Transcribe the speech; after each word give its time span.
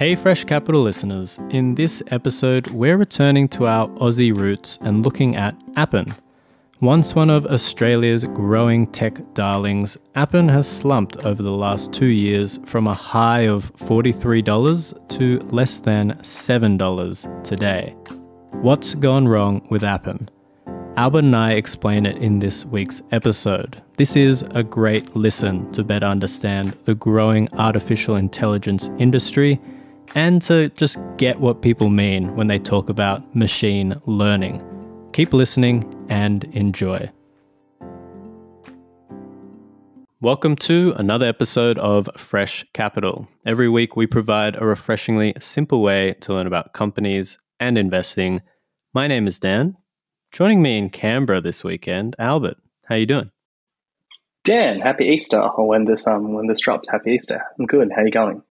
Hey, 0.00 0.16
Fresh 0.16 0.44
Capital 0.44 0.80
listeners. 0.80 1.38
In 1.50 1.74
this 1.74 2.02
episode, 2.06 2.68
we're 2.68 2.96
returning 2.96 3.48
to 3.48 3.66
our 3.66 3.86
Aussie 3.98 4.34
roots 4.34 4.78
and 4.80 5.04
looking 5.04 5.36
at 5.36 5.54
Appen. 5.76 6.06
Once 6.80 7.14
one 7.14 7.28
of 7.28 7.44
Australia's 7.44 8.24
growing 8.24 8.86
tech 8.86 9.18
darlings, 9.34 9.98
Appen 10.14 10.48
has 10.48 10.66
slumped 10.66 11.18
over 11.18 11.42
the 11.42 11.50
last 11.50 11.92
two 11.92 12.06
years 12.06 12.58
from 12.64 12.86
a 12.86 12.94
high 12.94 13.40
of 13.40 13.76
$43 13.76 15.08
to 15.08 15.38
less 15.50 15.80
than 15.80 16.12
$7 16.22 17.44
today. 17.44 17.94
What's 18.52 18.94
gone 18.94 19.28
wrong 19.28 19.66
with 19.68 19.84
Appen? 19.84 20.30
Albert 20.96 21.24
and 21.24 21.36
I 21.36 21.52
explain 21.52 22.06
it 22.06 22.16
in 22.22 22.38
this 22.38 22.64
week's 22.64 23.02
episode. 23.12 23.82
This 23.98 24.16
is 24.16 24.44
a 24.54 24.62
great 24.62 25.14
listen 25.14 25.70
to 25.72 25.84
better 25.84 26.06
understand 26.06 26.74
the 26.84 26.94
growing 26.94 27.50
artificial 27.52 28.16
intelligence 28.16 28.90
industry 28.98 29.60
and 30.14 30.42
to 30.42 30.68
just 30.70 30.98
get 31.16 31.40
what 31.40 31.62
people 31.62 31.88
mean 31.88 32.34
when 32.36 32.46
they 32.46 32.58
talk 32.58 32.88
about 32.88 33.34
machine 33.34 34.00
learning. 34.06 34.62
Keep 35.12 35.32
listening 35.32 35.84
and 36.08 36.44
enjoy. 36.52 37.10
Welcome 40.20 40.56
to 40.56 40.92
another 40.96 41.26
episode 41.26 41.78
of 41.78 42.08
Fresh 42.16 42.64
Capital. 42.74 43.28
Every 43.46 43.68
week 43.68 43.96
we 43.96 44.06
provide 44.06 44.60
a 44.60 44.66
refreshingly 44.66 45.34
simple 45.40 45.82
way 45.82 46.14
to 46.20 46.34
learn 46.34 46.46
about 46.46 46.74
companies 46.74 47.38
and 47.58 47.78
investing. 47.78 48.42
My 48.92 49.06
name 49.06 49.26
is 49.26 49.38
Dan, 49.38 49.76
Joining 50.32 50.62
me 50.62 50.78
in 50.78 50.90
Canberra 50.90 51.40
this 51.40 51.64
weekend, 51.64 52.14
Albert. 52.16 52.56
How 52.84 52.94
you 52.94 53.04
doing? 53.04 53.32
Dan, 54.44 54.78
happy 54.78 55.06
Easter. 55.06 55.40
Or 55.40 55.66
when 55.66 55.86
this 55.86 56.06
um 56.06 56.34
when 56.34 56.46
this 56.46 56.60
drops, 56.60 56.88
happy 56.88 57.12
Easter. 57.12 57.42
I'm 57.58 57.66
good. 57.66 57.90
How 57.94 58.02
you 58.02 58.12
going? 58.12 58.42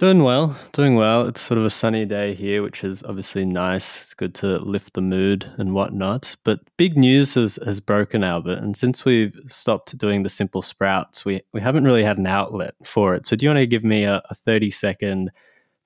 Doing 0.00 0.22
well, 0.22 0.56
doing 0.72 0.94
well. 0.94 1.26
It's 1.26 1.42
sort 1.42 1.58
of 1.58 1.66
a 1.66 1.68
sunny 1.68 2.06
day 2.06 2.32
here, 2.32 2.62
which 2.62 2.84
is 2.84 3.02
obviously 3.02 3.44
nice. 3.44 4.00
It's 4.00 4.14
good 4.14 4.34
to 4.36 4.58
lift 4.60 4.94
the 4.94 5.02
mood 5.02 5.52
and 5.58 5.74
whatnot. 5.74 6.36
But 6.42 6.60
big 6.78 6.96
news 6.96 7.34
has, 7.34 7.58
has 7.66 7.80
broken, 7.80 8.24
Albert. 8.24 8.60
And 8.60 8.74
since 8.74 9.04
we've 9.04 9.38
stopped 9.48 9.98
doing 9.98 10.22
the 10.22 10.30
simple 10.30 10.62
sprouts, 10.62 11.26
we, 11.26 11.42
we 11.52 11.60
haven't 11.60 11.84
really 11.84 12.02
had 12.02 12.16
an 12.16 12.26
outlet 12.26 12.76
for 12.82 13.14
it. 13.14 13.26
So 13.26 13.36
do 13.36 13.44
you 13.44 13.50
want 13.50 13.58
to 13.58 13.66
give 13.66 13.84
me 13.84 14.04
a, 14.04 14.22
a 14.30 14.34
30 14.34 14.70
second 14.70 15.32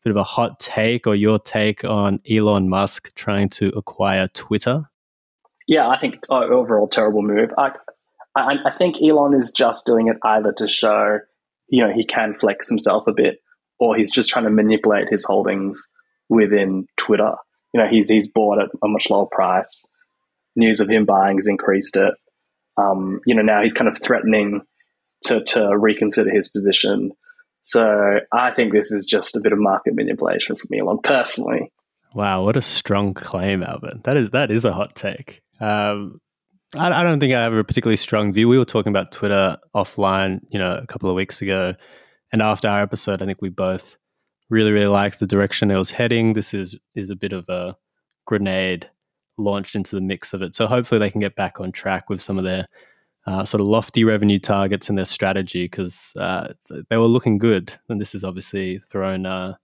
bit 0.05 0.11
of 0.13 0.17
a 0.17 0.23
hot 0.23 0.61
take 0.61 1.09
or 1.09 1.17
your 1.17 1.41
take 1.41 1.83
on 1.83 2.21
Elon 2.31 2.69
Musk 2.69 3.13
trying 3.17 3.49
to 3.49 3.71
acquire 3.71 4.29
Twitter? 4.29 4.85
Yeah, 5.67 5.89
I 5.89 5.99
think 5.99 6.25
uh, 6.31 6.45
overall 6.45 6.87
terrible 6.87 7.23
move. 7.23 7.51
I, 7.59 7.73
I, 8.37 8.59
I 8.65 8.71
think 8.71 9.03
Elon 9.03 9.35
is 9.35 9.51
just 9.51 9.85
doing 9.85 10.07
it 10.07 10.19
either 10.23 10.53
to 10.59 10.69
show, 10.69 11.19
you 11.67 11.85
know, 11.85 11.93
he 11.93 12.05
can 12.05 12.33
flex 12.35 12.69
himself 12.69 13.09
a 13.09 13.13
bit, 13.13 13.41
or 13.79 13.97
he's 13.97 14.13
just 14.13 14.31
trying 14.31 14.45
to 14.45 14.51
manipulate 14.51 15.09
his 15.11 15.25
holdings 15.25 15.89
within 16.29 16.87
Twitter. 16.97 17.35
You 17.73 17.81
know, 17.81 17.89
he's 17.89 18.09
he's 18.09 18.29
bought 18.29 18.61
at 18.61 18.69
a 18.83 18.89
much 18.89 19.11
lower 19.11 19.27
price. 19.27 19.89
News 20.57 20.81
of 20.81 20.89
him 20.89 21.05
buying 21.05 21.39
has 21.39 21.47
increased 21.47 21.97
it. 21.97 22.15
Um, 22.77 23.21
you 23.27 23.35
know, 23.35 23.43
now 23.43 23.63
he's 23.63 23.75
kind 23.75 23.89
of 23.89 23.99
threatening 23.99 24.63
to 25.25 25.43
to 25.43 25.77
reconsider 25.77 26.31
his 26.31 26.49
position. 26.49 27.13
So 27.63 28.21
I 28.33 28.51
think 28.53 28.73
this 28.73 28.93
is 28.93 29.07
just 29.07 29.37
a 29.37 29.41
bit 29.41 29.53
of 29.53 29.59
market 29.59 29.95
manipulation 29.95 30.55
from 30.55 30.71
Elon 30.79 30.99
personally. 31.03 31.73
Wow, 32.15 32.45
what 32.45 32.57
a 32.57 32.63
strong 32.63 33.15
claim, 33.15 33.63
Albert. 33.63 34.05
That 34.05 34.17
is 34.17 34.31
that 34.31 34.51
is 34.51 34.65
a 34.65 34.73
hot 34.73 34.95
take. 34.95 35.43
Um, 35.61 36.21
I, 36.77 37.01
I, 37.01 37.03
don't 37.03 37.21
think 37.21 37.33
I 37.33 37.43
have 37.43 37.53
a 37.53 37.65
particularly 37.65 37.97
strong 37.97 38.33
view. 38.33 38.49
We 38.49 38.59
were 38.59 38.65
talking 38.65 38.91
about 38.91 39.13
Twitter 39.13 39.57
offline, 39.75 40.41
you 40.51 40.59
know, 40.59 40.71
a 40.71 40.87
couple 40.87 41.09
of 41.09 41.17
weeks 41.17 41.41
ago, 41.41 41.75
and 42.35 42.43
after 42.43 42.67
our 42.67 42.83
episode, 42.83 43.23
I 43.23 43.27
think 43.27 43.41
we 43.41 43.49
both 43.49 43.97
really, 44.51 44.73
really 44.73 44.89
liked 44.89 45.21
the 45.21 45.27
direction 45.27 45.71
it 45.71 45.79
was 45.79 45.93
heading. 45.93 46.33
This 46.33 46.53
is 46.53 46.77
is 46.97 47.09
a 47.09 47.15
bit 47.15 47.33
of 47.33 47.49
a 47.49 47.77
grenade 48.27 48.91
launched 49.39 49.77
into 49.77 49.95
the 49.95 50.03
mix 50.03 50.35
of 50.35 50.43
it. 50.43 50.53
So 50.53 50.67
hopefully 50.67 50.99
they 50.99 51.11
can 51.11 51.21
get 51.21 51.37
back 51.37 51.61
on 51.61 51.71
track 51.71 52.11
with 52.11 52.21
some 52.21 52.37
of 52.37 52.43
their 52.43 52.67
uh, 53.29 53.45
sort 53.45 53.61
of 53.61 53.69
lofty 53.69 54.03
revenue 54.03 54.41
targets 54.41 54.89
and 54.89 54.99
their 54.99 55.05
strategy 55.05 55.67
because 55.67 56.13
uh, 56.19 56.55
they 56.91 56.97
were 56.97 57.05
looking 57.05 57.39
good, 57.39 57.73
and 57.89 58.01
this 58.01 58.17
is 58.17 58.25
obviously 58.25 58.79
thrown, 58.79 59.27
uh, 59.27 59.55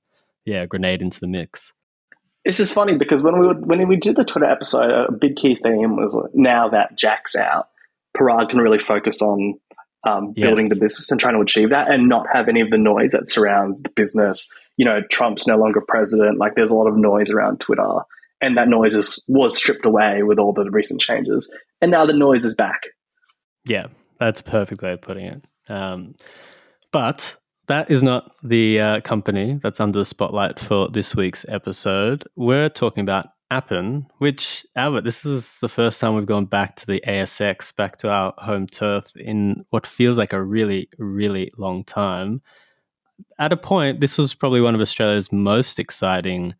yeah, 0.45 0.63
a 0.63 0.69
grenade 0.69 1.03
into 1.03 1.19
the 1.19 1.27
mix. 1.27 1.73
This 2.45 2.61
is 2.61 2.71
funny 2.71 2.97
because 2.97 3.21
when 3.21 3.41
we 3.41 3.49
would, 3.49 3.67
when 3.67 3.89
we 3.89 3.97
did 3.97 4.15
the 4.15 4.25
Twitter 4.25 4.47
episode, 4.47 4.91
a 5.09 5.11
big 5.11 5.35
key 5.35 5.59
theme 5.61 5.97
was 5.97 6.17
now 6.35 6.69
that 6.69 6.97
Jack's 6.97 7.35
out, 7.35 7.69
Parag 8.17 8.51
can 8.51 8.61
really 8.61 8.79
focus 8.79 9.21
on 9.21 9.59
um, 10.05 10.33
building 10.33 10.69
the 10.69 10.77
business 10.77 11.11
and 11.11 11.21
trying 11.21 11.35
to 11.35 11.41
achieve 11.41 11.71
that, 11.71 11.91
and 11.91 12.09
not 12.09 12.27
have 12.33 12.49
any 12.49 12.61
of 12.61 12.71
the 12.71 12.79
noise 12.79 13.13
that 13.13 13.29
surrounds 13.29 13.83
the 13.83 13.91
business. 13.91 14.49
You 14.77 14.85
know, 14.85 15.01
Trump's 15.11 15.47
no 15.47 15.57
longer 15.57 15.81
president. 15.87 16.39
Like, 16.39 16.55
there's 16.55 16.71
a 16.71 16.75
lot 16.75 16.87
of 16.87 16.97
noise 16.97 17.31
around 17.31 17.61
Twitter, 17.61 18.01
and 18.41 18.57
that 18.57 18.69
noise 18.69 18.95
is, 18.95 19.23
was 19.29 19.57
stripped 19.57 19.85
away 19.85 20.23
with 20.23 20.39
all 20.39 20.53
the 20.53 20.71
recent 20.71 21.01
changes, 21.01 21.55
and 21.81 21.91
now 21.91 22.07
the 22.07 22.13
noise 22.13 22.45
is 22.45 22.55
back. 22.55 22.83
Yeah, 23.65 23.87
that's 24.19 24.41
a 24.41 24.45
perfect 24.45 24.83
way 24.83 24.93
of 24.93 25.03
putting 25.03 25.27
it. 25.27 25.45
Um, 25.69 26.15
but 26.93 27.37
that 27.69 27.91
is 27.91 28.03
not 28.03 28.35
the 28.43 28.81
uh, 28.81 29.01
company 29.03 29.61
that's 29.63 29.81
under 29.81 29.99
the 29.99 30.05
spotlight 30.05 30.59
for 30.59 30.89
this 30.89 31.15
week's 31.15 31.45
episode. 31.49 32.25
We're 32.35 32.69
talking 32.69 33.03
about 33.03 33.29
Appen, 33.51 34.07
which, 34.19 34.65
Albert, 34.77 35.03
this 35.03 35.27
is 35.27 35.59
the 35.61 35.69
first 35.69 36.01
time 36.01 36.15
we've 36.15 36.27
gone 36.27 36.45
back 36.45 36.77
to 36.77 36.87
the 36.87 37.03
ASX, 37.07 37.75
back 37.75 37.97
to 37.99 38.11
our 38.11 38.33
home 38.39 38.67
turf 38.67 39.07
in 39.17 39.65
what 39.71 39.87
feels 39.87 40.17
like 40.17 40.33
a 40.33 40.43
really, 40.43 40.89
really 40.99 41.51
long 41.59 41.83
time. 41.83 42.43
At 43.39 43.53
a 43.53 43.57
point, 43.57 44.01
this 44.01 44.17
was 44.17 44.35
probably 44.35 44.61
one 44.61 44.75
of 44.75 44.81
Australia's 44.81 45.33
most 45.33 45.79
exciting 45.79 46.55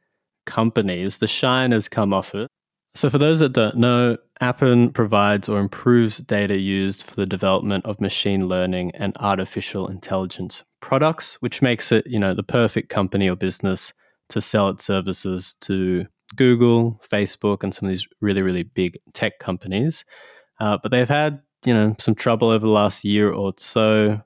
companies. 0.47 1.19
The 1.19 1.29
shine 1.29 1.71
has 1.71 1.89
come 1.89 2.13
off 2.13 2.35
it. 2.35 2.49
So, 2.97 3.09
for 3.09 3.19
those 3.19 3.39
that 3.39 3.53
don't 3.53 3.77
know, 3.77 4.17
Appen 4.41 4.91
provides 4.91 5.49
or 5.49 5.61
improves 5.61 6.19
data 6.19 6.59
used 6.59 7.05
for 7.05 7.15
the 7.15 7.27
development 7.27 7.85
of 7.87 8.01
machine 8.01 8.49
learning 8.49 8.91
and 8.97 9.17
artificial 9.21 9.87
intelligence 9.87 10.65
products, 10.81 11.37
which 11.41 11.63
makes 11.63 11.93
it, 11.93 12.05
you 12.07 12.19
know, 12.19 12.35
the 12.35 12.43
perfect 12.43 12.89
company 12.89 13.29
or 13.31 13.37
business 13.37 13.93
to 14.31 14.41
sell 14.41 14.71
its 14.71 14.83
services 14.83 15.55
to 15.61 16.07
Google, 16.37 17.01
Facebook, 17.07 17.63
and 17.63 17.75
some 17.75 17.87
of 17.87 17.91
these 17.91 18.07
really, 18.21 18.43
really 18.43 18.63
big 18.63 18.99
tech 19.13 19.39
companies. 19.39 20.05
Uh, 20.61 20.79
but 20.83 20.93
they've 20.93 21.09
had, 21.09 21.41
you 21.65 21.75
know, 21.75 21.95
some 21.99 22.15
trouble 22.15 22.49
over 22.49 22.67
the 22.67 22.73
last 22.73 23.05
year 23.05 23.33
or 23.33 23.53
so. 23.57 24.23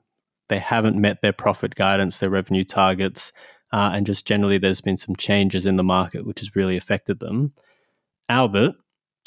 They 0.49 0.59
haven't 0.59 0.95
met 0.95 1.21
their 1.21 1.33
profit 1.33 1.75
guidance, 1.75 2.19
their 2.19 2.29
revenue 2.29 2.63
targets, 2.63 3.31
uh, 3.73 3.91
and 3.93 4.05
just 4.05 4.27
generally 4.27 4.57
there's 4.57 4.81
been 4.81 4.97
some 4.97 5.15
changes 5.15 5.65
in 5.65 5.75
the 5.75 5.83
market 5.83 6.25
which 6.25 6.39
has 6.39 6.55
really 6.55 6.77
affected 6.77 7.19
them. 7.19 7.49
Albert, 8.29 8.75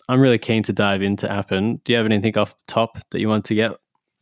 I'm 0.08 0.20
really 0.20 0.38
keen 0.38 0.62
to 0.64 0.72
dive 0.72 1.02
into 1.02 1.30
Appen. 1.30 1.80
Do 1.84 1.92
you 1.92 1.96
have 1.96 2.06
anything 2.06 2.36
off 2.38 2.56
the 2.56 2.64
top 2.66 2.98
that 3.10 3.20
you 3.20 3.28
want 3.28 3.44
to 3.46 3.54
get 3.54 3.72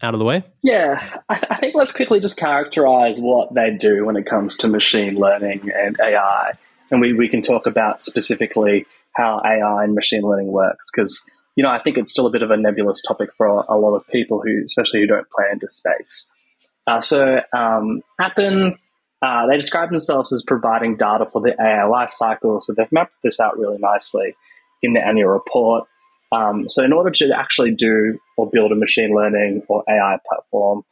out 0.02 0.14
of 0.14 0.18
the 0.18 0.24
way? 0.24 0.42
Yeah, 0.62 1.20
I, 1.28 1.34
th- 1.34 1.46
I, 1.50 1.56
think 1.56 1.74
let's 1.74 1.92
quickly 1.92 2.20
just 2.20 2.36
characterize 2.36 3.20
what 3.20 3.54
they 3.54 3.70
do 3.70 4.04
when 4.04 4.16
it 4.16 4.26
comes 4.26 4.56
to 4.58 4.68
machine 4.68 5.14
learning 5.14 5.70
and 5.74 5.96
AI. 6.00 6.54
And 6.90 7.00
we, 7.00 7.12
we 7.12 7.28
can 7.28 7.40
talk 7.40 7.66
about 7.66 8.02
specifically 8.02 8.86
how 9.14 9.40
AI 9.44 9.84
and 9.84 9.94
machine 9.94 10.22
learning 10.22 10.52
works 10.52 10.90
because, 10.94 11.24
you 11.56 11.64
know, 11.64 11.70
I 11.70 11.80
think 11.82 11.96
it's 11.96 12.12
still 12.12 12.26
a 12.26 12.30
bit 12.30 12.42
of 12.42 12.50
a 12.50 12.56
nebulous 12.56 13.02
topic 13.02 13.30
for 13.36 13.46
a, 13.46 13.62
a 13.68 13.76
lot 13.76 13.96
of 13.96 14.06
people 14.08 14.42
who, 14.44 14.64
especially 14.64 15.00
who 15.00 15.06
don't 15.06 15.28
play 15.30 15.46
into 15.52 15.68
space. 15.70 16.26
Uh, 16.86 17.00
so, 17.00 17.40
um, 17.56 18.02
Appen, 18.20 18.76
uh, 19.22 19.46
they 19.48 19.56
describe 19.56 19.90
themselves 19.90 20.32
as 20.32 20.44
providing 20.46 20.96
data 20.96 21.26
for 21.30 21.40
the 21.40 21.54
AI 21.60 21.84
lifecycle. 21.84 22.60
So 22.62 22.74
they've 22.74 22.90
mapped 22.92 23.14
this 23.24 23.40
out 23.40 23.58
really 23.58 23.78
nicely 23.78 24.34
in 24.82 24.92
the 24.92 25.00
annual 25.00 25.30
report. 25.30 25.88
Um, 26.32 26.68
so, 26.68 26.84
in 26.84 26.92
order 26.92 27.10
to 27.10 27.36
actually 27.36 27.74
do 27.74 28.18
or 28.36 28.48
build 28.52 28.72
a 28.72 28.76
machine 28.76 29.14
learning 29.14 29.62
or 29.68 29.84
AI 29.88 30.18
platform, 30.28 30.82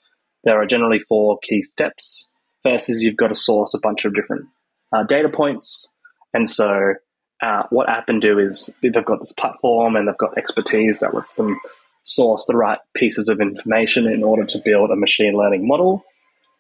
there 0.44 0.61
are 0.61 0.67
generally 0.67 1.00
four 1.08 1.38
key 1.43 1.62
steps. 1.62 2.29
First 2.62 2.88
is 2.88 3.02
you've 3.02 3.17
got 3.17 3.29
to 3.29 3.37
source 3.37 3.75
a 3.75 3.81
bunch 3.82 4.05
of 4.05 4.14
different 4.14 4.47
uh, 4.94 5.02
data 5.02 5.29
points. 5.29 5.93
And 6.32 6.49
so, 6.49 6.94
uh, 7.43 7.64
what 7.70 7.88
Appen 7.88 8.20
do 8.20 8.38
is 8.38 8.75
they've 8.82 8.93
got 8.93 9.20
this 9.20 9.32
platform 9.32 9.96
and 9.96 10.08
they've 10.08 10.19
got 10.19 10.38
expertise 10.38 11.00
that 11.00 11.14
lets 11.14 11.35
them 11.35 11.58
source 12.05 12.44
the 12.46 12.56
right 12.56 12.79
pieces 12.94 13.29
of 13.29 13.41
information 13.41 14.06
in 14.06 14.23
order 14.23 14.44
to 14.44 14.61
build 14.64 14.91
a 14.91 14.96
machine 14.96 15.35
learning 15.35 15.67
model. 15.67 16.05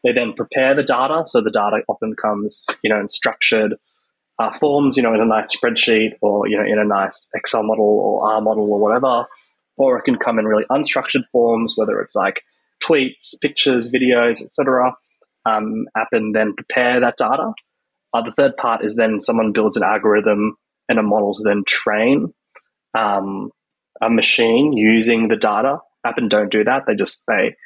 They 0.02 0.12
then 0.12 0.32
prepare 0.34 0.74
the 0.74 0.82
data. 0.82 1.22
So, 1.26 1.40
the 1.40 1.50
data 1.50 1.82
often 1.88 2.14
comes, 2.14 2.66
you 2.82 2.90
know, 2.90 3.00
in 3.00 3.08
structured 3.08 3.74
uh, 4.38 4.52
forms, 4.52 4.96
you 4.96 5.02
know, 5.02 5.14
in 5.14 5.20
a 5.20 5.26
nice 5.26 5.56
spreadsheet 5.56 6.14
or, 6.20 6.48
you 6.48 6.56
know, 6.56 6.64
in 6.64 6.78
a 6.78 6.84
nice 6.84 7.30
Excel 7.34 7.62
model 7.62 7.84
or 7.84 8.32
R 8.32 8.40
model 8.40 8.64
or 8.64 8.78
whatever. 8.78 9.26
Or 9.76 9.98
it 9.98 10.02
can 10.04 10.16
come 10.18 10.38
in 10.38 10.44
really 10.44 10.64
unstructured 10.70 11.24
forms, 11.32 11.74
whether 11.76 12.00
it's 12.00 12.14
like 12.14 12.42
tweets, 12.82 13.40
pictures, 13.40 13.90
videos, 13.90 14.42
etc. 14.42 14.94
Um, 15.46 15.86
Appen 15.96 16.32
then 16.32 16.54
prepare 16.54 17.00
that 17.00 17.16
data. 17.16 17.52
Uh, 18.14 18.22
the 18.22 18.32
third 18.36 18.56
part 18.56 18.84
is 18.84 18.94
then 18.94 19.20
someone 19.20 19.52
builds 19.52 19.76
an 19.76 19.82
algorithm 19.82 20.56
and 20.88 20.98
a 20.98 21.02
model 21.02 21.34
to 21.34 21.42
then 21.44 21.64
train 21.66 22.32
um, 22.96 23.50
a 24.00 24.08
machine 24.08 24.72
using 24.72 25.28
the 25.28 25.36
data. 25.36 25.78
Appen 26.06 26.28
don't 26.28 26.52
do 26.52 26.62
that. 26.64 26.84
They 26.86 26.94
just 26.94 27.24
they 27.26 27.56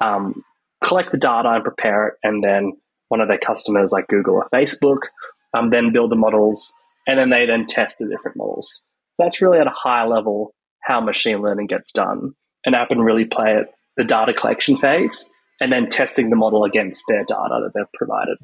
um, 0.00 0.42
collect 0.82 1.12
the 1.12 1.18
data 1.18 1.50
and 1.50 1.64
prepare 1.64 2.08
it, 2.08 2.14
and 2.22 2.42
then 2.42 2.72
one 3.08 3.20
of 3.20 3.28
their 3.28 3.38
customers 3.38 3.92
like 3.92 4.06
Google 4.08 4.36
or 4.36 4.48
Facebook, 4.54 5.08
um, 5.52 5.70
then 5.70 5.92
build 5.92 6.10
the 6.10 6.16
models, 6.16 6.72
and 7.06 7.18
then 7.18 7.28
they 7.28 7.44
then 7.44 7.66
test 7.66 7.98
the 7.98 8.08
different 8.08 8.36
models. 8.36 8.86
That's 9.18 9.42
really 9.42 9.58
at 9.58 9.66
a 9.66 9.74
high 9.74 10.06
level 10.06 10.54
how 10.82 11.00
machine 11.00 11.42
learning 11.42 11.66
gets 11.66 11.92
done. 11.92 12.32
And 12.64 12.74
Appen 12.74 13.00
really 13.00 13.24
play 13.24 13.56
at 13.56 13.66
the 13.96 14.04
data 14.04 14.32
collection 14.32 14.78
phase 14.78 15.30
and 15.60 15.70
then 15.70 15.88
testing 15.88 16.30
the 16.30 16.36
model 16.36 16.64
against 16.64 17.04
their 17.08 17.24
data 17.24 17.60
that 17.62 17.72
they've 17.74 17.92
provided. 17.94 18.38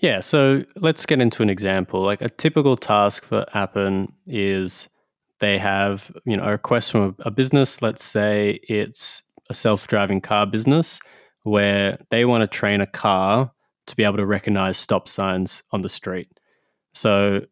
Yeah, 0.00 0.20
so 0.20 0.64
let's 0.76 1.06
get 1.06 1.20
into 1.20 1.42
an 1.42 1.50
example. 1.50 2.00
Like 2.02 2.20
a 2.20 2.28
typical 2.28 2.76
task 2.76 3.24
for 3.24 3.46
Appen 3.54 4.12
is 4.26 4.88
they 5.40 5.58
have, 5.58 6.10
you 6.24 6.36
know, 6.36 6.44
a 6.44 6.50
request 6.50 6.92
from 6.92 7.16
a, 7.20 7.28
a 7.28 7.30
business, 7.30 7.80
let's 7.80 8.04
say 8.04 8.60
it's 8.64 9.22
a 9.50 9.54
self-driving 9.54 10.20
car 10.20 10.46
business 10.46 10.98
where 11.42 11.98
they 12.10 12.24
want 12.24 12.42
to 12.42 12.46
train 12.46 12.80
a 12.80 12.86
car 12.86 13.52
to 13.86 13.96
be 13.96 14.04
able 14.04 14.16
to 14.16 14.26
recognize 14.26 14.78
stop 14.78 15.08
signs 15.08 15.62
on 15.70 15.82
the 15.82 15.88
street. 15.88 16.28
So 16.94 17.42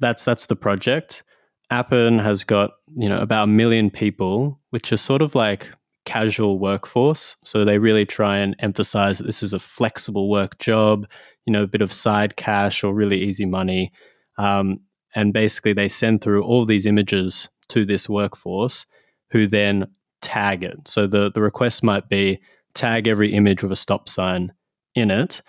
that's 0.00 0.24
that's 0.24 0.46
the 0.46 0.56
project. 0.56 1.24
Appen 1.70 2.18
has 2.18 2.44
got, 2.44 2.72
you 2.94 3.08
know, 3.08 3.20
about 3.20 3.44
a 3.44 3.48
million 3.48 3.90
people, 3.90 4.60
which 4.70 4.92
are 4.92 4.96
sort 4.96 5.22
of 5.22 5.34
like 5.34 5.70
casual 6.08 6.58
workforce. 6.58 7.36
So 7.44 7.66
they 7.66 7.76
really 7.76 8.06
try 8.06 8.38
and 8.38 8.56
emphasize 8.60 9.18
that 9.18 9.26
this 9.26 9.42
is 9.42 9.52
a 9.52 9.58
flexible 9.58 10.30
work 10.30 10.58
job, 10.58 11.06
you 11.44 11.52
know, 11.52 11.64
a 11.64 11.66
bit 11.66 11.82
of 11.82 11.92
side 11.92 12.36
cash 12.36 12.82
or 12.82 12.94
really 12.94 13.22
easy 13.22 13.44
money. 13.44 13.92
Um, 14.38 14.80
and 15.14 15.34
basically, 15.34 15.74
they 15.74 15.88
send 15.88 16.22
through 16.22 16.44
all 16.44 16.64
these 16.64 16.86
images 16.86 17.50
to 17.68 17.84
this 17.84 18.08
workforce 18.08 18.86
who 19.32 19.46
then 19.46 19.86
tag 20.22 20.64
it. 20.64 20.88
So 20.88 21.06
the, 21.06 21.30
the 21.30 21.42
request 21.42 21.82
might 21.82 22.08
be 22.08 22.40
tag 22.72 23.06
every 23.06 23.34
image 23.34 23.62
with 23.62 23.72
a 23.72 23.76
stop 23.76 24.08
sign 24.08 24.54
in 24.94 25.10
it. 25.10 25.42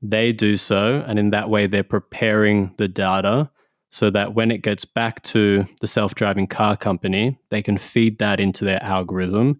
They 0.00 0.32
do 0.32 0.56
so, 0.56 1.04
and 1.04 1.18
in 1.18 1.30
that 1.30 1.50
way, 1.50 1.66
they're 1.66 1.82
preparing 1.82 2.72
the 2.78 2.86
data 2.86 3.50
so 3.88 4.10
that 4.10 4.34
when 4.34 4.52
it 4.52 4.62
gets 4.62 4.84
back 4.84 5.22
to 5.22 5.64
the 5.80 5.88
self 5.88 6.14
driving 6.14 6.46
car 6.46 6.76
company, 6.76 7.40
they 7.50 7.60
can 7.60 7.76
feed 7.76 8.20
that 8.20 8.38
into 8.38 8.64
their 8.64 8.82
algorithm 8.84 9.58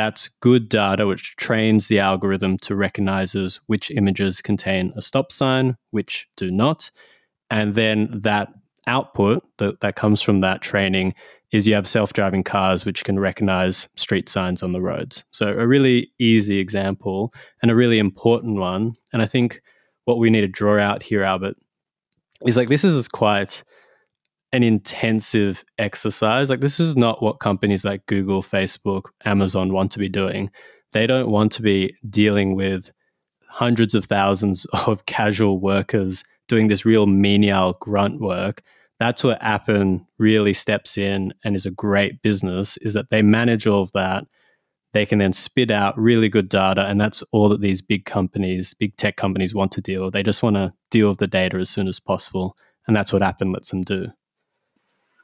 that's 0.00 0.30
good 0.40 0.70
data 0.70 1.06
which 1.06 1.36
trains 1.36 1.88
the 1.88 1.98
algorithm 1.98 2.56
to 2.56 2.74
recognizes 2.74 3.60
which 3.66 3.90
images 3.90 4.40
contain 4.40 4.94
a 4.96 5.02
stop 5.02 5.30
sign, 5.30 5.76
which 5.90 6.26
do 6.38 6.50
not. 6.50 6.90
And 7.50 7.74
then 7.74 8.08
that 8.22 8.48
output 8.86 9.42
that, 9.58 9.80
that 9.80 9.96
comes 9.96 10.22
from 10.22 10.40
that 10.40 10.62
training 10.62 11.12
is 11.52 11.68
you 11.68 11.74
have 11.74 11.86
self-driving 11.86 12.44
cars 12.44 12.86
which 12.86 13.04
can 13.04 13.18
recognize 13.18 13.90
street 13.94 14.30
signs 14.30 14.62
on 14.62 14.72
the 14.72 14.80
roads. 14.80 15.22
So 15.32 15.48
a 15.48 15.66
really 15.66 16.10
easy 16.18 16.60
example 16.60 17.34
and 17.60 17.70
a 17.70 17.76
really 17.76 17.98
important 17.98 18.58
one. 18.58 18.94
And 19.12 19.20
I 19.20 19.26
think 19.26 19.60
what 20.06 20.16
we 20.16 20.30
need 20.30 20.40
to 20.40 20.48
draw 20.48 20.78
out 20.78 21.02
here, 21.02 21.22
Albert, 21.22 21.56
is 22.46 22.56
like 22.56 22.70
this 22.70 22.84
is 22.84 23.06
quite 23.06 23.64
an 24.52 24.62
intensive 24.62 25.64
exercise. 25.78 26.50
Like, 26.50 26.60
this 26.60 26.80
is 26.80 26.96
not 26.96 27.22
what 27.22 27.40
companies 27.40 27.84
like 27.84 28.06
Google, 28.06 28.42
Facebook, 28.42 29.10
Amazon 29.24 29.72
want 29.72 29.92
to 29.92 29.98
be 29.98 30.08
doing. 30.08 30.50
They 30.92 31.06
don't 31.06 31.30
want 31.30 31.52
to 31.52 31.62
be 31.62 31.94
dealing 32.08 32.56
with 32.56 32.92
hundreds 33.48 33.94
of 33.94 34.04
thousands 34.04 34.64
of 34.86 35.06
casual 35.06 35.60
workers 35.60 36.24
doing 36.48 36.66
this 36.66 36.84
real 36.84 37.06
menial 37.06 37.76
grunt 37.80 38.20
work. 38.20 38.62
That's 38.98 39.24
where 39.24 39.38
Appen 39.40 40.06
really 40.18 40.52
steps 40.52 40.98
in 40.98 41.32
and 41.44 41.56
is 41.56 41.64
a 41.64 41.70
great 41.70 42.20
business, 42.22 42.76
is 42.78 42.92
that 42.94 43.10
they 43.10 43.22
manage 43.22 43.66
all 43.66 43.82
of 43.82 43.92
that. 43.92 44.24
They 44.92 45.06
can 45.06 45.20
then 45.20 45.32
spit 45.32 45.70
out 45.70 45.96
really 45.96 46.28
good 46.28 46.48
data, 46.48 46.86
and 46.86 47.00
that's 47.00 47.22
all 47.30 47.48
that 47.50 47.60
these 47.60 47.80
big 47.80 48.04
companies, 48.04 48.74
big 48.74 48.96
tech 48.96 49.16
companies 49.16 49.54
want 49.54 49.70
to 49.72 49.80
deal. 49.80 50.10
They 50.10 50.24
just 50.24 50.42
want 50.42 50.56
to 50.56 50.74
deal 50.90 51.08
with 51.08 51.18
the 51.18 51.28
data 51.28 51.58
as 51.58 51.70
soon 51.70 51.86
as 51.86 52.00
possible. 52.00 52.56
And 52.86 52.96
that's 52.96 53.12
what 53.12 53.22
Appen 53.22 53.52
lets 53.52 53.70
them 53.70 53.82
do. 53.82 54.08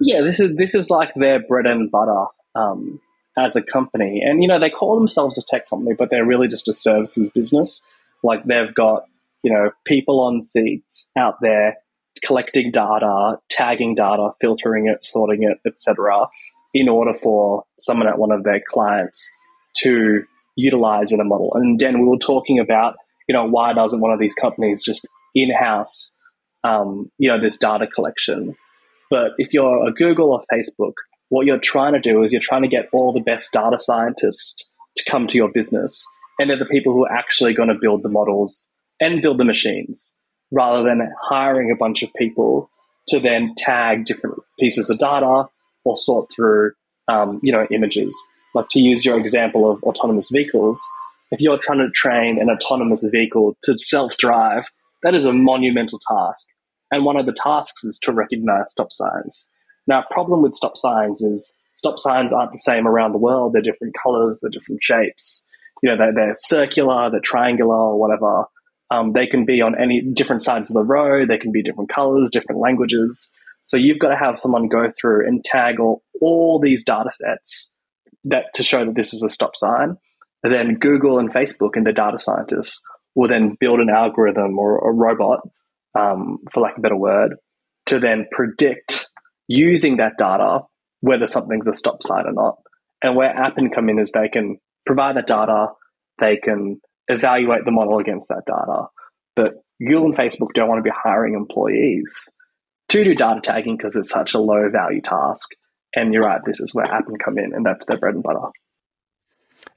Yeah, 0.00 0.20
this 0.20 0.40
is 0.40 0.56
this 0.56 0.75
is 0.75 0.90
like 0.90 1.12
their 1.14 1.40
bread 1.40 1.66
and 1.66 1.90
butter 1.90 2.26
um, 2.54 3.00
as 3.38 3.56
a 3.56 3.62
company, 3.62 4.22
and 4.25 4.43
you 4.43 4.48
know 4.48 4.60
they 4.60 4.70
call 4.70 4.98
themselves 4.98 5.38
a 5.38 5.43
tech 5.46 5.69
company, 5.69 5.94
but 5.98 6.10
they're 6.10 6.26
really 6.26 6.48
just 6.48 6.69
a 6.69 6.72
services 6.72 7.31
business. 7.31 7.84
Like 8.22 8.44
they've 8.44 8.75
got 8.75 9.04
you 9.43 9.52
know 9.52 9.70
people 9.84 10.20
on 10.20 10.43
seats 10.43 11.10
out 11.16 11.37
there 11.40 11.76
collecting 12.25 12.70
data, 12.70 13.38
tagging 13.50 13.94
data, 13.94 14.31
filtering 14.40 14.87
it, 14.88 15.04
sorting 15.04 15.43
it, 15.43 15.58
etc., 15.66 16.26
in 16.75 16.88
order 16.88 17.14
for 17.14 17.64
someone 17.81 18.08
at 18.08 18.19
one 18.19 18.32
of 18.32 18.44
their 18.44 18.62
clients 18.69 19.28
to 19.78 20.22
utilize 20.56 21.12
in 21.12 21.20
a 21.20 21.25
model. 21.25 21.52
And 21.54 21.78
then 21.78 22.00
we 22.00 22.08
were 22.08 22.19
talking 22.19 22.58
about 22.58 22.96
you 23.28 23.32
know 23.32 23.46
why 23.46 23.72
doesn't 23.72 24.00
one 24.00 24.12
of 24.12 24.19
these 24.19 24.34
companies 24.34 24.84
just 24.84 25.06
in-house 25.34 26.16
um, 26.64 27.10
you 27.19 27.28
know 27.28 27.40
this 27.40 27.56
data 27.56 27.87
collection 27.87 28.56
but 29.11 29.32
if 29.38 29.53
you're 29.53 29.87
a 29.87 29.93
Google 29.93 30.32
or 30.32 30.43
Facebook, 30.53 30.93
what 31.29 31.47
you're 31.47 31.58
trying 31.58 31.93
to 31.93 32.00
do 32.00 32.23
is 32.23 32.32
you're 32.32 32.41
trying 32.41 32.62
to 32.62 32.69
get 32.69 32.88
all 32.93 33.12
the 33.12 33.20
best 33.20 33.53
data 33.53 33.79
scientists 33.79 34.70
to 34.97 35.11
come 35.11 35.26
to 35.26 35.37
your 35.37 35.50
business. 35.50 36.05
And 36.38 36.50
they're 36.50 36.58
the 36.58 36.67
people 36.67 36.93
who 36.93 37.05
are 37.05 37.12
actually 37.12 37.55
going 37.55 37.69
to 37.69 37.79
build 37.81 38.03
the 38.03 38.08
models 38.08 38.73
and 39.00 39.23
build 39.23 39.38
the 39.38 39.44
machines 39.44 40.19
rather 40.53 40.82
than 40.82 41.11
hiring 41.23 41.70
a 41.70 41.76
bunch 41.76 42.03
of 42.03 42.11
people 42.14 42.70
to 43.08 43.20
then 43.20 43.55
tag 43.56 44.05
different 44.05 44.37
pieces 44.61 44.91
of 44.91 44.99
data 44.99 45.44
or 45.85 45.97
sort 45.97 46.31
through, 46.35 46.73
um, 47.08 47.41
you 47.43 47.53
know, 47.53 47.67
images. 47.70 48.17
Like 48.55 48.69
to 48.70 48.81
use 48.81 49.05
your 49.05 49.19
example 49.19 49.70
of 49.70 49.82
autonomous 49.82 50.31
vehicles, 50.31 50.81
if 51.31 51.41
you're 51.41 51.58
trying 51.58 51.79
to 51.79 51.91
train 51.91 52.41
an 52.41 52.50
autonomous 52.50 53.06
vehicle 53.11 53.56
to 53.64 53.76
self-drive, 53.79 54.69
that 55.03 55.14
is 55.14 55.25
a 55.25 55.32
monumental 55.32 55.99
task. 56.08 56.47
And 56.90 57.04
one 57.04 57.16
of 57.16 57.26
the 57.26 57.36
tasks 57.42 57.84
is 57.84 57.98
to 58.00 58.12
recognize 58.12 58.70
stop 58.70 58.92
signs. 58.92 59.48
Now, 59.86 60.04
problem 60.10 60.42
with 60.42 60.54
stop 60.54 60.76
signs 60.76 61.20
is 61.22 61.58
stop 61.76 61.98
signs 61.98 62.32
aren't 62.32 62.52
the 62.52 62.58
same 62.58 62.86
around 62.86 63.12
the 63.12 63.18
world. 63.18 63.52
They're 63.52 63.62
different 63.62 63.94
colors, 64.00 64.38
they're 64.40 64.50
different 64.50 64.80
shapes. 64.82 65.48
You 65.82 65.90
know, 65.90 65.96
they're, 65.96 66.14
they're 66.14 66.34
circular, 66.34 67.10
they're 67.10 67.20
triangular, 67.20 67.74
or 67.74 68.00
whatever. 68.00 68.44
Um, 68.90 69.12
they 69.12 69.26
can 69.26 69.44
be 69.44 69.60
on 69.60 69.80
any 69.80 70.00
different 70.00 70.42
sides 70.42 70.70
of 70.70 70.74
the 70.74 70.84
road. 70.84 71.28
They 71.28 71.38
can 71.38 71.52
be 71.52 71.62
different 71.62 71.90
colors, 71.90 72.30
different 72.30 72.60
languages. 72.60 73.30
So 73.66 73.76
you've 73.76 73.98
got 73.98 74.10
to 74.10 74.16
have 74.16 74.38
someone 74.38 74.68
go 74.68 74.88
through 74.98 75.26
and 75.26 75.44
tag 75.44 75.80
all, 75.80 76.02
all 76.20 76.60
these 76.60 76.84
data 76.84 77.10
sets 77.10 77.72
that 78.24 78.44
to 78.54 78.62
show 78.62 78.84
that 78.84 78.94
this 78.94 79.12
is 79.12 79.22
a 79.22 79.30
stop 79.30 79.56
sign. 79.56 79.96
And 80.44 80.55
then 80.55 80.78
Google 80.78 81.19
and 81.19 81.32
Facebook 81.32 81.70
and 81.74 81.84
the 81.84 81.93
data 81.93 82.19
scientists 82.19 82.81
will 83.16 83.28
then 83.28 83.56
build 83.58 83.81
an 83.81 83.90
algorithm 83.90 84.58
or 84.58 84.78
a 84.88 84.93
robot 84.93 85.40
um, 85.96 86.38
for 86.53 86.60
lack 86.60 86.72
of 86.72 86.79
a 86.79 86.82
better 86.82 86.96
word, 86.96 87.36
to 87.86 87.98
then 87.98 88.26
predict 88.31 89.08
using 89.48 89.98
that 89.98 90.19
data 90.19 90.60
whether 91.00 91.26
something's 91.26 91.69
a 91.69 91.74
stop 91.74 92.03
sign 92.03 92.26
or 92.26 92.32
not. 92.32 92.56
And 93.03 93.17
where 93.17 93.31
Appen 93.31 93.70
come 93.70 93.88
in 93.88 93.98
is 93.98 94.12
they 94.12 94.29
can 94.29 94.58
provide 94.84 95.17
that 95.17 95.26
data, 95.26 95.69
they 96.19 96.36
can 96.36 96.81
evaluate 97.08 97.65
the 97.65 97.70
model 97.70 97.98
against 97.98 98.29
that 98.29 98.43
data. 98.46 98.86
But 99.36 99.62
Google 99.81 100.06
and 100.06 100.17
Facebook 100.17 100.53
don't 100.55 100.69
want 100.69 100.79
to 100.79 100.82
be 100.82 100.94
hiring 100.94 101.34
employees 101.34 102.31
to 102.88 103.05
do 103.05 103.15
data 103.15 103.41
tagging 103.41 103.76
because 103.76 103.96
it's 103.96 104.10
such 104.10 104.34
a 104.34 104.38
low 104.38 104.69
value 104.70 105.00
task. 105.00 105.50
And 105.94 106.12
you're 106.12 106.24
right, 106.24 106.41
this 106.44 106.60
is 106.60 106.74
where 106.74 106.86
Appen 106.86 107.17
come 107.22 107.38
in, 107.38 107.55
and 107.55 107.65
that's 107.65 107.86
their 107.86 107.98
bread 107.98 108.15
and 108.15 108.22
butter. 108.22 108.48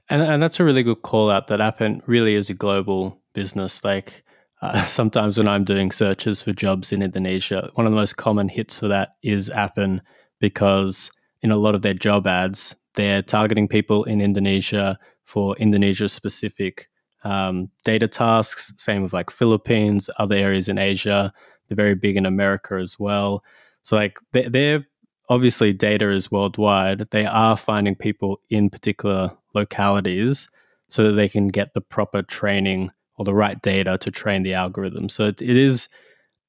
And, 0.08 0.22
and 0.22 0.42
that's 0.42 0.58
a 0.58 0.64
really 0.64 0.82
good 0.82 1.02
call 1.02 1.30
out 1.30 1.46
that 1.48 1.60
Appen 1.60 2.02
really 2.06 2.34
is 2.34 2.50
a 2.50 2.54
global 2.54 3.20
business. 3.32 3.84
Like 3.84 4.24
uh, 4.62 4.82
sometimes 4.84 5.38
when 5.38 5.48
I'm 5.48 5.64
doing 5.64 5.90
searches 5.90 6.42
for 6.42 6.52
jobs 6.52 6.92
in 6.92 7.02
Indonesia, 7.02 7.70
one 7.74 7.86
of 7.86 7.92
the 7.92 7.98
most 7.98 8.16
common 8.16 8.48
hits 8.48 8.80
for 8.80 8.88
that 8.88 9.16
is 9.22 9.50
Appen 9.50 10.02
because 10.40 11.10
in 11.42 11.50
a 11.50 11.56
lot 11.56 11.74
of 11.74 11.82
their 11.82 11.94
job 11.94 12.26
ads, 12.26 12.76
they're 12.94 13.22
targeting 13.22 13.68
people 13.68 14.04
in 14.04 14.20
Indonesia 14.20 14.98
for 15.24 15.56
Indonesia 15.56 16.08
specific 16.08 16.88
um, 17.24 17.70
data 17.84 18.08
tasks. 18.08 18.72
Same 18.76 19.02
with 19.02 19.12
like 19.12 19.30
Philippines, 19.30 20.10
other 20.18 20.36
areas 20.36 20.68
in 20.68 20.78
Asia. 20.78 21.32
They're 21.68 21.76
very 21.76 21.94
big 21.94 22.16
in 22.16 22.26
America 22.26 22.74
as 22.74 22.98
well. 22.98 23.44
So 23.82 23.96
like 23.96 24.18
they, 24.32 24.48
they're 24.48 24.86
obviously 25.28 25.72
data 25.72 26.10
is 26.10 26.30
worldwide. 26.30 27.08
They 27.10 27.24
are 27.24 27.56
finding 27.56 27.94
people 27.94 28.40
in 28.50 28.68
particular 28.68 29.30
localities 29.54 30.48
so 30.88 31.04
that 31.04 31.12
they 31.12 31.28
can 31.28 31.48
get 31.48 31.72
the 31.72 31.80
proper 31.80 32.22
training 32.22 32.90
or 33.20 33.24
the 33.24 33.34
right 33.34 33.60
data 33.60 33.98
to 33.98 34.10
train 34.10 34.42
the 34.44 34.54
algorithm. 34.54 35.06
So 35.10 35.26
it, 35.26 35.42
it 35.42 35.54
is 35.54 35.88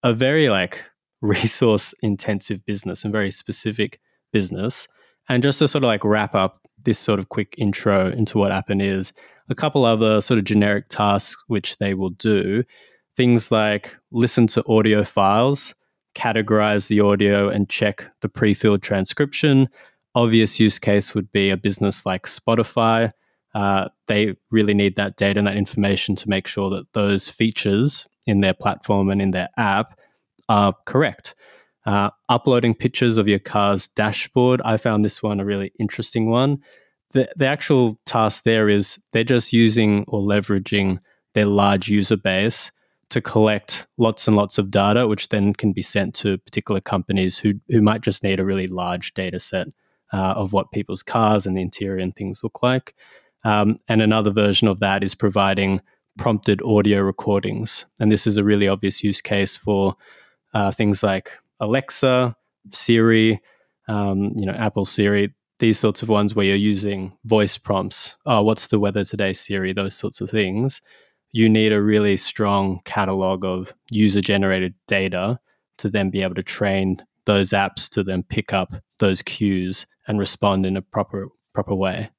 a 0.04 0.14
very 0.14 0.48
like 0.48 0.82
resource 1.22 1.94
intensive 2.02 2.66
business 2.66 3.04
and 3.04 3.12
very 3.12 3.30
specific 3.30 4.00
business. 4.32 4.88
And 5.28 5.44
just 5.44 5.60
to 5.60 5.68
sort 5.68 5.84
of 5.84 5.90
like 5.90 6.06
wrap 6.06 6.34
up 6.34 6.62
this 6.82 6.98
sort 6.98 7.20
of 7.20 7.28
quick 7.28 7.56
intro 7.58 8.10
into 8.10 8.38
what 8.38 8.54
Appen 8.54 8.80
is, 8.80 9.12
a 9.50 9.54
couple 9.54 9.84
other 9.84 10.22
sort 10.22 10.38
of 10.38 10.46
generic 10.46 10.88
tasks 10.88 11.44
which 11.48 11.78
they 11.80 11.94
will 11.94 12.12
do, 12.12 12.64
things 13.18 13.52
like 13.52 13.98
listen 14.14 14.48
to 14.48 14.64
audio 14.66 15.04
files, 15.04 15.76
categorize 16.16 16.88
the 16.88 17.02
audio 17.02 17.50
and 17.50 17.68
check 17.68 18.10
the 18.22 18.30
pre-filled 18.30 18.82
transcription. 18.82 19.68
Obvious 20.16 20.58
use 20.58 20.80
case 20.80 21.14
would 21.14 21.34
be 21.34 21.50
a 21.50 21.58
business 21.58 22.06
like 22.06 22.28
Spotify 22.28 23.12
uh, 23.54 23.90
they 24.08 24.36
really 24.50 24.74
need 24.74 24.96
that 24.96 25.18
data 25.18 25.40
and 25.40 25.48
that 25.48 25.58
information 25.58 26.16
to 26.16 26.30
make 26.30 26.48
sure 26.48 26.70
that 26.70 26.92
those 26.94 27.30
features 27.30 28.08
in 28.28 28.42
their 28.42 28.54
platform 28.54 29.10
and 29.10 29.22
in 29.22 29.32
their 29.32 29.50
app 29.58 29.98
are 30.48 30.74
correct. 30.86 31.36
Uh, 31.86 32.12
uploading 32.30 32.76
pictures 32.76 33.18
of 33.18 33.28
your 33.28 33.40
car's 33.40 33.88
dashboard, 33.88 34.62
I 34.64 34.78
found 34.78 35.04
this 35.04 35.24
one 35.24 35.40
a 35.40 35.46
really 35.46 35.72
interesting 35.80 36.30
one. 36.30 36.60
The, 37.12 37.30
the 37.36 37.48
actual 37.48 38.00
task 38.06 38.44
there 38.44 38.70
is 38.70 39.00
they're 39.12 39.24
just 39.24 39.52
using 39.52 40.06
or 40.08 40.22
leveraging 40.22 41.00
their 41.34 41.46
large 41.46 41.90
user 41.90 42.18
base 42.18 42.72
to 43.10 43.20
collect 43.20 43.88
lots 43.98 44.28
and 44.28 44.38
lots 44.38 44.58
of 44.58 44.72
data, 44.72 45.08
which 45.08 45.30
then 45.30 45.54
can 45.54 45.74
be 45.74 45.82
sent 45.82 46.16
to 46.16 46.38
particular 46.38 46.80
companies 46.80 47.38
who, 47.38 47.56
who 47.68 47.82
might 47.82 48.02
just 48.02 48.24
need 48.24 48.40
a 48.40 48.46
really 48.46 48.68
large 48.68 49.14
data 49.14 49.40
set 49.40 49.68
uh, 50.14 50.34
of 50.38 50.54
what 50.54 50.72
people's 50.72 51.04
cars 51.04 51.46
and 51.46 51.58
the 51.58 51.62
interior 51.62 52.02
and 52.02 52.16
things 52.16 52.42
look 52.44 52.64
like. 52.64 52.96
Um, 53.44 53.78
and 53.88 54.02
another 54.02 54.32
version 54.32 54.68
of 54.68 54.80
that 54.80 55.04
is 55.04 55.16
providing 55.16 55.82
prompted 56.18 56.62
audio 56.62 57.02
recordings. 57.02 57.86
And 58.00 58.12
this 58.12 58.28
is 58.28 58.38
a 58.38 58.44
really 58.44 58.68
obvious 58.68 59.04
use 59.04 59.22
case 59.22 59.56
for 59.58 59.96
uh, 60.54 60.72
things 60.72 61.04
like 61.04 61.32
Alexa, 61.60 62.36
Siri, 62.72 63.42
um, 63.88 64.34
you 64.36 64.46
know, 64.46 64.54
Apple 64.54 64.86
Siri, 64.86 65.34
these 65.60 65.80
sorts 65.80 66.02
of 66.02 66.10
ones 66.10 66.36
where 66.36 66.46
you're 66.46 66.56
using 66.56 67.18
voice 67.26 67.58
prompts. 67.58 68.18
Oh, 68.26 68.44
what's 68.44 68.68
the 68.68 68.80
weather 68.80 69.06
today, 69.06 69.34
Siri? 69.34 69.74
Those 69.74 69.96
sorts 69.96 70.22
of 70.22 70.30
things. 70.30 70.82
You 71.32 71.48
need 71.48 71.72
a 71.72 71.82
really 71.82 72.18
strong 72.18 72.82
catalog 72.84 73.46
of 73.46 73.74
user 73.90 74.22
generated 74.22 74.74
data 74.88 75.40
to 75.78 75.90
then 75.90 76.10
be 76.10 76.24
able 76.24 76.36
to 76.36 76.44
train 76.44 76.98
those 77.26 77.52
apps 77.52 77.90
to 77.90 78.04
then 78.04 78.24
pick 78.24 78.54
up 78.54 78.74
those 79.00 79.22
cues 79.22 79.86
and 80.08 80.20
respond 80.20 80.66
in 80.66 80.76
a 80.76 80.82
proper 80.82 81.30
proper 81.54 81.76
way. 81.76 82.10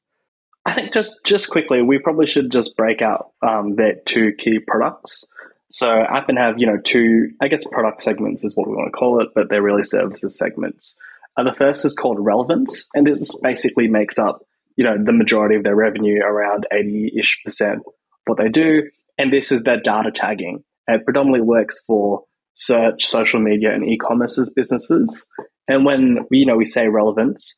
I 0.65 0.73
think 0.73 0.93
just 0.93 1.25
just 1.25 1.51
quickly, 1.51 1.83
we 1.83 1.99
probably 1.99 2.27
should 2.27 2.51
just 2.51 2.77
break 2.77 3.03
out 3.03 3.33
um, 3.43 3.75
their 3.77 3.97
two 4.07 4.33
key 4.39 4.59
products. 4.61 5.27
So 5.71 5.89
Appen 5.91 6.37
have 6.37 6.57
you 6.59 6.67
know 6.67 6.79
two, 6.79 7.31
I 7.41 7.49
guess, 7.49 7.65
product 7.65 8.03
segments 8.03 8.45
is 8.45 8.57
what 8.57 8.69
we 8.69 8.75
want 8.75 8.93
to 8.93 8.97
call 8.97 9.21
it, 9.21 9.29
but 9.35 9.49
they're 9.49 9.63
really 9.63 9.83
services 9.83 10.39
segments. 10.39 10.97
Uh, 11.37 11.45
the 11.45 11.55
first 11.55 11.85
is 11.85 11.95
called 11.95 12.19
relevance, 12.21 12.89
and 12.95 13.07
this 13.07 13.37
basically 13.43 13.89
makes 13.89 14.19
up 14.19 14.47
you 14.77 14.85
know 14.85 14.97
the 15.03 15.13
majority 15.13 15.57
of 15.57 15.65
their 15.65 15.75
revenue, 15.75 16.21
around 16.23 16.67
eighty 16.73 17.13
ish 17.19 17.41
percent 17.43 17.83
what 18.27 18.39
they 18.39 18.49
do, 18.49 18.83
and 19.19 19.33
this 19.33 19.51
is 19.51 19.65
their 19.65 19.81
data 19.81 20.13
tagging. 20.13 20.63
It 20.87 21.05
predominantly 21.05 21.41
works 21.41 21.83
for 21.87 22.25
search, 22.55 23.07
social 23.07 23.41
media, 23.41 23.75
and 23.75 23.89
e-commerce 23.89 24.39
businesses. 24.55 25.29
And 25.67 25.85
when 25.85 26.27
you 26.31 26.47
know 26.47 26.57
we 26.57 26.67
say 26.67 26.87
relevance, 26.87 27.57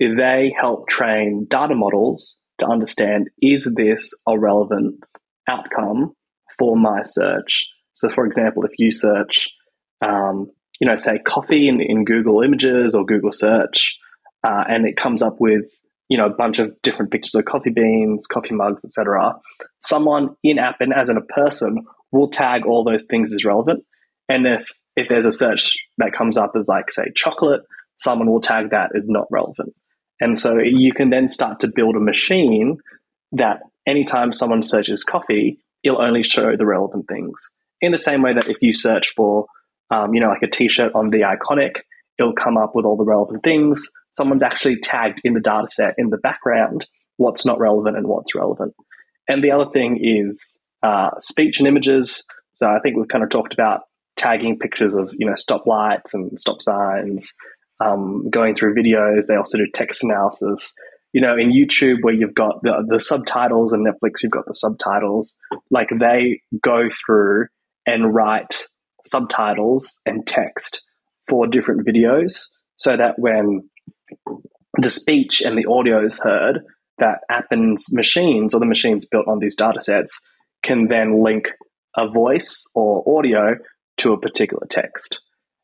they 0.00 0.52
help 0.58 0.88
train 0.88 1.46
data 1.48 1.74
models 1.74 2.38
to 2.58 2.66
understand 2.66 3.28
is 3.42 3.72
this 3.76 4.14
a 4.26 4.38
relevant 4.38 5.02
outcome 5.48 6.14
for 6.58 6.76
my 6.76 7.02
search. 7.02 7.66
So, 7.94 8.08
for 8.08 8.24
example, 8.24 8.64
if 8.64 8.72
you 8.78 8.90
search, 8.90 9.50
um, 10.02 10.50
you 10.80 10.88
know, 10.88 10.96
say 10.96 11.18
coffee 11.18 11.68
in, 11.68 11.80
in 11.80 12.04
Google 12.04 12.42
Images 12.42 12.94
or 12.94 13.04
Google 13.04 13.32
Search, 13.32 13.98
uh, 14.42 14.64
and 14.68 14.86
it 14.86 14.96
comes 14.96 15.22
up 15.22 15.36
with 15.38 15.78
you 16.08 16.16
know 16.16 16.26
a 16.26 16.34
bunch 16.34 16.58
of 16.58 16.74
different 16.82 17.12
pictures 17.12 17.34
of 17.34 17.44
coffee 17.44 17.70
beans, 17.70 18.26
coffee 18.26 18.54
mugs, 18.54 18.82
etc. 18.84 19.34
Someone 19.80 20.30
in 20.42 20.58
Appen 20.58 20.92
as 20.92 21.10
in 21.10 21.18
a 21.18 21.22
person 21.22 21.84
will 22.10 22.28
tag 22.28 22.64
all 22.66 22.84
those 22.84 23.06
things 23.06 23.32
as 23.34 23.44
relevant, 23.44 23.84
and 24.28 24.46
if 24.46 24.70
if 24.96 25.08
there's 25.08 25.26
a 25.26 25.32
search 25.32 25.76
that 25.98 26.12
comes 26.12 26.38
up 26.38 26.52
as 26.56 26.68
like 26.68 26.90
say 26.90 27.04
chocolate, 27.14 27.60
someone 27.98 28.30
will 28.30 28.40
tag 28.40 28.70
that 28.70 28.90
as 28.96 29.08
not 29.08 29.26
relevant. 29.30 29.74
And 30.20 30.36
so 30.36 30.58
you 30.58 30.92
can 30.92 31.10
then 31.10 31.28
start 31.28 31.60
to 31.60 31.72
build 31.74 31.96
a 31.96 32.00
machine 32.00 32.78
that 33.32 33.60
anytime 33.86 34.32
someone 34.32 34.62
searches 34.62 35.04
coffee, 35.04 35.58
it'll 35.82 36.02
only 36.02 36.22
show 36.22 36.56
the 36.56 36.66
relevant 36.66 37.06
things. 37.08 37.54
In 37.80 37.92
the 37.92 37.98
same 37.98 38.22
way 38.22 38.34
that 38.34 38.48
if 38.48 38.58
you 38.60 38.72
search 38.72 39.08
for, 39.16 39.46
um, 39.90 40.14
you 40.14 40.20
know, 40.20 40.28
like 40.28 40.42
a 40.42 40.50
t-shirt 40.50 40.92
on 40.94 41.10
the 41.10 41.20
iconic, 41.20 41.80
it'll 42.18 42.34
come 42.34 42.58
up 42.58 42.72
with 42.74 42.84
all 42.84 42.96
the 42.96 43.04
relevant 43.04 43.42
things. 43.42 43.88
Someone's 44.12 44.42
actually 44.42 44.78
tagged 44.80 45.22
in 45.24 45.34
the 45.34 45.40
data 45.40 45.68
set 45.68 45.94
in 45.96 46.10
the 46.10 46.18
background 46.18 46.86
what's 47.16 47.44
not 47.44 47.58
relevant 47.58 47.96
and 47.96 48.06
what's 48.06 48.34
relevant. 48.34 48.74
And 49.28 49.44
the 49.44 49.52
other 49.52 49.70
thing 49.70 50.00
is 50.02 50.60
uh, 50.82 51.10
speech 51.18 51.58
and 51.58 51.68
images. 51.68 52.24
So 52.54 52.66
I 52.66 52.78
think 52.82 52.96
we've 52.96 53.08
kind 53.08 53.22
of 53.22 53.30
talked 53.30 53.52
about 53.52 53.82
tagging 54.16 54.58
pictures 54.58 54.94
of, 54.94 55.14
you 55.18 55.26
know, 55.26 55.34
stoplights 55.34 56.14
and 56.14 56.38
stop 56.38 56.62
signs, 56.62 57.34
um, 57.80 58.28
going 58.30 58.54
through 58.54 58.74
videos. 58.74 59.26
They 59.26 59.36
also 59.36 59.58
do 59.58 59.66
text 59.72 60.04
analysis. 60.04 60.74
You 61.12 61.20
know, 61.20 61.36
in 61.36 61.50
YouTube 61.50 62.02
where 62.02 62.14
you've 62.14 62.34
got 62.34 62.62
the, 62.62 62.84
the 62.88 63.00
subtitles 63.00 63.72
and 63.72 63.84
Netflix, 63.86 64.22
you've 64.22 64.32
got 64.32 64.46
the 64.46 64.54
subtitles. 64.54 65.36
Like 65.70 65.88
they 65.98 66.40
go 66.62 66.88
through 66.88 67.46
and 67.86 68.14
write 68.14 68.68
subtitles 69.04 70.00
and 70.06 70.26
text 70.26 70.86
for 71.28 71.46
different 71.46 71.86
videos 71.86 72.50
so 72.76 72.96
that 72.96 73.18
when 73.18 73.68
the 74.80 74.90
speech 74.90 75.40
and 75.42 75.58
the 75.58 75.66
audio 75.66 76.04
is 76.04 76.20
heard, 76.20 76.60
that 76.98 77.20
Appen's 77.30 77.92
machines 77.92 78.54
or 78.54 78.60
the 78.60 78.66
machines 78.66 79.06
built 79.06 79.26
on 79.26 79.38
these 79.38 79.56
data 79.56 79.80
sets 79.80 80.20
can 80.62 80.88
then 80.88 81.22
link 81.22 81.48
a 81.96 82.08
voice 82.08 82.68
or 82.74 83.18
audio 83.18 83.56
to 83.98 84.12
a 84.12 84.20
particular 84.20 84.66
text. 84.68 85.20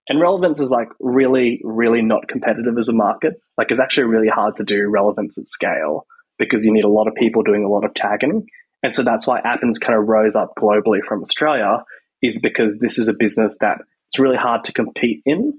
And 0.08 0.20
relevance 0.20 0.60
is 0.60 0.70
like 0.70 0.88
really, 1.00 1.60
really 1.64 2.02
not 2.02 2.28
competitive 2.28 2.78
as 2.78 2.88
a 2.88 2.92
market. 2.92 3.34
Like 3.58 3.70
it's 3.70 3.80
actually 3.80 4.04
really 4.04 4.28
hard 4.28 4.56
to 4.56 4.64
do 4.64 4.88
relevance 4.88 5.36
at 5.38 5.48
scale 5.48 6.06
because 6.38 6.64
you 6.64 6.72
need 6.72 6.84
a 6.84 6.88
lot 6.88 7.08
of 7.08 7.14
people 7.14 7.42
doing 7.42 7.64
a 7.64 7.68
lot 7.68 7.84
of 7.84 7.94
tagging. 7.94 8.46
And 8.82 8.94
so 8.94 9.02
that's 9.02 9.26
why 9.26 9.40
Appens 9.40 9.80
kind 9.80 9.98
of 9.98 10.06
rose 10.06 10.36
up 10.36 10.52
globally 10.58 11.02
from 11.02 11.22
Australia 11.22 11.82
is 12.22 12.40
because 12.40 12.78
this 12.78 12.98
is 12.98 13.08
a 13.08 13.14
business 13.18 13.56
that 13.60 13.78
it's 14.08 14.18
really 14.20 14.36
hard 14.36 14.64
to 14.64 14.72
compete 14.72 15.22
in. 15.26 15.54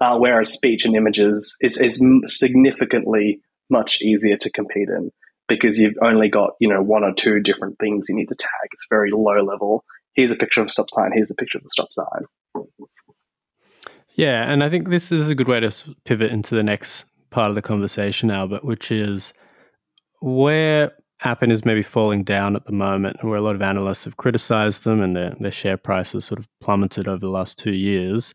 Uh, 0.00 0.16
whereas 0.18 0.52
speech 0.52 0.84
and 0.84 0.96
images 0.96 1.56
is, 1.60 1.76
is 1.78 2.02
significantly 2.26 3.40
much 3.68 4.00
easier 4.00 4.36
to 4.36 4.50
compete 4.50 4.88
in 4.88 5.10
because 5.46 5.78
you've 5.78 5.98
only 6.02 6.28
got, 6.28 6.52
you 6.58 6.68
know, 6.68 6.80
one 6.80 7.04
or 7.04 7.12
two 7.12 7.40
different 7.40 7.76
things 7.78 8.06
you 8.08 8.16
need 8.16 8.28
to 8.28 8.34
tag. 8.34 8.68
It's 8.72 8.86
very 8.88 9.10
low 9.10 9.42
level. 9.42 9.84
Here's 10.14 10.30
a 10.30 10.36
picture 10.36 10.60
of 10.60 10.68
a 10.68 10.70
stop 10.70 10.86
sign. 10.94 11.10
Here's 11.12 11.30
a 11.30 11.34
picture 11.34 11.58
of 11.58 11.64
the 11.64 11.70
stop 11.70 11.92
sign. 11.92 12.24
Yeah, 14.14 14.50
and 14.50 14.62
I 14.62 14.68
think 14.68 14.88
this 14.88 15.12
is 15.12 15.28
a 15.28 15.34
good 15.34 15.48
way 15.48 15.60
to 15.60 15.96
pivot 16.04 16.30
into 16.30 16.54
the 16.54 16.62
next 16.62 17.04
part 17.30 17.48
of 17.48 17.54
the 17.54 17.62
conversation, 17.62 18.30
Albert, 18.30 18.64
which 18.64 18.90
is 18.90 19.32
where 20.20 20.92
Appen 21.22 21.50
is 21.50 21.64
maybe 21.64 21.82
falling 21.82 22.24
down 22.24 22.56
at 22.56 22.64
the 22.66 22.72
moment, 22.72 23.18
and 23.20 23.30
where 23.30 23.38
a 23.38 23.42
lot 23.42 23.54
of 23.54 23.62
analysts 23.62 24.04
have 24.04 24.16
criticized 24.16 24.84
them 24.84 25.00
and 25.00 25.16
their, 25.16 25.36
their 25.38 25.50
share 25.50 25.76
price 25.76 26.12
has 26.12 26.24
sort 26.24 26.38
of 26.38 26.48
plummeted 26.60 27.06
over 27.06 27.20
the 27.20 27.28
last 27.28 27.58
two 27.58 27.72
years, 27.72 28.34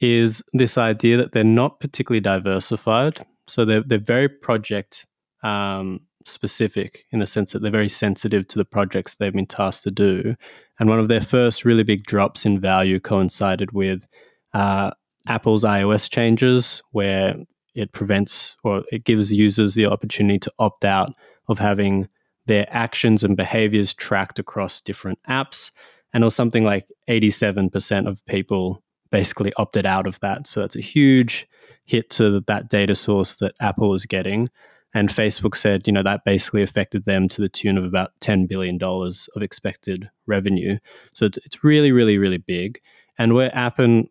is 0.00 0.42
this 0.52 0.78
idea 0.78 1.16
that 1.16 1.32
they're 1.32 1.44
not 1.44 1.80
particularly 1.80 2.20
diversified. 2.20 3.24
So 3.46 3.64
they're, 3.64 3.82
they're 3.82 3.98
very 3.98 4.28
project 4.28 5.06
um, 5.42 6.00
specific 6.24 7.04
in 7.10 7.18
the 7.20 7.26
sense 7.26 7.52
that 7.52 7.62
they're 7.62 7.70
very 7.70 7.88
sensitive 7.88 8.46
to 8.48 8.58
the 8.58 8.64
projects 8.64 9.14
they've 9.14 9.32
been 9.32 9.46
tasked 9.46 9.84
to 9.84 9.90
do. 9.90 10.34
And 10.78 10.88
one 10.88 11.00
of 11.00 11.08
their 11.08 11.20
first 11.20 11.64
really 11.64 11.82
big 11.82 12.04
drops 12.04 12.46
in 12.46 12.60
value 12.60 13.00
coincided 13.00 13.72
with 13.72 14.06
uh, 14.52 14.92
Apple's 15.26 15.64
iOS 15.64 16.10
changes, 16.10 16.82
where 16.92 17.36
it 17.74 17.92
prevents 17.92 18.56
or 18.64 18.84
it 18.90 19.04
gives 19.04 19.32
users 19.32 19.74
the 19.74 19.86
opportunity 19.86 20.38
to 20.38 20.52
opt 20.58 20.84
out 20.84 21.12
of 21.48 21.58
having 21.58 22.08
their 22.46 22.66
actions 22.70 23.22
and 23.22 23.36
behaviors 23.36 23.94
tracked 23.94 24.38
across 24.38 24.80
different 24.80 25.18
apps. 25.28 25.70
And 26.12 26.24
it 26.24 26.24
was 26.24 26.34
something 26.34 26.64
like 26.64 26.88
87% 27.08 28.06
of 28.08 28.24
people 28.26 28.82
basically 29.10 29.52
opted 29.56 29.86
out 29.86 30.06
of 30.06 30.18
that. 30.20 30.46
So 30.46 30.60
that's 30.60 30.76
a 30.76 30.80
huge 30.80 31.46
hit 31.84 32.10
to 32.10 32.40
that 32.46 32.68
data 32.68 32.94
source 32.94 33.36
that 33.36 33.54
Apple 33.60 33.94
is 33.94 34.06
getting. 34.06 34.48
And 34.94 35.10
Facebook 35.10 35.54
said, 35.54 35.86
you 35.86 35.92
know, 35.92 36.02
that 36.02 36.24
basically 36.24 36.62
affected 36.62 37.04
them 37.04 37.28
to 37.28 37.42
the 37.42 37.48
tune 37.48 37.76
of 37.76 37.84
about 37.84 38.12
$10 38.20 38.48
billion 38.48 38.82
of 38.82 39.42
expected 39.42 40.10
revenue. 40.26 40.78
So 41.12 41.26
it's 41.26 41.62
really, 41.62 41.92
really, 41.92 42.16
really 42.18 42.38
big. 42.38 42.80
And 43.18 43.34
where 43.34 43.54
Appen 43.54 44.08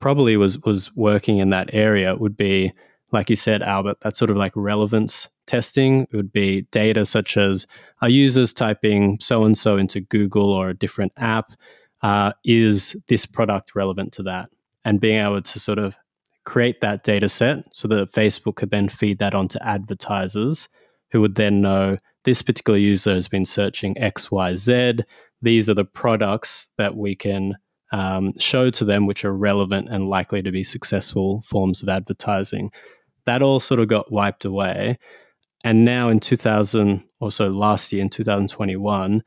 probably 0.00 0.36
was 0.36 0.58
was 0.60 0.94
working 0.94 1.38
in 1.38 1.50
that 1.50 1.72
area 1.72 2.14
would 2.14 2.36
be 2.36 2.72
like 3.12 3.30
you 3.30 3.36
said 3.36 3.62
albert 3.62 3.98
that 4.00 4.16
sort 4.16 4.30
of 4.30 4.36
like 4.36 4.52
relevance 4.54 5.28
testing 5.46 6.02
it 6.02 6.16
would 6.16 6.32
be 6.32 6.62
data 6.70 7.04
such 7.04 7.36
as 7.36 7.66
are 8.00 8.08
users 8.08 8.52
typing 8.52 9.18
so 9.20 9.44
and 9.44 9.58
so 9.58 9.76
into 9.76 10.00
google 10.00 10.52
or 10.52 10.68
a 10.68 10.76
different 10.76 11.12
app? 11.16 11.52
Uh, 12.00 12.32
is 12.44 12.94
this 13.08 13.26
product 13.26 13.74
relevant 13.74 14.12
to 14.12 14.22
that? 14.22 14.48
And 14.84 15.00
being 15.00 15.20
able 15.20 15.42
to 15.42 15.58
sort 15.58 15.80
of 15.80 15.96
create 16.44 16.80
that 16.80 17.02
data 17.02 17.28
set 17.28 17.64
so 17.72 17.88
that 17.88 18.12
facebook 18.12 18.56
could 18.56 18.70
then 18.70 18.88
feed 18.88 19.18
that 19.18 19.34
onto 19.34 19.58
advertisers 19.60 20.68
who 21.10 21.20
would 21.20 21.34
then 21.34 21.60
know 21.60 21.98
this 22.24 22.40
particular 22.40 22.78
user 22.78 23.12
has 23.12 23.28
been 23.28 23.44
searching 23.44 23.94
xyz 23.96 25.02
these 25.42 25.68
are 25.68 25.74
the 25.74 25.84
products 25.84 26.70
that 26.78 26.96
we 26.96 27.14
can 27.14 27.54
um, 27.92 28.32
show 28.38 28.70
to 28.70 28.84
them 28.84 29.06
which 29.06 29.24
are 29.24 29.32
relevant 29.32 29.88
and 29.88 30.08
likely 30.08 30.42
to 30.42 30.50
be 30.50 30.64
successful 30.64 31.42
forms 31.42 31.82
of 31.82 31.88
advertising. 31.88 32.70
That 33.26 33.42
all 33.42 33.60
sort 33.60 33.80
of 33.80 33.88
got 33.88 34.12
wiped 34.12 34.44
away. 34.44 34.98
and 35.64 35.84
now 35.84 36.08
in 36.08 36.20
2000, 36.20 37.04
also 37.20 37.50
last 37.50 37.92
year 37.92 38.02
in 38.02 38.08
2021, 38.08 39.22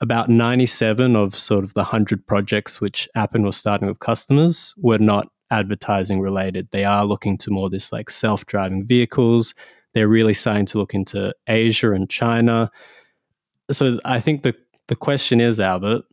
about 0.00 0.28
97 0.28 1.16
of 1.16 1.34
sort 1.34 1.64
of 1.64 1.74
the 1.74 1.80
100 1.80 2.26
projects 2.26 2.80
which 2.80 3.08
Appen 3.14 3.42
was 3.44 3.56
starting 3.56 3.88
with 3.88 4.00
customers 4.00 4.74
were 4.76 4.98
not 4.98 5.28
advertising 5.50 6.20
related. 6.20 6.68
They 6.70 6.84
are 6.84 7.04
looking 7.04 7.38
to 7.38 7.50
more 7.50 7.70
this 7.70 7.92
like 7.92 8.10
self 8.10 8.46
driving 8.46 8.86
vehicles. 8.86 9.54
They're 9.94 10.08
really 10.08 10.34
starting 10.34 10.66
to 10.66 10.78
look 10.78 10.94
into 10.94 11.32
Asia 11.46 11.92
and 11.92 12.10
China. 12.10 12.70
So 13.70 13.98
I 14.04 14.20
think 14.20 14.42
the, 14.42 14.54
the 14.88 14.96
question 14.96 15.40
is, 15.40 15.58
Albert, 15.58 16.04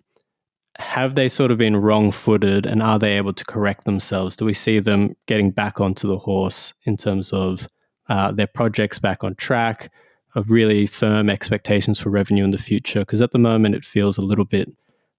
have 0.79 1.15
they 1.15 1.29
sort 1.29 1.51
of 1.51 1.57
been 1.57 1.75
wrong 1.75 2.11
footed 2.11 2.65
and 2.65 2.81
are 2.81 2.97
they 2.97 3.17
able 3.17 3.33
to 3.33 3.45
correct 3.45 3.85
themselves? 3.85 4.35
Do 4.35 4.45
we 4.45 4.53
see 4.53 4.79
them 4.79 5.15
getting 5.27 5.51
back 5.51 5.79
onto 5.79 6.07
the 6.07 6.17
horse 6.17 6.73
in 6.85 6.97
terms 6.97 7.31
of 7.31 7.67
uh, 8.09 8.31
their 8.31 8.47
projects 8.47 8.99
back 8.99 9.23
on 9.23 9.35
track, 9.35 9.91
of 10.35 10.49
really 10.49 10.87
firm 10.87 11.29
expectations 11.29 11.99
for 11.99 12.09
revenue 12.09 12.43
in 12.43 12.51
the 12.51 12.57
future? 12.57 12.99
Because 12.99 13.21
at 13.21 13.31
the 13.31 13.39
moment 13.39 13.75
it 13.75 13.85
feels 13.85 14.17
a 14.17 14.21
little 14.21 14.45
bit, 14.45 14.71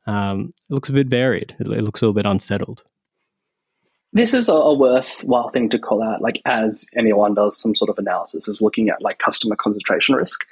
um, 0.07 0.53
it 0.69 0.75
looks 0.75 0.89
a 0.89 0.93
bit 0.93 1.07
varied. 1.07 1.55
It, 1.61 1.69
looks 1.69 2.03
a 2.03 2.05
little 2.05 2.15
bit 2.15 2.27
unsettled. 2.27 2.83
This 4.13 4.35
is 4.35 4.49
a 4.49 4.73
worthwhile 4.73 5.51
thing 5.51 5.69
to 5.71 5.79
call 5.79 6.03
out, 6.03 6.21
like 6.21 6.41
as 6.45 6.85
anyone 6.97 7.35
does 7.35 7.59
some 7.59 7.75
sort 7.75 7.91
of 7.91 7.99
analysis, 7.99 8.47
is 8.47 8.63
looking 8.63 8.89
at 8.89 9.03
like 9.03 9.19
customer 9.19 9.57
concentration 9.57 10.15
risk. 10.15 10.45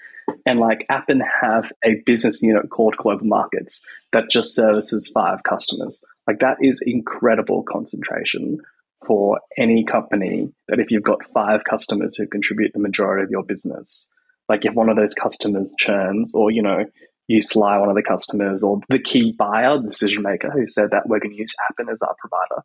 And 0.46 0.58
like 0.58 0.86
Appen 0.88 1.22
have 1.40 1.72
a 1.84 2.02
business 2.06 2.42
unit 2.42 2.70
called 2.70 2.96
Global 2.96 3.26
Markets 3.26 3.86
that 4.12 4.30
just 4.30 4.54
services 4.54 5.10
five 5.12 5.42
customers. 5.44 6.04
Like 6.26 6.40
that 6.40 6.56
is 6.60 6.82
incredible 6.84 7.62
concentration 7.62 8.58
for 9.06 9.40
any 9.58 9.84
company 9.84 10.52
that 10.68 10.78
if 10.78 10.90
you've 10.90 11.02
got 11.02 11.28
five 11.32 11.64
customers 11.64 12.16
who 12.16 12.26
contribute 12.26 12.72
the 12.72 12.80
majority 12.80 13.24
of 13.24 13.30
your 13.30 13.42
business, 13.42 14.08
like 14.48 14.64
if 14.64 14.74
one 14.74 14.88
of 14.88 14.96
those 14.96 15.14
customers 15.14 15.74
churns 15.78 16.32
or, 16.34 16.50
you 16.50 16.62
know, 16.62 16.84
you 17.28 17.40
sly 17.40 17.78
one 17.78 17.88
of 17.88 17.94
the 17.94 18.02
customers 18.02 18.62
or 18.62 18.80
the 18.88 18.98
key 18.98 19.32
buyer, 19.32 19.78
decision 19.80 20.22
maker 20.22 20.50
who 20.50 20.66
said 20.66 20.90
that 20.90 21.08
we're 21.08 21.20
going 21.20 21.34
to 21.34 21.40
use 21.40 21.54
Appen 21.70 21.88
as 21.88 22.02
our 22.02 22.14
provider 22.18 22.64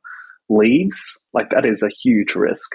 leaves, 0.50 1.22
like 1.34 1.50
that 1.52 1.66
is 1.66 1.84
a 1.84 1.90
huge 1.90 2.36
risk. 2.36 2.72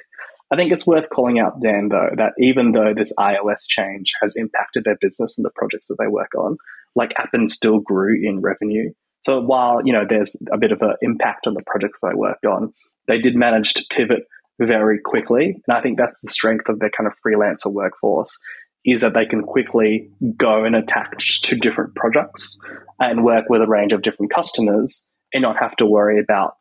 I 0.52 0.56
think 0.56 0.70
it's 0.70 0.86
worth 0.86 1.08
calling 1.08 1.38
out, 1.38 1.62
Dan, 1.62 1.88
though, 1.88 2.10
that 2.16 2.32
even 2.38 2.72
though 2.72 2.92
this 2.94 3.14
iOS 3.18 3.66
change 3.66 4.12
has 4.20 4.36
impacted 4.36 4.84
their 4.84 4.98
business 5.00 5.38
and 5.38 5.46
the 5.46 5.50
projects 5.56 5.88
that 5.88 5.96
they 5.98 6.08
work 6.08 6.34
on, 6.36 6.58
like 6.94 7.14
Appen 7.16 7.46
still 7.46 7.78
grew 7.78 8.14
in 8.22 8.42
revenue. 8.42 8.92
So 9.22 9.40
while, 9.40 9.80
you 9.82 9.94
know, 9.94 10.04
there's 10.06 10.36
a 10.52 10.58
bit 10.58 10.72
of 10.72 10.82
an 10.82 10.96
impact 11.00 11.46
on 11.46 11.54
the 11.54 11.62
projects 11.66 12.00
they 12.02 12.14
worked 12.14 12.44
on, 12.44 12.74
they 13.08 13.18
did 13.18 13.34
manage 13.34 13.72
to 13.74 13.86
pivot 13.90 14.24
very 14.60 15.00
quickly. 15.00 15.56
And 15.66 15.76
I 15.76 15.80
think 15.80 15.96
that's 15.96 16.20
the 16.20 16.30
strength 16.30 16.68
of 16.68 16.80
their 16.80 16.90
kind 16.90 17.06
of 17.06 17.14
freelancer 17.24 17.72
workforce 17.72 18.38
is 18.84 19.00
that 19.00 19.14
they 19.14 19.24
can 19.24 19.42
quickly 19.42 20.10
go 20.36 20.64
and 20.64 20.76
attach 20.76 21.40
to 21.42 21.56
different 21.56 21.94
projects 21.94 22.60
and 22.98 23.24
work 23.24 23.44
with 23.48 23.62
a 23.62 23.66
range 23.66 23.92
of 23.92 24.02
different 24.02 24.34
customers 24.34 25.04
and 25.32 25.42
not 25.42 25.56
have 25.56 25.76
to 25.76 25.86
worry 25.86 26.20
about 26.20 26.54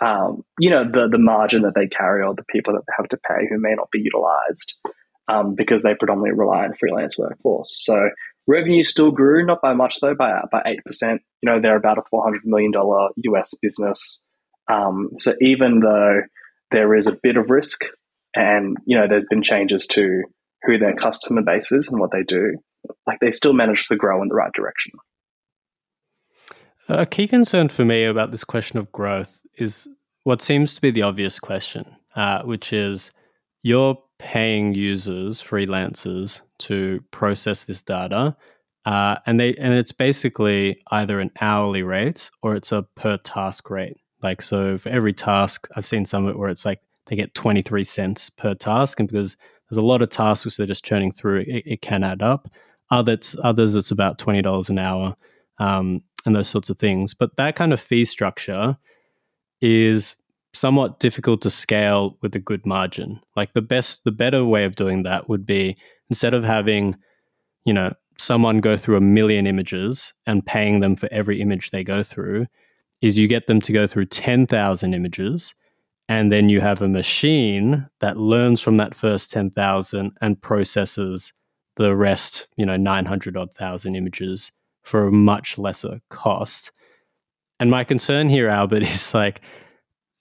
um, 0.00 0.44
you 0.58 0.70
know 0.70 0.84
the 0.84 1.08
the 1.10 1.18
margin 1.18 1.62
that 1.62 1.74
they 1.74 1.88
carry 1.88 2.22
or 2.22 2.34
the 2.34 2.44
people 2.44 2.74
that 2.74 2.82
they 2.86 2.92
have 2.96 3.08
to 3.08 3.18
pay 3.26 3.46
who 3.48 3.58
may 3.58 3.74
not 3.74 3.90
be 3.90 4.00
utilized 4.00 4.74
um, 5.28 5.54
because 5.54 5.82
they 5.82 5.94
predominantly 5.94 6.38
rely 6.38 6.64
on 6.64 6.74
freelance 6.74 7.18
workforce. 7.18 7.74
So 7.84 8.10
revenue 8.46 8.82
still 8.82 9.10
grew, 9.10 9.44
not 9.44 9.60
by 9.60 9.74
much 9.74 9.98
though, 10.00 10.14
by 10.14 10.40
by 10.50 10.62
eight 10.66 10.84
percent. 10.84 11.22
You 11.42 11.50
know 11.50 11.60
they're 11.60 11.76
about 11.76 11.98
a 11.98 12.02
four 12.10 12.22
hundred 12.22 12.42
million 12.44 12.70
dollar 12.70 13.08
US 13.16 13.54
business. 13.60 14.24
Um, 14.70 15.10
so 15.18 15.34
even 15.40 15.80
though 15.80 16.20
there 16.70 16.94
is 16.94 17.06
a 17.06 17.16
bit 17.22 17.36
of 17.36 17.50
risk, 17.50 17.84
and 18.34 18.76
you 18.86 18.96
know 18.96 19.08
there's 19.08 19.26
been 19.26 19.42
changes 19.42 19.86
to 19.88 20.22
who 20.64 20.78
their 20.78 20.94
customer 20.94 21.42
base 21.42 21.72
is 21.72 21.88
and 21.88 22.00
what 22.00 22.10
they 22.12 22.22
do, 22.22 22.56
like 23.06 23.18
they 23.20 23.30
still 23.30 23.52
manage 23.52 23.88
to 23.88 23.96
grow 23.96 24.22
in 24.22 24.28
the 24.28 24.34
right 24.34 24.52
direction. 24.54 24.92
A 26.88 27.04
key 27.04 27.28
concern 27.28 27.68
for 27.68 27.84
me 27.84 28.04
about 28.04 28.30
this 28.30 28.44
question 28.44 28.78
of 28.78 28.90
growth 28.92 29.40
is 29.60 29.88
what 30.24 30.42
seems 30.42 30.74
to 30.74 30.80
be 30.80 30.90
the 30.90 31.02
obvious 31.02 31.38
question, 31.38 31.84
uh, 32.16 32.42
which 32.42 32.72
is 32.72 33.10
you're 33.62 33.98
paying 34.18 34.74
users, 34.74 35.42
freelancers, 35.42 36.40
to 36.58 37.02
process 37.10 37.64
this 37.64 37.82
data, 37.82 38.36
uh, 38.84 39.16
and 39.26 39.38
they 39.38 39.54
and 39.54 39.74
it's 39.74 39.92
basically 39.92 40.80
either 40.90 41.20
an 41.20 41.30
hourly 41.40 41.82
rate 41.82 42.30
or 42.42 42.56
it's 42.56 42.72
a 42.72 42.82
per 42.96 43.16
task 43.18 43.70
rate. 43.70 43.96
Like 44.22 44.42
so, 44.42 44.78
for 44.78 44.88
every 44.88 45.12
task, 45.12 45.68
I've 45.76 45.86
seen 45.86 46.04
some 46.04 46.24
of 46.24 46.30
it 46.30 46.38
where 46.38 46.48
it's 46.48 46.64
like 46.64 46.80
they 47.06 47.16
get 47.16 47.34
twenty 47.34 47.62
three 47.62 47.84
cents 47.84 48.30
per 48.30 48.54
task, 48.54 48.98
and 48.98 49.08
because 49.08 49.36
there's 49.68 49.78
a 49.78 49.86
lot 49.86 50.02
of 50.02 50.08
tasks 50.08 50.56
they're 50.56 50.66
just 50.66 50.84
churning 50.84 51.12
through, 51.12 51.40
it, 51.40 51.62
it 51.66 51.82
can 51.82 52.02
add 52.02 52.22
up. 52.22 52.48
Others, 52.90 53.36
others, 53.44 53.74
it's 53.74 53.90
about 53.90 54.18
twenty 54.18 54.42
dollars 54.42 54.68
an 54.68 54.78
hour, 54.78 55.14
um, 55.58 56.02
and 56.26 56.34
those 56.34 56.48
sorts 56.48 56.70
of 56.70 56.78
things. 56.78 57.14
But 57.14 57.36
that 57.36 57.54
kind 57.54 57.72
of 57.72 57.80
fee 57.80 58.04
structure 58.04 58.76
is 59.60 60.16
somewhat 60.54 61.00
difficult 61.00 61.42
to 61.42 61.50
scale 61.50 62.16
with 62.22 62.34
a 62.34 62.40
good 62.40 62.64
margin. 62.64 63.20
Like 63.36 63.52
the 63.52 63.62
best, 63.62 64.04
the 64.04 64.12
better 64.12 64.44
way 64.44 64.64
of 64.64 64.76
doing 64.76 65.02
that 65.02 65.28
would 65.28 65.44
be 65.44 65.76
instead 66.10 66.34
of 66.34 66.44
having, 66.44 66.94
you 67.64 67.72
know, 67.72 67.92
someone 68.18 68.60
go 68.60 68.76
through 68.76 68.96
a 68.96 69.00
million 69.00 69.46
images 69.46 70.12
and 70.26 70.44
paying 70.44 70.80
them 70.80 70.96
for 70.96 71.08
every 71.12 71.40
image 71.40 71.70
they 71.70 71.84
go 71.84 72.02
through, 72.02 72.46
is 73.00 73.16
you 73.16 73.28
get 73.28 73.46
them 73.46 73.60
to 73.60 73.72
go 73.72 73.86
through 73.86 74.06
10,000 74.06 74.94
images 74.94 75.54
and 76.08 76.32
then 76.32 76.48
you 76.48 76.60
have 76.60 76.80
a 76.80 76.88
machine 76.88 77.86
that 78.00 78.16
learns 78.16 78.60
from 78.60 78.78
that 78.78 78.94
first 78.94 79.30
10,000 79.30 80.12
and 80.20 80.40
processes 80.40 81.32
the 81.76 81.94
rest, 81.94 82.48
you 82.56 82.66
know, 82.66 82.76
900 82.76 83.36
odd 83.36 83.54
thousand 83.54 83.94
images 83.94 84.50
for 84.82 85.06
a 85.06 85.12
much 85.12 85.58
lesser 85.58 86.00
cost. 86.08 86.72
And 87.60 87.70
my 87.70 87.84
concern 87.84 88.28
here, 88.28 88.48
Albert, 88.48 88.82
is 88.84 89.14
like 89.14 89.40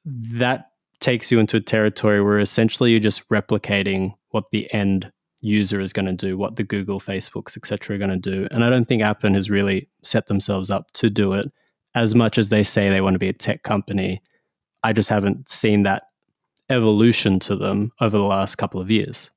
that 0.05 0.71
takes 0.99 1.31
you 1.31 1.39
into 1.39 1.57
a 1.57 1.61
territory 1.61 2.21
where 2.21 2.39
essentially 2.39 2.91
you're 2.91 2.99
just 2.99 3.27
replicating 3.29 4.13
what 4.29 4.45
the 4.51 4.71
end 4.73 5.11
user 5.41 5.79
is 5.79 5.93
going 5.93 6.05
to 6.05 6.13
do, 6.13 6.37
what 6.37 6.55
the 6.55 6.63
Google, 6.63 6.99
Facebooks, 6.99 7.55
etc. 7.55 7.95
are 7.95 7.99
going 7.99 8.09
to 8.09 8.17
do. 8.17 8.47
And 8.49 8.63
I 8.63 8.69
don't 8.69 8.85
think 8.85 9.03
Appen 9.03 9.35
has 9.35 9.49
really 9.49 9.87
set 10.01 10.25
themselves 10.27 10.71
up 10.71 10.91
to 10.93 11.09
do 11.09 11.33
it 11.33 11.51
as 11.93 12.15
much 12.15 12.37
as 12.37 12.49
they 12.49 12.63
say 12.63 12.89
they 12.89 13.01
want 13.01 13.13
to 13.15 13.19
be 13.19 13.29
a 13.29 13.33
tech 13.33 13.63
company. 13.63 14.21
I 14.83 14.93
just 14.93 15.09
haven't 15.09 15.49
seen 15.49 15.83
that 15.83 16.03
evolution 16.69 17.39
to 17.41 17.55
them 17.55 17.91
over 18.01 18.17
the 18.17 18.23
last 18.23 18.55
couple 18.55 18.81
of 18.81 18.89
years. 18.89 19.29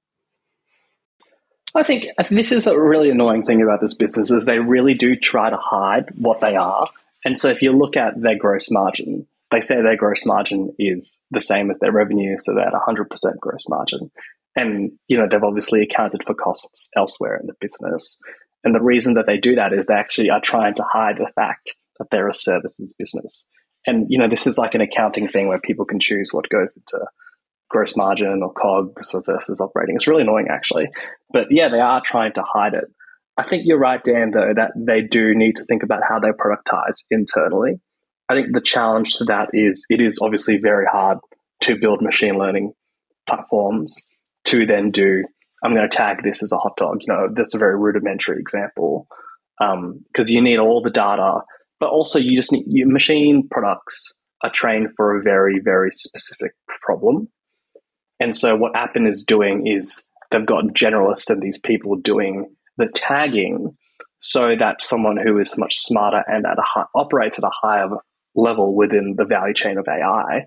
I 1.75 1.83
think 1.85 2.07
this 2.31 2.51
is 2.51 2.67
a 2.67 2.79
really 2.79 3.11
annoying 3.11 3.45
thing 3.45 3.63
about 3.63 3.81
this 3.81 3.95
business 3.95 4.31
is 4.31 4.45
they 4.45 4.59
really 4.59 4.95
do 4.95 5.15
try 5.15 5.51
to 5.51 5.57
hide 5.57 6.07
what 6.17 6.41
they 6.41 6.57
are 6.57 6.89
and 7.25 7.39
so 7.39 7.49
if 7.49 7.63
you 7.63 7.77
look 7.77 7.97
at 7.97 8.21
their 8.21 8.39
gross 8.39 8.71
margin, 8.71 9.27
they 9.51 9.61
say 9.61 9.77
their 9.77 9.97
gross 9.97 10.25
margin 10.25 10.75
is 10.79 11.25
the 11.31 11.41
same 11.41 11.71
as 11.71 11.79
their 11.79 11.93
revenue, 11.93 12.37
so 12.39 12.55
they're 12.55 12.67
at 12.67 12.73
100% 12.73 13.07
gross 13.41 13.69
margin. 13.69 14.11
And, 14.57 14.93
you 15.09 15.17
know, 15.17 15.27
they've 15.31 15.43
obviously 15.43 15.83
accounted 15.83 16.25
for 16.25 16.35
costs 16.35 16.89
elsewhere 16.97 17.37
in 17.37 17.47
the 17.47 17.55
business. 17.61 18.21
And 18.65 18.75
the 18.75 18.83
reason 18.83 19.15
that 19.15 19.27
they 19.27 19.39
do 19.39 19.55
that 19.57 19.73
is 19.73 19.87
they 19.87 19.95
actually 19.95 20.31
are 20.31 20.41
trying 20.41 20.75
to 20.75 20.85
hide 20.85 21.17
the 21.19 21.31
fact 21.35 21.75
that 21.99 22.09
they're 22.11 22.29
a 22.29 22.35
services 22.35 22.95
business. 22.99 23.49
And, 23.87 24.07
you 24.09 24.19
know, 24.19 24.29
this 24.29 24.47
is 24.47 24.59
like 24.59 24.75
an 24.75 24.81
accounting 24.81 25.29
thing 25.29 25.49
where 25.49 25.61
people 25.61 25.85
can 25.85 26.01
choose 26.01 26.31
what 26.33 26.49
goes 26.49 26.77
into 26.77 27.07
gross 27.69 27.97
margin 27.97 28.43
or 28.43 28.53
COGS 28.53 29.15
versus 29.25 29.61
operating. 29.61 29.95
It's 29.95 30.09
really 30.09 30.23
annoying, 30.23 30.49
actually. 30.51 30.89
But 31.33 31.47
yeah, 31.51 31.69
they 31.69 31.81
are 31.81 32.03
trying 32.05 32.33
to 32.35 32.43
hide 32.43 32.75
it. 32.75 32.85
I 33.41 33.43
think 33.43 33.63
you're 33.65 33.79
right, 33.79 34.05
Dan, 34.05 34.33
though, 34.33 34.53
that 34.55 34.73
they 34.77 35.01
do 35.01 35.35
need 35.35 35.57
to 35.57 35.65
think 35.65 35.83
about 35.83 36.03
how 36.07 36.19
they 36.19 36.29
productize 36.29 37.05
internally. 37.11 37.81
I 38.29 38.35
think 38.35 38.49
the 38.53 38.61
challenge 38.61 39.17
to 39.17 39.25
that 39.25 39.49
is 39.55 39.87
it 39.89 40.03
is 40.03 40.19
obviously 40.21 40.59
very 40.59 40.85
hard 40.85 41.17
to 41.63 41.79
build 41.81 42.03
machine 42.03 42.37
learning 42.37 42.75
platforms 43.27 43.97
to 44.45 44.67
then 44.67 44.91
do, 44.91 45.25
I'm 45.65 45.75
going 45.75 45.89
to 45.89 45.97
tag 45.97 46.23
this 46.23 46.43
as 46.43 46.53
a 46.53 46.59
hot 46.59 46.77
dog. 46.77 46.99
You 47.01 47.15
know, 47.15 47.29
that's 47.35 47.55
a 47.55 47.59
very 47.59 47.79
rudimentary 47.79 48.39
example 48.39 49.07
because 49.59 50.29
um, 50.29 50.35
you 50.35 50.43
need 50.43 50.59
all 50.59 50.83
the 50.83 50.91
data, 50.91 51.41
but 51.81 51.89
also 51.89 52.19
you 52.19 52.37
just 52.37 52.53
need 52.53 52.65
your 52.67 52.89
machine 52.89 53.49
products 53.51 54.17
are 54.43 54.51
trained 54.51 54.89
for 54.99 55.17
a 55.17 55.23
very, 55.23 55.61
very 55.65 55.93
specific 55.95 56.53
problem. 56.83 57.29
And 58.21 58.37
so 58.37 58.55
what 58.55 58.77
Appen 58.77 59.07
is 59.07 59.25
doing 59.25 59.67
is 59.67 60.05
they've 60.31 60.45
got 60.45 60.65
generalists 60.75 61.31
and 61.31 61.41
these 61.41 61.59
people 61.59 61.97
doing 61.97 62.55
the 62.77 62.89
tagging 62.95 63.77
so 64.21 64.55
that 64.55 64.83
someone 64.83 65.17
who 65.17 65.39
is 65.39 65.57
much 65.59 65.79
smarter 65.79 66.23
and 66.27 66.47
at 66.47 66.59
a 66.59 66.63
high, 66.63 66.85
operates 66.95 67.39
at 67.39 67.45
a 67.45 67.51
higher 67.51 67.89
level 68.35 68.75
within 68.75 69.15
the 69.17 69.25
value 69.25 69.55
chain 69.55 69.79
of 69.79 69.87
AI 69.89 70.47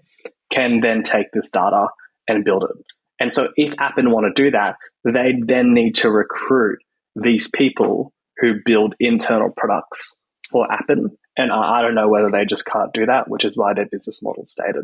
can 0.52 0.80
then 0.82 1.02
take 1.04 1.32
this 1.34 1.50
data 1.50 1.88
and 2.28 2.46
build 2.46 2.64
it. 2.64 2.86
And 3.20 3.34
so 3.34 3.52
if 3.56 3.74
Appen 3.80 4.12
want 4.12 4.34
to 4.34 4.44
do 4.44 4.52
that, 4.52 4.76
they 5.04 5.34
then 5.46 5.74
need 5.74 5.96
to 5.96 6.12
recruit 6.12 6.80
these 7.16 7.50
people 7.50 8.14
who 8.38 8.56
build 8.66 8.96
internal 9.00 9.52
products 9.56 10.18
for 10.52 10.72
Appen. 10.72 11.10
And 11.38 11.52
I 11.52 11.82
don't 11.82 11.96
know 11.96 12.10
whether 12.10 12.30
they 12.32 12.46
just 12.46 12.66
can't 12.66 12.94
do 12.94 13.06
that, 13.08 13.30
which 13.30 13.46
is 13.46 13.58
why 13.58 13.74
their 13.74 13.88
business 13.88 14.22
model 14.22 14.46
stayed 14.46 14.76
at 14.76 14.84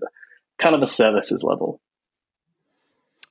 kind 0.59 0.75
of 0.75 0.81
a 0.81 0.87
services 0.87 1.43
level. 1.43 1.79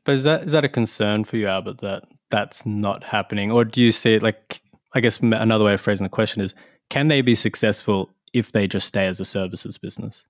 But 0.09 0.15
is 0.15 0.25
that 0.25 0.45
is 0.45 0.53
that 0.53 0.65
a 0.65 0.71
concern 0.71 1.25
for 1.25 1.37
you, 1.37 1.49
Albert, 1.49 1.81
that 1.81 2.05
that's 2.31 2.65
not 2.65 3.05
happening? 3.05 3.51
Or 3.51 3.63
do 3.63 3.83
you 3.83 3.93
see 3.93 4.15
it 4.15 4.23
like, 4.23 4.63
I 4.95 5.01
guess 5.01 5.21
another 5.21 5.67
way 5.67 5.75
of 5.75 5.83
phrasing 5.83 6.05
the 6.05 6.09
question 6.09 6.41
is 6.41 6.55
can 6.89 7.09
they 7.09 7.21
be 7.21 7.35
successful 7.35 8.09
if 8.33 8.53
they 8.53 8.67
just 8.67 8.87
stay 8.87 9.07
as 9.07 9.21
a 9.21 9.27
services 9.27 9.77
business? 9.77 10.25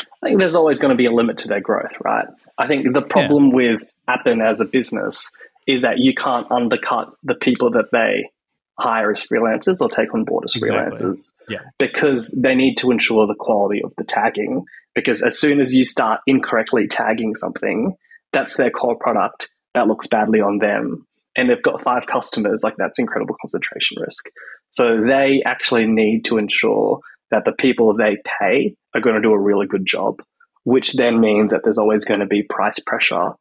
I 0.00 0.26
think 0.26 0.40
there's 0.40 0.56
always 0.56 0.80
going 0.80 0.90
to 0.90 0.96
be 0.96 1.06
a 1.06 1.12
limit 1.12 1.36
to 1.36 1.46
their 1.46 1.60
growth, 1.60 1.92
right? 2.04 2.26
I 2.58 2.66
think 2.66 2.92
the 2.92 3.00
problem 3.00 3.50
yeah. 3.50 3.54
with 3.54 3.82
Appen 4.08 4.40
as 4.40 4.60
a 4.60 4.64
business 4.64 5.30
is 5.68 5.82
that 5.82 5.98
you 5.98 6.12
can't 6.12 6.50
undercut 6.50 7.12
the 7.22 7.36
people 7.36 7.70
that 7.70 7.92
they 7.92 8.28
hire 8.76 9.12
as 9.12 9.24
freelancers 9.24 9.80
or 9.80 9.88
take 9.88 10.12
on 10.14 10.24
board 10.24 10.46
as 10.46 10.56
exactly. 10.56 10.96
freelancers 10.96 11.32
yeah. 11.48 11.58
because 11.78 12.36
they 12.42 12.56
need 12.56 12.74
to 12.78 12.90
ensure 12.90 13.28
the 13.28 13.36
quality 13.36 13.84
of 13.84 13.94
the 13.94 14.04
tagging. 14.04 14.64
Because 14.96 15.22
as 15.22 15.38
soon 15.38 15.60
as 15.60 15.72
you 15.72 15.84
start 15.84 16.22
incorrectly 16.26 16.88
tagging 16.88 17.36
something, 17.36 17.96
that's 18.32 18.56
their 18.56 18.70
core 18.70 18.96
product 18.96 19.48
that 19.74 19.86
looks 19.86 20.06
badly 20.06 20.40
on 20.40 20.58
them. 20.58 21.06
And 21.36 21.48
they've 21.48 21.62
got 21.62 21.82
five 21.82 22.06
customers, 22.06 22.62
like 22.64 22.74
that's 22.76 22.98
incredible 22.98 23.36
concentration 23.40 23.98
risk. 24.00 24.28
So 24.70 25.00
they 25.06 25.42
actually 25.46 25.86
need 25.86 26.24
to 26.26 26.38
ensure 26.38 27.00
that 27.30 27.44
the 27.44 27.52
people 27.52 27.96
they 27.96 28.16
pay 28.40 28.74
are 28.94 29.00
going 29.00 29.14
to 29.14 29.22
do 29.22 29.32
a 29.32 29.38
really 29.38 29.66
good 29.66 29.86
job, 29.86 30.22
which 30.64 30.94
then 30.94 31.20
means 31.20 31.50
that 31.50 31.60
there's 31.62 31.78
always 31.78 32.04
going 32.04 32.20
to 32.20 32.26
be 32.26 32.42
price 32.42 32.80
pressure 32.80 33.32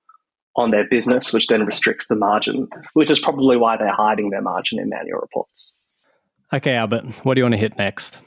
on 0.56 0.72
their 0.72 0.88
business, 0.88 1.34
which 1.34 1.48
then 1.48 1.66
restricts 1.66 2.08
the 2.08 2.16
margin, 2.16 2.68
which 2.94 3.10
is 3.10 3.20
probably 3.20 3.58
why 3.58 3.78
they're 3.78 3.94
hiding 3.94 4.30
their 4.30 4.42
margin 4.42 4.80
in 4.80 4.92
annual 4.94 5.20
reports. 5.20 5.76
Okay, 6.52 6.76
Albert, 6.76 7.06
what 7.24 7.36
do 7.36 7.40
you 7.40 7.46
want 7.46 7.54
to 7.54 7.60
hit 7.60 7.78
next? 7.78 8.20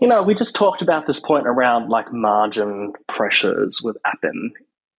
You 0.00 0.08
know, 0.08 0.22
we 0.22 0.34
just 0.34 0.54
talked 0.54 0.82
about 0.82 1.06
this 1.06 1.20
point 1.20 1.46
around 1.46 1.88
like 1.88 2.12
margin 2.12 2.92
pressures 3.08 3.80
with 3.82 3.96
Appen. 4.04 4.52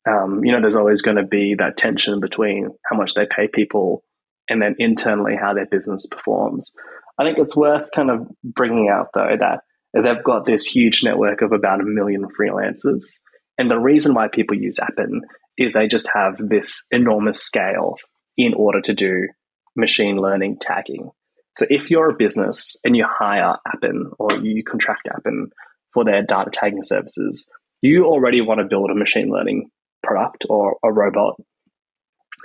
Um, 0.08 0.43
you 0.43 0.52
know, 0.52 0.62
there's 0.62 0.78
always 0.78 1.02
going 1.02 1.17
to 1.17 1.24
be 1.24 1.56
that 1.58 1.78
tension 1.78 2.20
between 2.20 2.70
how 2.89 2.98
much 2.98 3.13
they 3.13 3.26
pay 3.26 3.48
people 3.48 4.04
and 4.50 4.62
then 4.62 4.76
internally 4.80 5.36
how 5.36 5.54
their 5.54 5.65
business 5.65 6.08
performs. 6.08 6.72
I 7.20 7.24
think 7.24 7.38
it's 7.38 7.58
worth 7.58 7.89
kind 7.93 8.10
of 8.10 8.28
bringing 8.43 8.89
out 8.89 9.10
though 9.13 9.36
that 9.39 9.62
they've 9.93 10.24
got 10.24 10.46
this 10.46 10.65
huge 10.65 11.04
network 11.04 11.41
of 11.41 11.52
about 11.52 11.82
a 11.82 11.86
million 11.86 12.26
freelancers. 12.39 13.20
And 13.58 13.70
the 13.70 13.80
reason 13.80 14.13
why 14.13 14.28
people 14.28 14.56
use 14.56 14.80
Appen 14.80 15.22
is 15.58 15.74
they 15.74 15.88
just 15.88 16.10
have 16.13 16.38
this 16.38 16.88
enormous 16.91 17.41
scale 17.41 17.98
in 18.38 18.54
order 18.54 18.82
to 18.82 18.93
do 18.93 19.28
machine 19.76 20.15
learning 20.15 20.58
tagging. 20.62 21.10
So 21.56 21.65
if 21.70 21.89
you're 21.89 22.12
a 22.12 22.15
business 22.15 22.80
and 22.84 22.96
you 22.96 23.06
hire 23.08 23.56
Appen 23.67 24.12
or 24.20 24.38
you 24.38 24.63
contract 24.63 25.08
Appen 25.12 25.50
for 25.93 26.06
their 26.06 26.22
data 26.22 26.52
tagging 26.54 26.84
services, 26.84 27.50
you 27.82 28.06
already 28.06 28.41
want 28.41 28.60
to 28.60 28.67
build 28.67 28.91
a 28.91 28.96
machine 28.96 29.30
learning 29.32 29.72
product 30.08 30.46
or 30.50 30.78
a 30.84 30.91
robot 30.91 31.36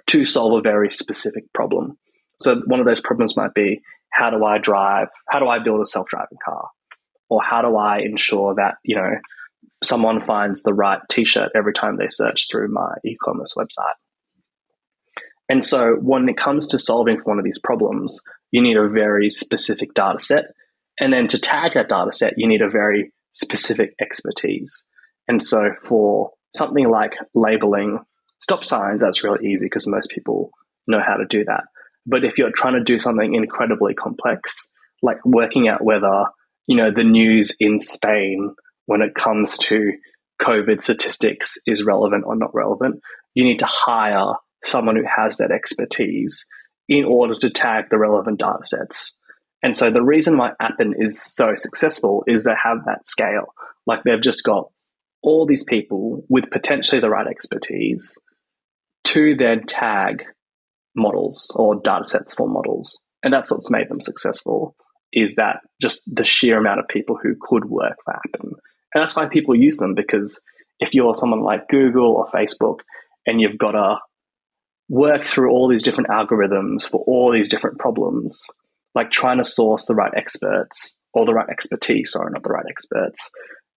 to 0.08 0.24
solve 0.24 0.58
a 0.58 0.62
very 0.62 0.90
specific 0.90 1.44
problem. 1.54 1.96
So 2.40 2.60
one 2.66 2.80
of 2.80 2.86
those 2.86 3.00
problems 3.00 3.36
might 3.36 3.54
be 3.54 3.80
how 4.10 4.30
do 4.30 4.44
I 4.44 4.58
drive, 4.58 5.08
how 5.28 5.38
do 5.38 5.46
I 5.46 5.58
build 5.62 5.80
a 5.80 5.86
self-driving 5.86 6.38
car? 6.44 6.68
Or 7.30 7.40
how 7.42 7.62
do 7.62 7.76
I 7.76 8.00
ensure 8.00 8.54
that, 8.56 8.74
you 8.84 8.96
know, 8.96 9.10
someone 9.82 10.20
finds 10.20 10.62
the 10.62 10.74
right 10.74 11.00
t-shirt 11.08 11.52
every 11.54 11.72
time 11.72 11.96
they 11.96 12.08
search 12.08 12.46
through 12.50 12.68
my 12.68 12.94
e-commerce 13.06 13.54
website. 13.56 13.94
And 15.48 15.64
so 15.64 15.96
when 16.00 16.28
it 16.28 16.36
comes 16.36 16.66
to 16.68 16.78
solving 16.78 17.18
for 17.18 17.24
one 17.24 17.38
of 17.38 17.44
these 17.44 17.60
problems, 17.62 18.20
you 18.50 18.62
need 18.62 18.76
a 18.76 18.88
very 18.88 19.30
specific 19.30 19.94
data 19.94 20.18
set. 20.18 20.44
And 21.00 21.12
then 21.12 21.26
to 21.28 21.38
tag 21.38 21.72
that 21.74 21.88
data 21.88 22.12
set, 22.12 22.34
you 22.36 22.48
need 22.48 22.62
a 22.62 22.70
very 22.70 23.12
specific 23.32 23.94
expertise. 24.00 24.86
And 25.26 25.42
so 25.42 25.70
for 25.84 26.32
something 26.54 26.88
like 26.88 27.12
labeling 27.34 27.98
stop 28.40 28.64
signs, 28.64 29.00
that's 29.00 29.24
really 29.24 29.48
easy 29.48 29.66
because 29.66 29.86
most 29.86 30.10
people 30.10 30.50
know 30.86 31.00
how 31.04 31.16
to 31.16 31.24
do 31.28 31.44
that. 31.44 31.64
But 32.04 32.24
if 32.24 32.36
you're 32.36 32.52
trying 32.54 32.74
to 32.74 32.84
do 32.84 32.98
something 32.98 33.34
incredibly 33.34 33.94
complex, 33.94 34.70
like 35.00 35.24
working 35.24 35.68
out 35.68 35.84
whether, 35.84 36.24
you 36.66 36.76
know, 36.76 36.90
the 36.94 37.04
news 37.04 37.54
in 37.60 37.78
Spain 37.78 38.54
when 38.86 39.02
it 39.02 39.14
comes 39.14 39.56
to 39.58 39.92
COVID 40.40 40.82
statistics 40.82 41.58
is 41.66 41.84
relevant 41.84 42.24
or 42.26 42.34
not 42.34 42.54
relevant, 42.54 43.00
you 43.34 43.44
need 43.44 43.60
to 43.60 43.66
hire 43.68 44.34
someone 44.64 44.96
who 44.96 45.04
has 45.04 45.36
that 45.38 45.52
expertise 45.52 46.46
in 46.88 47.04
order 47.04 47.34
to 47.36 47.50
tag 47.50 47.86
the 47.90 47.98
relevant 47.98 48.40
data 48.40 48.64
sets. 48.64 49.16
And 49.62 49.76
so 49.76 49.90
the 49.90 50.02
reason 50.02 50.36
why 50.36 50.52
Appen 50.60 50.94
is 50.98 51.22
so 51.22 51.54
successful 51.54 52.24
is 52.26 52.42
they 52.42 52.54
have 52.60 52.78
that 52.86 53.06
scale. 53.06 53.54
Like 53.86 54.02
they've 54.02 54.20
just 54.20 54.42
got 54.42 54.70
all 55.22 55.46
these 55.46 55.64
people 55.64 56.24
with 56.28 56.50
potentially 56.50 57.00
the 57.00 57.10
right 57.10 57.26
expertise 57.26 58.22
to 59.04 59.34
then 59.36 59.66
tag 59.66 60.24
models 60.94 61.50
or 61.56 61.80
data 61.80 62.06
sets 62.06 62.34
for 62.34 62.48
models. 62.48 63.00
And 63.22 63.32
that's 63.32 63.50
what's 63.50 63.70
made 63.70 63.88
them 63.88 64.00
successful 64.00 64.76
is 65.12 65.36
that 65.36 65.60
just 65.80 66.02
the 66.06 66.24
sheer 66.24 66.58
amount 66.58 66.80
of 66.80 66.88
people 66.88 67.18
who 67.22 67.34
could 67.40 67.66
work 67.66 67.96
for 68.04 68.14
Appen. 68.14 68.52
And 68.94 69.02
that's 69.02 69.14
why 69.14 69.26
people 69.26 69.54
use 69.54 69.76
them 69.76 69.94
because 69.94 70.42
if 70.80 70.90
you're 70.92 71.14
someone 71.14 71.42
like 71.42 71.68
Google 71.68 72.12
or 72.12 72.26
Facebook 72.28 72.80
and 73.26 73.40
you've 73.40 73.58
got 73.58 73.72
to 73.72 73.96
work 74.88 75.24
through 75.24 75.50
all 75.50 75.68
these 75.68 75.82
different 75.82 76.10
algorithms 76.10 76.88
for 76.88 77.04
all 77.06 77.32
these 77.32 77.48
different 77.48 77.78
problems, 77.78 78.44
like 78.94 79.10
trying 79.10 79.38
to 79.38 79.44
source 79.44 79.86
the 79.86 79.94
right 79.94 80.12
experts 80.16 81.02
or 81.14 81.24
the 81.24 81.34
right 81.34 81.48
expertise, 81.48 82.12
sorry, 82.12 82.30
not 82.32 82.42
the 82.42 82.50
right 82.50 82.66
experts, 82.68 83.30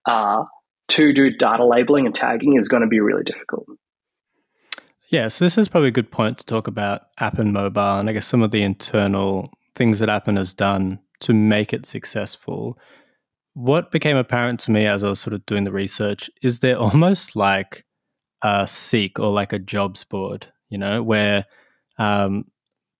uh, 0.06 0.44
to 0.88 1.12
do 1.12 1.30
data 1.30 1.64
labeling 1.64 2.06
and 2.06 2.14
tagging 2.14 2.56
is 2.56 2.68
going 2.68 2.82
to 2.82 2.88
be 2.88 3.00
really 3.00 3.24
difficult. 3.24 3.66
Yeah, 5.10 5.28
so 5.28 5.44
this 5.44 5.56
is 5.56 5.68
probably 5.68 5.88
a 5.88 5.92
good 5.92 6.10
point 6.10 6.38
to 6.38 6.46
talk 6.46 6.66
about 6.66 7.02
Appen 7.20 7.52
Mobile 7.52 7.98
and 7.98 8.10
I 8.10 8.12
guess 8.12 8.26
some 8.26 8.42
of 8.42 8.50
the 8.50 8.62
internal 8.62 9.52
things 9.74 10.00
that 10.00 10.08
Appen 10.08 10.36
has 10.36 10.52
done 10.52 11.00
to 11.20 11.32
make 11.32 11.72
it 11.72 11.86
successful 11.86 12.78
what 13.56 13.90
became 13.90 14.18
apparent 14.18 14.60
to 14.60 14.70
me 14.70 14.84
as 14.84 15.02
I 15.02 15.08
was 15.08 15.18
sort 15.18 15.32
of 15.32 15.46
doing 15.46 15.64
the 15.64 15.72
research 15.72 16.28
is 16.42 16.58
they're 16.58 16.78
almost 16.78 17.34
like 17.34 17.84
a 18.42 18.66
Seek 18.66 19.18
or 19.18 19.32
like 19.32 19.52
a 19.54 19.58
jobs 19.58 20.04
board, 20.04 20.52
you 20.68 20.76
know, 20.76 21.02
where 21.02 21.46
um, 21.98 22.44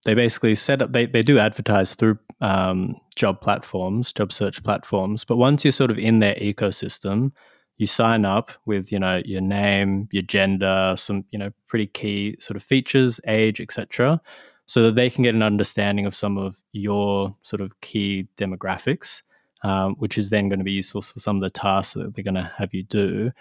they 0.07 0.14
basically 0.14 0.55
set 0.55 0.81
up, 0.81 0.94
they, 0.94 1.05
they 1.05 1.20
do 1.20 1.38
advertise 1.38 1.94
through 1.94 2.18
um, 2.40 2.96
job 3.14 3.42
platforms, 3.42 4.14
job 4.14 4.33
search 4.33 4.64
platforms. 4.64 5.25
But 5.25 5.37
once 5.37 5.62
you're 5.62 5.72
sort 5.72 5.90
of 5.90 5.99
in 5.99 6.20
their 6.20 6.35
ecosystem, 6.37 7.33
you 7.79 7.87
sign 7.87 8.25
up 8.25 8.51
with, 8.65 8.91
you 8.91 8.99
know, 8.99 9.23
your 9.25 9.41
name, 9.41 10.09
your 10.11 10.23
gender, 10.23 10.95
some, 10.97 11.25
you 11.31 11.39
know, 11.39 11.51
pretty 11.67 11.87
key 11.87 12.37
sort 12.41 12.57
of 12.57 12.62
features, 12.62 13.21
age, 13.27 13.61
etc., 13.61 14.21
so 14.69 14.83
that 14.83 14.97
they 14.97 15.09
can 15.09 15.23
get 15.23 15.35
an 15.35 15.45
understanding 15.45 16.07
of 16.07 16.15
some 16.15 16.37
of 16.37 16.61
your 16.73 17.37
sort 17.43 17.61
of 17.61 17.81
key 17.81 18.27
demographics 18.37 19.23
um, 19.62 19.97
which 19.99 20.17
is 20.17 20.31
then 20.31 20.49
going 20.49 20.61
to 20.61 20.65
be 20.65 20.73
useful 20.73 21.03
for 21.03 21.19
some 21.19 21.37
of 21.37 21.43
the 21.43 21.51
tasks 21.51 21.95
that 21.95 22.15
they're 22.15 22.25
going 22.25 22.35
to 22.35 22.53
have 22.57 22.73
you 22.73 22.83
do. 22.85 23.33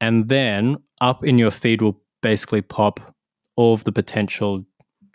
And 0.00 0.28
then 0.28 0.78
up 1.00 1.24
in 1.24 1.38
your 1.38 1.52
feed 1.52 1.82
will 1.82 2.00
basically 2.20 2.62
pop 2.62 3.14
all 3.54 3.74
of 3.74 3.84
the 3.84 3.92
potential 3.92 4.64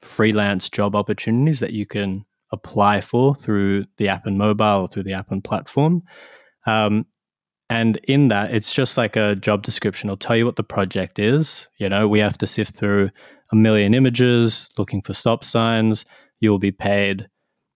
freelance 0.02 0.70
job 0.70 0.96
opportunities 0.96 1.60
that 1.60 1.74
you 1.74 1.86
can 1.86 2.26
apply 2.52 3.02
for 3.02 3.36
through 3.36 3.86
the 3.98 4.08
Appen 4.08 4.38
mobile 4.38 4.82
or 4.82 4.88
through 4.88 5.04
the 5.04 5.14
Appen 5.14 5.42
platform. 5.42 6.04
Um, 6.66 7.06
and 7.70 7.98
in 8.04 8.30
that, 8.30 8.54
it's 8.54 8.74
just 8.74 8.98
like 8.98 9.16
a 9.16 9.36
job 9.36 9.62
description. 9.62 10.08
It'll 10.08 10.18
tell 10.18 10.38
you 10.38 10.46
what 10.46 10.56
the 10.56 10.64
project 10.64 11.20
is. 11.20 11.68
You 11.78 11.90
know, 11.90 12.08
we 12.08 12.20
have 12.20 12.38
to 12.40 12.48
sift 12.48 12.76
through 12.76 13.10
a 13.52 13.56
million 13.56 13.94
images 13.94 14.70
looking 14.78 15.02
for 15.02 15.14
stop 15.14 15.44
signs. 15.44 16.06
You'll 16.40 16.60
be 16.60 16.72
paid 16.72 17.28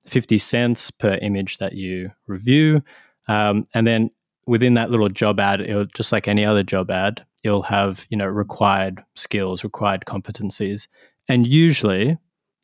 50 0.08 0.38
cents 0.38 0.92
per 0.92 1.16
image 1.22 1.58
that 1.58 1.74
you 1.74 2.12
review. 2.28 2.84
Um, 3.28 3.68
and 3.74 3.86
then 3.86 4.12
within 4.48 4.76
that 4.76 4.92
little 4.92 5.10
job 5.10 5.40
ad, 5.40 5.62
it'll, 5.62 5.86
just 5.86 6.12
like 6.12 6.28
any 6.28 6.46
other 6.46 6.64
job 6.64 6.90
ad, 6.90 7.26
you'll 7.44 7.64
have, 7.64 8.06
you 8.10 8.18
know, 8.18 8.26
required 8.26 9.04
skills, 9.16 9.64
required 9.64 10.06
competencies. 10.08 10.88
And 11.28 11.46
usually 11.46 12.18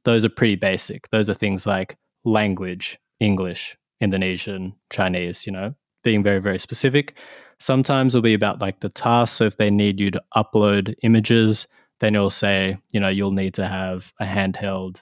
those 0.06 0.24
are 0.24 0.30
pretty 0.30 0.56
basic. 0.56 1.10
Those 1.10 1.30
are 1.30 1.34
things 1.34 1.66
like 1.68 1.98
language, 2.24 2.98
English, 3.20 3.78
Indonesian, 4.00 4.76
Chinese, 4.90 5.46
you 5.46 5.52
know, 5.52 5.76
being 6.08 6.24
very, 6.24 6.40
very 6.40 6.58
specific. 6.58 7.18
Sometimes 7.60 8.16
it'll 8.16 8.22
be 8.24 8.34
about 8.34 8.62
like 8.62 8.80
the 8.80 8.88
task. 8.88 9.36
So 9.36 9.44
if 9.44 9.58
they 9.58 9.70
need 9.70 10.00
you 10.00 10.10
to 10.12 10.24
upload 10.38 10.96
images, 11.04 11.68
then 12.00 12.16
it'll 12.16 12.30
say, 12.30 12.78
you 12.94 13.00
know, 13.02 13.10
you'll 13.10 13.34
need 13.34 13.54
to 13.56 13.68
have 13.68 14.14
a 14.22 14.26
handheld 14.26 15.02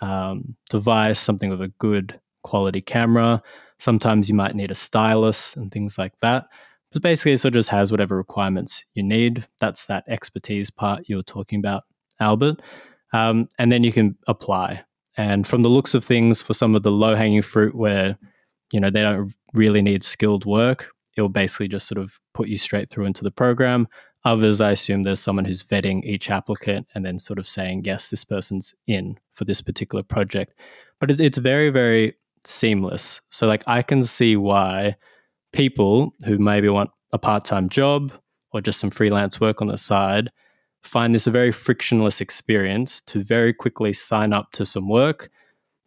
um, 0.00 0.56
device, 0.68 1.20
something 1.20 1.50
with 1.50 1.62
a 1.62 1.72
good 1.78 2.18
quality 2.42 2.80
camera. 2.80 3.40
Sometimes 3.78 4.28
you 4.28 4.34
might 4.34 4.56
need 4.56 4.72
a 4.72 4.74
stylus 4.74 5.54
and 5.54 5.70
things 5.70 5.98
like 5.98 6.16
that. 6.16 6.46
But 6.90 7.02
basically, 7.02 7.34
it 7.34 7.38
sort 7.38 7.52
of 7.52 7.60
just 7.60 7.68
has 7.68 7.92
whatever 7.92 8.16
requirements 8.16 8.84
you 8.94 9.04
need. 9.04 9.46
That's 9.60 9.86
that 9.86 10.02
expertise 10.08 10.68
part 10.68 11.08
you 11.08 11.14
were 11.14 11.22
talking 11.22 11.60
about, 11.60 11.84
Albert. 12.18 12.60
Um, 13.12 13.48
and 13.56 13.70
then 13.70 13.84
you 13.84 13.92
can 13.92 14.18
apply. 14.26 14.82
And 15.16 15.46
from 15.46 15.62
the 15.62 15.68
looks 15.68 15.94
of 15.94 16.04
things, 16.04 16.42
for 16.42 16.54
some 16.54 16.74
of 16.74 16.82
the 16.82 16.90
low 16.90 17.14
hanging 17.14 17.42
fruit 17.42 17.76
where 17.76 18.18
you 18.72 18.80
know 18.80 18.90
they 18.90 19.02
don't 19.02 19.32
really 19.54 19.82
need 19.82 20.02
skilled 20.02 20.44
work, 20.44 20.90
it'll 21.16 21.28
basically 21.28 21.68
just 21.68 21.86
sort 21.86 22.02
of 22.02 22.18
put 22.34 22.48
you 22.48 22.58
straight 22.58 22.90
through 22.90 23.06
into 23.06 23.24
the 23.24 23.30
program. 23.30 23.88
Others, 24.24 24.60
I 24.60 24.72
assume 24.72 25.02
there's 25.02 25.20
someone 25.20 25.46
who's 25.46 25.62
vetting 25.62 26.04
each 26.04 26.30
applicant 26.30 26.86
and 26.94 27.06
then 27.06 27.18
sort 27.18 27.38
of 27.38 27.46
saying, 27.46 27.84
yes, 27.84 28.08
this 28.08 28.22
person's 28.22 28.74
in 28.86 29.18
for 29.32 29.44
this 29.44 29.62
particular 29.62 30.02
project. 30.02 30.52
But 30.98 31.10
it's 31.10 31.38
very, 31.38 31.70
very 31.70 32.16
seamless. 32.44 33.22
So, 33.30 33.46
like, 33.46 33.64
I 33.66 33.80
can 33.80 34.04
see 34.04 34.36
why 34.36 34.96
people 35.52 36.12
who 36.26 36.38
maybe 36.38 36.68
want 36.68 36.90
a 37.12 37.18
part 37.18 37.44
time 37.44 37.68
job 37.68 38.12
or 38.52 38.60
just 38.60 38.78
some 38.78 38.90
freelance 38.90 39.40
work 39.40 39.62
on 39.62 39.68
the 39.68 39.78
side 39.78 40.30
find 40.82 41.14
this 41.14 41.26
a 41.26 41.30
very 41.30 41.52
frictionless 41.52 42.20
experience 42.20 43.00
to 43.02 43.22
very 43.22 43.52
quickly 43.52 43.92
sign 43.92 44.32
up 44.32 44.50
to 44.52 44.64
some 44.64 44.88
work 44.88 45.30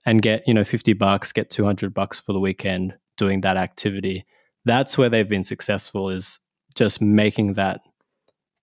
and 0.05 0.21
get, 0.21 0.47
you 0.47 0.53
know, 0.53 0.63
50 0.63 0.93
bucks, 0.93 1.31
get 1.31 1.49
200 1.49 1.93
bucks 1.93 2.19
for 2.19 2.33
the 2.33 2.39
weekend 2.39 2.95
doing 3.17 3.41
that 3.41 3.57
activity. 3.57 4.25
That's 4.65 4.97
where 4.97 5.09
they've 5.09 5.27
been 5.27 5.43
successful 5.43 6.09
is 6.09 6.39
just 6.75 7.01
making 7.01 7.53
that 7.53 7.81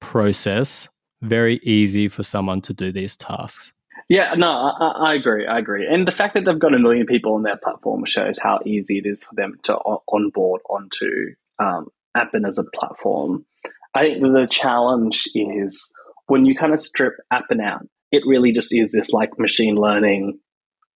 process 0.01 0.89
very 1.23 1.61
easy 1.63 2.09
for 2.09 2.23
someone 2.23 2.61
to 2.63 2.75
do 2.75 2.93
these 2.93 3.17
tasks. 3.17 3.73
Yeah, 4.09 4.35
no, 4.35 4.49
I, 4.49 5.11
I, 5.11 5.15
agree. 5.15 5.47
I 5.47 5.59
agree. 5.59 5.87
And 5.87 6.09
the 6.09 6.13
fact 6.13 6.35
that 6.35 6.45
they've 6.45 6.59
got 6.59 6.75
a 6.75 6.79
million 6.79 7.07
people 7.07 7.35
on 7.35 7.43
their 7.43 7.57
platform 7.57 8.05
shows 8.05 8.39
how 8.43 8.59
easy 8.67 8.99
it 8.99 9.07
is 9.07 9.23
for 9.23 9.35
them 9.37 9.59
to 9.65 9.77
onboard 10.09 10.63
onto 10.69 11.35
um, 11.61 11.87
Appen 12.17 12.45
as 12.45 12.59
a 12.59 12.65
platform. 12.65 13.47
I 13.95 14.03
think 14.03 14.23
the 14.23 14.49
challenge 14.51 15.29
is 15.35 15.93
when 16.27 16.45
you 16.45 16.57
kind 16.57 16.73
of 16.73 16.81
strip 16.81 17.15
Appen 17.31 17.61
out, 17.61 17.87
it 18.11 18.25
really 18.27 18.51
just 18.51 18.75
is 18.75 18.91
this 18.91 19.13
like 19.13 19.39
machine 19.39 19.77
learning 19.77 20.41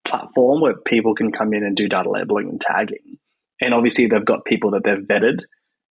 platform 0.07 0.61
where 0.61 0.75
people 0.75 1.15
can 1.15 1.33
come 1.33 1.53
in 1.53 1.65
and 1.65 1.77
do 1.77 1.89
data 1.89 2.11
labeling 2.11 2.49
and 2.49 2.61
tagging. 2.61 3.17
And 3.61 3.73
obviously, 3.73 4.07
they've 4.07 4.25
got 4.25 4.45
people 4.45 4.73
that 4.73 4.85
they've 4.85 4.99
vetted. 4.99 5.41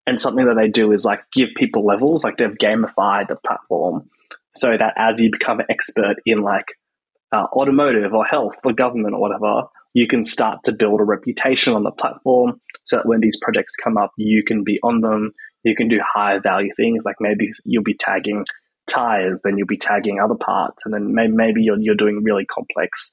And 0.06 0.20
something 0.20 0.44
that 0.46 0.56
they 0.56 0.68
do 0.68 0.92
is 0.92 1.04
like 1.04 1.20
give 1.32 1.48
people 1.56 1.86
levels, 1.86 2.24
like 2.24 2.36
they've 2.36 2.50
gamified 2.50 3.28
the 3.28 3.36
platform 3.36 4.10
so 4.54 4.70
that 4.70 4.94
as 4.96 5.20
you 5.20 5.30
become 5.30 5.60
an 5.60 5.66
expert 5.68 6.16
in 6.26 6.42
like 6.42 6.66
uh, 7.32 7.46
automotive 7.54 8.12
or 8.12 8.24
health 8.24 8.56
or 8.64 8.72
government 8.72 9.14
or 9.14 9.20
whatever, 9.20 9.68
you 9.94 10.06
can 10.06 10.24
start 10.24 10.62
to 10.64 10.72
build 10.72 11.00
a 11.00 11.04
reputation 11.04 11.72
on 11.72 11.84
the 11.84 11.90
platform 11.90 12.60
so 12.84 12.96
that 12.96 13.06
when 13.06 13.20
these 13.20 13.38
projects 13.40 13.76
come 13.76 13.96
up, 13.96 14.12
you 14.16 14.42
can 14.44 14.62
be 14.62 14.78
on 14.82 15.00
them. 15.00 15.32
You 15.62 15.74
can 15.74 15.88
do 15.88 15.98
higher 16.04 16.40
value 16.40 16.70
things 16.76 17.04
like 17.04 17.16
maybe 17.20 17.50
you'll 17.64 17.82
be 17.82 17.96
tagging 17.98 18.44
tires, 18.86 19.40
then 19.42 19.56
you'll 19.56 19.66
be 19.66 19.78
tagging 19.78 20.20
other 20.20 20.34
parts, 20.34 20.84
and 20.84 20.92
then 20.92 21.14
maybe 21.14 21.62
you're 21.62 21.80
you're 21.80 21.94
doing 21.94 22.22
really 22.22 22.44
complex 22.44 23.12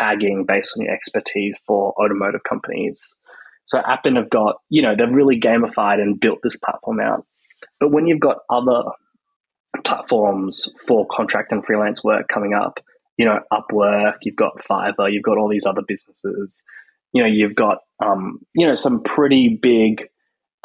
tagging 0.00 0.44
based 0.46 0.74
on 0.76 0.84
your 0.84 0.94
expertise 0.94 1.58
for 1.66 1.92
automotive 2.02 2.42
companies. 2.48 3.16
So 3.66 3.80
Appen 3.86 4.16
have 4.16 4.30
got, 4.30 4.56
you 4.68 4.82
know, 4.82 4.94
they've 4.96 5.08
really 5.08 5.38
gamified 5.38 6.00
and 6.00 6.18
built 6.18 6.40
this 6.42 6.56
platform 6.56 7.00
out. 7.00 7.24
But 7.78 7.92
when 7.92 8.06
you've 8.06 8.20
got 8.20 8.38
other 8.48 8.82
platforms 9.84 10.72
for 10.86 11.06
contract 11.10 11.52
and 11.52 11.64
freelance 11.64 12.02
work 12.02 12.28
coming 12.28 12.54
up, 12.54 12.80
you 13.16 13.26
know, 13.26 13.38
Upwork, 13.52 14.14
you've 14.22 14.36
got 14.36 14.58
Fiverr, 14.58 15.12
you've 15.12 15.22
got 15.22 15.38
all 15.38 15.48
these 15.48 15.66
other 15.66 15.82
businesses, 15.86 16.64
you 17.12 17.22
know, 17.22 17.28
you've 17.28 17.54
got, 17.54 17.78
um, 18.04 18.40
you 18.54 18.66
know, 18.66 18.74
some 18.74 19.02
pretty 19.02 19.58
big, 19.60 20.08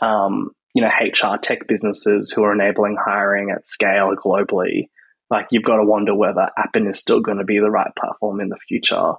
um, 0.02 0.52
you 0.74 0.82
know, 0.82 0.90
HR 0.90 1.38
tech 1.38 1.68
businesses 1.68 2.32
who 2.32 2.44
are 2.44 2.54
enabling 2.54 2.98
hiring 3.04 3.50
at 3.52 3.68
scale 3.68 4.14
globally, 4.16 4.90
like 5.30 5.48
you've 5.52 5.64
got 5.64 5.78
to 5.78 5.86
wonder 5.86 6.16
whether 6.16 6.50
Appen 6.58 6.88
is 6.88 7.00
still 7.00 7.20
going 7.20 7.40
to 7.40 7.44
be 7.44 7.60
the 7.60 7.72
right 7.72 7.92
platform 8.00 8.40
in 8.40 8.50
the 8.50 8.58
future 8.68 9.14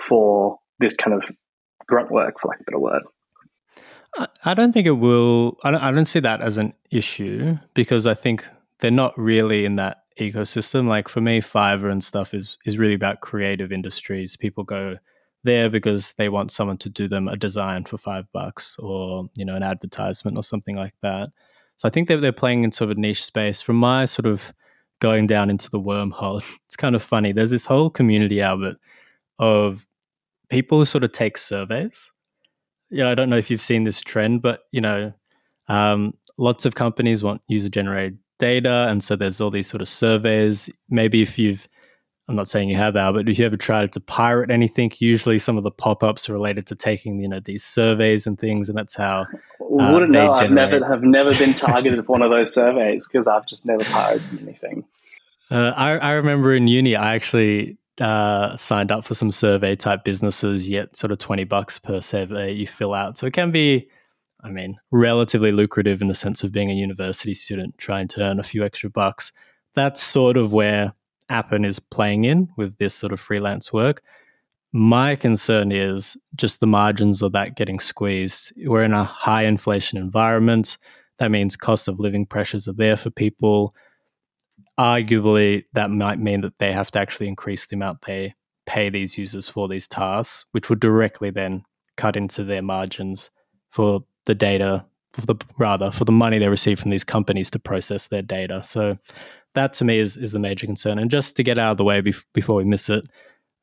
for 0.00 0.58
this 0.78 0.96
kind 0.96 1.14
of 1.14 1.30
grunt 1.86 2.10
work, 2.10 2.34
for 2.40 2.48
lack 2.48 2.60
of 2.60 2.62
a 2.62 2.70
better 2.70 2.78
word. 2.78 3.02
I 4.44 4.54
don't 4.54 4.72
think 4.72 4.86
it 4.86 4.92
will. 4.92 5.56
I 5.64 5.70
don't, 5.70 5.82
I 5.82 5.90
don't 5.90 6.04
see 6.04 6.20
that 6.20 6.42
as 6.42 6.58
an 6.58 6.74
issue 6.90 7.56
because 7.72 8.06
I 8.06 8.14
think 8.14 8.46
they're 8.80 8.90
not 8.90 9.16
really 9.16 9.64
in 9.64 9.76
that 9.76 10.04
ecosystem. 10.20 10.86
Like 10.86 11.08
for 11.08 11.20
me, 11.20 11.40
Fiverr 11.40 11.90
and 11.90 12.04
stuff 12.04 12.34
is 12.34 12.58
is 12.66 12.76
really 12.76 12.94
about 12.94 13.20
creative 13.20 13.72
industries. 13.72 14.36
People 14.36 14.64
go 14.64 14.96
there 15.44 15.70
because 15.70 16.12
they 16.14 16.28
want 16.28 16.50
someone 16.50 16.78
to 16.78 16.88
do 16.88 17.08
them 17.08 17.26
a 17.26 17.36
design 17.36 17.84
for 17.84 17.96
five 17.96 18.26
bucks 18.32 18.76
or 18.78 19.30
you 19.34 19.44
know 19.44 19.56
an 19.56 19.62
advertisement 19.62 20.36
or 20.36 20.42
something 20.42 20.76
like 20.76 20.94
that. 21.00 21.30
So 21.76 21.88
I 21.88 21.90
think 21.90 22.08
that 22.08 22.18
they're 22.18 22.32
playing 22.32 22.64
in 22.64 22.72
sort 22.72 22.90
of 22.90 22.98
a 22.98 23.00
niche 23.00 23.24
space. 23.24 23.62
From 23.62 23.76
my 23.76 24.04
sort 24.04 24.26
of 24.26 24.52
going 25.00 25.26
down 25.26 25.48
into 25.48 25.70
the 25.70 25.80
wormhole, 25.80 26.42
it's 26.66 26.76
kind 26.76 26.94
of 26.94 27.02
funny. 27.02 27.32
There's 27.32 27.50
this 27.50 27.64
whole 27.64 27.88
community, 27.88 28.42
Albert, 28.42 28.76
of 29.38 29.86
people 30.48 30.78
who 30.78 30.84
sort 30.84 31.04
of 31.04 31.12
take 31.12 31.38
surveys. 31.38 32.10
Yeah, 32.90 33.10
I 33.10 33.14
don't 33.14 33.30
know 33.30 33.38
if 33.38 33.50
you've 33.50 33.60
seen 33.60 33.84
this 33.84 34.00
trend, 34.00 34.42
but 34.42 34.64
you 34.70 34.80
know, 34.80 35.12
um, 35.68 36.14
lots 36.38 36.66
of 36.66 36.74
companies 36.74 37.22
want 37.22 37.40
user 37.48 37.68
generated 37.68 38.18
data, 38.38 38.86
and 38.88 39.02
so 39.02 39.16
there's 39.16 39.40
all 39.40 39.50
these 39.50 39.66
sort 39.66 39.80
of 39.80 39.88
surveys. 39.88 40.68
Maybe 40.90 41.22
if 41.22 41.38
you've 41.38 41.68
I'm 42.28 42.36
not 42.36 42.48
saying 42.48 42.68
you 42.68 42.76
have, 42.76 42.96
Al, 42.96 43.12
but 43.12 43.28
if 43.28 43.38
you 43.38 43.44
ever 43.44 43.56
tried 43.56 43.92
to 43.92 44.00
pirate 44.00 44.50
anything, 44.50 44.92
usually 44.98 45.38
some 45.38 45.58
of 45.58 45.64
the 45.64 45.72
pop-ups 45.72 46.30
are 46.30 46.32
related 46.32 46.66
to 46.68 46.76
taking, 46.76 47.20
you 47.20 47.28
know, 47.28 47.40
these 47.40 47.64
surveys 47.64 48.26
and 48.26 48.38
things, 48.38 48.68
and 48.68 48.78
that's 48.78 48.94
how. 48.94 49.26
Uh, 49.60 49.92
Wouldn't 49.92 50.12
know. 50.12 50.32
I've 50.32 50.50
never 50.50 50.86
have 50.86 51.02
never 51.02 51.34
been 51.34 51.52
targeted 51.52 51.98
with 51.98 52.08
one 52.08 52.22
of 52.22 52.30
those 52.30 52.54
surveys 52.54 53.08
because 53.08 53.26
I've 53.26 53.46
just 53.46 53.66
never 53.66 53.84
pirated 53.84 54.40
anything. 54.40 54.84
Uh, 55.50 55.72
I, 55.76 55.98
I 55.98 56.12
remember 56.12 56.54
in 56.54 56.68
uni, 56.68 56.94
I 56.94 57.14
actually 57.16 57.76
uh, 58.02 58.56
signed 58.56 58.90
up 58.90 59.04
for 59.04 59.14
some 59.14 59.30
survey 59.30 59.76
type 59.76 60.04
businesses. 60.04 60.68
yet 60.68 60.96
sort 60.96 61.12
of 61.12 61.18
twenty 61.18 61.44
bucks 61.44 61.78
per 61.78 62.00
survey 62.00 62.52
you 62.52 62.66
fill 62.66 62.94
out, 62.94 63.16
so 63.16 63.26
it 63.26 63.32
can 63.32 63.50
be, 63.50 63.88
I 64.42 64.50
mean, 64.50 64.76
relatively 64.90 65.52
lucrative 65.52 66.02
in 66.02 66.08
the 66.08 66.14
sense 66.14 66.44
of 66.44 66.52
being 66.52 66.70
a 66.70 66.74
university 66.74 67.34
student 67.34 67.78
trying 67.78 68.08
to 68.08 68.22
earn 68.22 68.40
a 68.40 68.42
few 68.42 68.64
extra 68.64 68.90
bucks. 68.90 69.32
That's 69.74 70.02
sort 70.02 70.36
of 70.36 70.52
where 70.52 70.92
Appen 71.28 71.64
is 71.64 71.80
playing 71.80 72.24
in 72.24 72.48
with 72.56 72.76
this 72.78 72.94
sort 72.94 73.12
of 73.12 73.20
freelance 73.20 73.72
work. 73.72 74.02
My 74.72 75.16
concern 75.16 75.70
is 75.72 76.16
just 76.34 76.60
the 76.60 76.66
margins 76.66 77.22
of 77.22 77.32
that 77.32 77.56
getting 77.56 77.80
squeezed. 77.80 78.52
We're 78.56 78.84
in 78.84 78.94
a 78.94 79.04
high 79.04 79.44
inflation 79.44 79.98
environment. 79.98 80.78
That 81.18 81.30
means 81.30 81.56
cost 81.56 81.88
of 81.88 82.00
living 82.00 82.26
pressures 82.26 82.66
are 82.66 82.72
there 82.72 82.96
for 82.96 83.10
people. 83.10 83.72
Arguably, 84.78 85.64
that 85.74 85.90
might 85.90 86.18
mean 86.18 86.40
that 86.42 86.58
they 86.58 86.72
have 86.72 86.90
to 86.92 86.98
actually 86.98 87.28
increase 87.28 87.66
the 87.66 87.76
amount 87.76 88.02
they 88.02 88.34
pay 88.66 88.88
these 88.88 89.18
users 89.18 89.48
for 89.48 89.68
these 89.68 89.86
tasks, 89.86 90.46
which 90.52 90.70
would 90.70 90.80
directly 90.80 91.30
then 91.30 91.64
cut 91.96 92.16
into 92.16 92.42
their 92.44 92.62
margins 92.62 93.30
for 93.70 94.04
the 94.24 94.34
data, 94.34 94.84
for 95.12 95.26
the 95.26 95.34
rather 95.58 95.90
for 95.90 96.04
the 96.04 96.12
money 96.12 96.38
they 96.38 96.48
receive 96.48 96.80
from 96.80 96.90
these 96.90 97.04
companies 97.04 97.50
to 97.50 97.58
process 97.58 98.08
their 98.08 98.22
data. 98.22 98.62
So 98.64 98.96
that 99.54 99.74
to 99.74 99.84
me 99.84 99.98
is, 99.98 100.16
is 100.16 100.32
the 100.32 100.38
major 100.38 100.66
concern. 100.66 100.98
And 100.98 101.10
just 101.10 101.36
to 101.36 101.42
get 101.42 101.58
out 101.58 101.72
of 101.72 101.76
the 101.76 101.84
way 101.84 102.00
bef- 102.00 102.24
before 102.32 102.56
we 102.56 102.64
miss 102.64 102.88
it, 102.88 103.06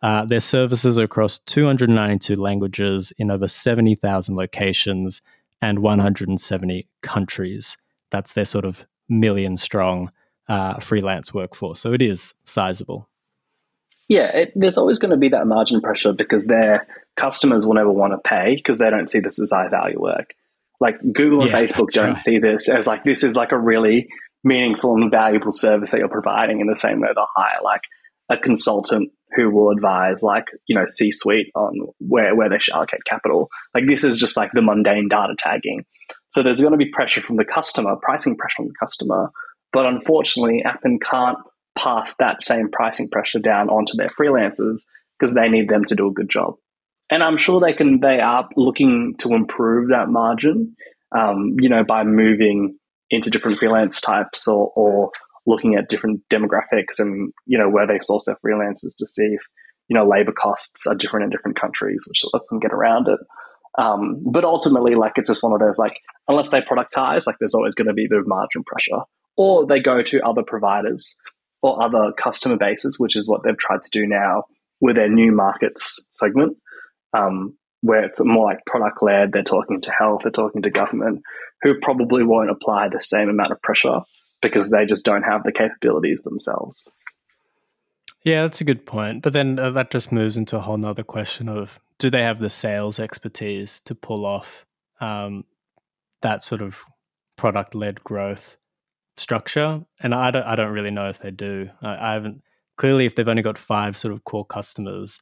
uh, 0.02 0.26
their 0.26 0.40
services 0.40 0.98
are 0.98 1.04
across 1.04 1.40
292 1.40 2.36
languages 2.36 3.12
in 3.18 3.32
over 3.32 3.48
70,000 3.48 4.36
locations 4.36 5.22
and 5.62 5.80
170 5.80 6.88
countries. 7.02 7.76
That's 8.12 8.34
their 8.34 8.46
sort 8.46 8.66
of 8.66 8.86
million 9.10 9.58
strong 9.58 10.12
uh, 10.50 10.80
freelance 10.80 11.34
workforce. 11.34 11.80
So 11.80 11.94
it 11.94 12.02
is 12.02 12.34
sizable. 12.44 13.08
Yeah, 14.10 14.36
it, 14.36 14.54
there's 14.56 14.78
always 14.78 14.98
going 14.98 15.12
to 15.12 15.18
be 15.18 15.30
that 15.30 15.46
margin 15.46 15.82
pressure 15.82 16.12
because 16.12 16.48
their 16.48 16.88
customers 17.16 17.66
will 17.66 17.76
never 17.76 17.92
want 17.92 18.14
to 18.14 18.18
pay 18.28 18.56
because 18.56 18.80
they 18.80 18.90
don't 18.90 19.10
see 19.10 19.20
this 19.20 19.40
as 19.40 19.52
high 19.52 19.70
value 19.70 20.02
work. 20.02 20.34
Like 20.82 21.00
Google 21.14 21.44
and 21.44 21.52
yeah, 21.52 21.62
Facebook 21.62 21.90
don't 21.92 22.10
right. 22.10 22.18
see 22.18 22.40
this 22.40 22.68
as 22.70 22.88
like 22.88 23.04
this 23.04 23.24
is 23.24 23.36
like 23.36 23.52
a 23.52 23.60
really 23.60 24.08
meaningful 24.44 24.96
and 24.96 25.12
valuable 25.12 25.52
service 25.52 25.92
that 25.92 26.00
you're 26.00 26.10
providing 26.10 26.60
in 26.60 26.68
the 26.68 26.76
same 26.76 27.02
way 27.02 27.10
they'll 27.14 27.28
hire 27.36 27.62
like 27.64 27.82
a 28.30 28.38
consultant 28.38 29.12
who 29.36 29.52
will 29.52 29.70
advise 29.70 30.24
like 30.24 30.46
you 30.68 30.76
know 30.76 30.86
c 30.86 31.12
suite 31.12 31.52
on 31.56 31.74
where, 32.00 32.36
where 32.36 32.50
they 32.50 32.58
should 32.58 32.74
allocate 32.74 33.04
capital 33.06 33.50
like 33.76 33.84
this 33.88 34.04
is 34.04 34.18
just 34.18 34.38
like 34.38 34.52
the 34.54 34.62
mundane 34.62 35.10
data 35.10 35.36
tagging 35.38 35.84
so 36.30 36.42
there's 36.42 36.62
going 36.62 36.72
to 36.72 36.78
be 36.78 36.90
pressure 36.90 37.22
from 37.22 37.36
the 37.36 37.44
customer 37.44 37.96
pricing 38.02 38.38
pressure 38.38 38.56
from 38.58 38.68
the 38.68 38.74
customer 38.80 39.30
but 39.74 39.86
unfortunately 39.86 40.64
appen 40.66 41.00
can't 41.00 41.38
pass 41.78 42.16
that 42.18 42.44
same 42.44 42.70
pricing 42.72 43.10
pressure 43.10 43.40
down 43.40 43.70
onto 43.70 43.94
their 43.96 44.10
freelancers 44.10 44.86
because 45.18 45.34
they 45.34 45.48
need 45.48 45.70
them 45.70 45.86
to 45.86 45.96
do 45.96 46.08
a 46.08 46.14
good 46.14 46.30
job 46.30 46.56
and 47.10 47.24
i'm 47.24 47.38
sure 47.38 47.60
they 47.60 47.74
can 47.74 48.00
they 48.00 48.20
are 48.20 48.48
looking 48.56 49.16
to 49.18 49.34
improve 49.34 49.90
that 49.90 50.10
margin 50.10 50.76
um, 51.18 51.56
you 51.60 51.70
know 51.70 51.84
by 51.84 52.04
moving 52.04 52.78
into 53.10 53.32
different 53.32 53.58
freelance 53.58 54.00
types 54.02 54.48
or, 54.48 54.72
or 54.76 55.12
looking 55.48 55.76
at 55.76 55.90
different 55.90 56.22
demographics 56.32 57.00
and 57.00 57.34
you 57.46 57.58
know 57.58 57.70
where 57.70 57.88
they 57.88 58.00
source 58.02 58.26
their 58.26 58.38
freelancers 58.46 58.96
to 58.98 59.08
see 59.08 59.26
if 59.26 59.42
you 59.88 59.98
know 59.98 60.08
labor 60.08 60.32
costs 60.32 60.86
are 60.88 60.96
different 60.96 61.26
in 61.26 61.30
different 61.30 61.60
countries, 61.60 62.06
which 62.08 62.24
lets 62.34 62.48
them 62.50 62.60
get 62.60 62.72
around 62.72 63.08
it. 63.08 63.20
Um, 63.78 64.22
but 64.26 64.44
ultimately, 64.44 64.96
like 64.96 65.14
it's 65.16 65.30
just 65.30 65.44
one 65.44 65.54
of 65.54 65.60
those 65.60 65.78
like 65.78 65.98
unless 66.28 66.50
they 66.50 66.62
productize, 66.62 67.28
like 67.28 67.38
there's 67.40 67.56
always 67.56 67.76
going 67.76 67.88
to 67.88 67.94
be 67.94 68.06
a 68.06 68.10
bit 68.10 68.20
of 68.20 68.28
margin 68.28 68.64
pressure, 68.64 69.02
or 69.40 69.66
they 69.66 69.80
go 69.80 70.02
to 70.04 70.20
other 70.20 70.44
providers 70.44 71.16
or 71.62 71.82
other 71.82 72.12
customer 72.12 72.58
bases, 72.58 73.00
which 73.00 73.16
is 73.16 73.26
what 73.26 73.42
they've 73.42 73.58
tried 73.58 73.82
to 73.82 73.90
do 73.90 74.06
now 74.06 74.44
with 74.82 74.98
their 74.98 75.08
new 75.08 75.32
markets 75.32 76.06
segment, 76.12 76.58
um, 77.14 77.58
where 77.80 78.04
it's 78.04 78.20
more 78.20 78.48
like 78.48 78.66
product 78.66 79.02
led. 79.02 79.32
They're 79.32 79.44
talking 79.44 79.80
to 79.80 79.92
health, 79.92 80.24
they're 80.24 80.32
talking 80.32 80.64
to 80.64 80.70
government, 80.70 81.22
who 81.62 81.80
probably 81.82 82.22
won't 82.22 82.50
apply 82.50 82.90
the 82.90 83.00
same 83.00 83.30
amount 83.30 83.54
of 83.54 83.62
pressure 83.62 84.02
because 84.42 84.72
they 84.72 84.86
just 84.86 85.06
don't 85.06 85.24
have 85.24 85.44
the 85.44 85.54
capabilities 85.54 86.22
themselves. 86.24 86.92
Yeah, 88.24 88.42
that's 88.42 88.60
a 88.60 88.66
good 88.66 88.86
point. 88.86 89.22
But 89.22 89.32
then 89.32 89.58
uh, 89.58 89.70
that 89.70 89.90
just 89.90 90.12
moves 90.12 90.36
into 90.36 90.58
a 90.58 90.62
whole 90.62 90.78
nother 90.78 91.04
question 91.04 91.48
of 91.48 91.80
do 91.98 92.10
they 92.10 92.24
have 92.24 92.40
the 92.40 92.50
sales 92.50 93.00
expertise 93.00 93.80
to 93.86 93.96
pull 93.96 94.26
off 94.26 94.66
um, 95.00 95.46
that 96.22 96.44
sort 96.44 96.62
of 96.62 96.84
product 97.38 97.74
led 97.74 98.04
growth 98.04 98.58
structure? 99.20 99.82
And 100.02 100.14
I 100.14 100.32
don't, 100.32 100.44
I 100.44 100.56
don't 100.56 100.72
really 100.72 100.92
know 100.92 101.10
if 101.10 101.20
they 101.20 101.32
do. 101.32 101.70
I, 101.82 102.12
I 102.12 102.14
haven't 102.14 102.42
clearly 102.78 103.06
if 103.06 103.16
they've 103.16 103.28
only 103.28 103.42
got 103.42 103.58
five 103.58 103.96
sort 103.96 104.14
of 104.14 104.24
core 104.24 104.46
customers. 104.46 105.20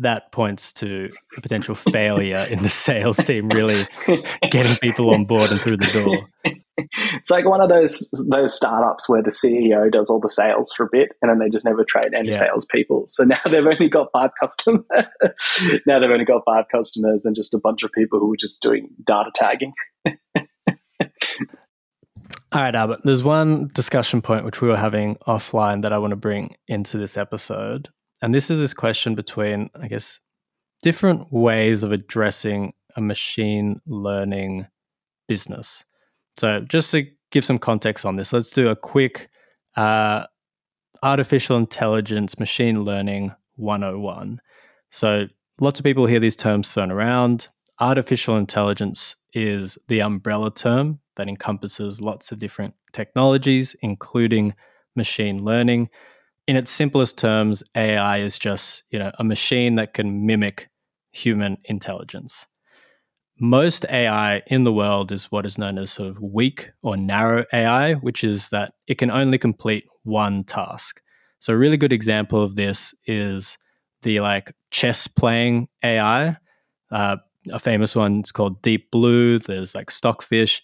That 0.00 0.30
points 0.30 0.72
to 0.74 1.10
a 1.36 1.40
potential 1.40 1.74
failure 1.74 2.46
in 2.48 2.62
the 2.62 2.68
sales 2.68 3.16
team 3.16 3.48
really 3.48 3.86
getting 4.50 4.76
people 4.76 5.10
on 5.10 5.24
board 5.24 5.50
and 5.50 5.60
through 5.60 5.78
the 5.78 5.86
door. 5.86 6.28
it's 7.20 7.30
like 7.30 7.44
one 7.44 7.60
of 7.60 7.68
those 7.68 8.08
those 8.30 8.54
startups 8.54 9.08
where 9.08 9.22
the 9.22 9.30
CEO 9.30 9.90
does 9.90 10.08
all 10.08 10.20
the 10.20 10.28
sales 10.28 10.72
for 10.76 10.86
a 10.86 10.88
bit 10.90 11.08
and 11.20 11.30
then 11.30 11.40
they 11.40 11.50
just 11.50 11.64
never 11.64 11.84
train 11.84 12.14
any 12.14 12.28
yeah. 12.28 12.38
salespeople. 12.38 13.06
So 13.08 13.24
now 13.24 13.40
they've 13.44 13.66
only 13.66 13.88
got 13.88 14.10
five 14.12 14.30
customers. 14.40 14.84
now 15.86 15.98
they've 15.98 16.10
only 16.10 16.24
got 16.24 16.42
five 16.44 16.66
customers 16.70 17.24
and 17.24 17.34
just 17.34 17.54
a 17.54 17.58
bunch 17.58 17.82
of 17.82 17.90
people 17.92 18.20
who 18.20 18.32
are 18.32 18.38
just 18.38 18.62
doing 18.62 18.90
data 19.04 19.30
tagging. 19.34 19.72
All 22.50 22.62
right, 22.62 22.74
Albert. 22.74 23.00
There's 23.04 23.22
one 23.22 23.68
discussion 23.74 24.22
point 24.22 24.44
which 24.44 24.62
we 24.62 24.68
were 24.68 24.76
having 24.76 25.16
offline 25.26 25.82
that 25.82 25.92
I 25.92 25.98
want 25.98 26.12
to 26.12 26.16
bring 26.16 26.56
into 26.66 26.96
this 26.96 27.18
episode. 27.18 27.90
And 28.22 28.34
this 28.34 28.50
is 28.50 28.58
this 28.58 28.72
question 28.72 29.14
between, 29.14 29.68
I 29.78 29.86
guess, 29.86 30.20
different 30.82 31.30
ways 31.30 31.82
of 31.82 31.92
addressing 31.92 32.72
a 32.96 33.02
machine 33.02 33.80
learning 33.86 34.66
business. 35.26 35.84
So, 36.38 36.60
just 36.60 36.90
to 36.92 37.06
give 37.30 37.44
some 37.44 37.58
context 37.58 38.06
on 38.06 38.16
this, 38.16 38.32
let's 38.32 38.50
do 38.50 38.68
a 38.68 38.76
quick 38.76 39.28
uh, 39.76 40.24
artificial 41.02 41.58
intelligence, 41.58 42.38
machine 42.38 42.82
learning 42.82 43.34
101. 43.56 44.40
So, 44.90 45.26
lots 45.60 45.80
of 45.80 45.84
people 45.84 46.06
hear 46.06 46.20
these 46.20 46.36
terms 46.36 46.72
thrown 46.72 46.90
around. 46.90 47.48
Artificial 47.78 48.38
intelligence 48.38 49.16
is 49.34 49.76
the 49.88 50.00
umbrella 50.00 50.50
term 50.52 51.00
that 51.18 51.28
encompasses 51.28 52.00
lots 52.00 52.32
of 52.32 52.40
different 52.40 52.74
technologies, 52.92 53.76
including 53.82 54.54
machine 54.96 55.44
learning. 55.44 55.90
In 56.46 56.56
its 56.56 56.70
simplest 56.70 57.18
terms, 57.18 57.62
AI 57.76 58.18
is 58.18 58.38
just 58.38 58.84
you 58.90 58.98
know 58.98 59.12
a 59.18 59.24
machine 59.24 59.74
that 59.74 59.92
can 59.92 60.24
mimic 60.24 60.70
human 61.12 61.58
intelligence 61.66 62.46
most 63.40 63.84
AI 63.88 64.42
in 64.48 64.64
the 64.64 64.72
world 64.72 65.12
is 65.12 65.26
what 65.26 65.46
is 65.46 65.58
known 65.58 65.78
as 65.78 65.90
sort 65.92 66.08
of 66.08 66.20
weak 66.20 66.70
or 66.82 66.96
narrow 66.96 67.44
AI, 67.52 67.94
which 67.94 68.24
is 68.24 68.48
that 68.48 68.74
it 68.86 68.98
can 68.98 69.10
only 69.10 69.38
complete 69.38 69.84
one 70.02 70.44
task. 70.44 71.00
So, 71.38 71.52
a 71.52 71.56
really 71.56 71.76
good 71.76 71.92
example 71.92 72.42
of 72.42 72.56
this 72.56 72.94
is 73.06 73.56
the 74.02 74.20
like 74.20 74.52
chess 74.70 75.06
playing 75.06 75.68
AI. 75.84 76.36
Uh, 76.90 77.16
a 77.52 77.58
famous 77.58 77.94
one 77.94 78.20
is 78.20 78.32
called 78.32 78.60
Deep 78.62 78.90
Blue. 78.90 79.38
There's 79.38 79.74
like 79.74 79.90
Stockfish. 79.90 80.62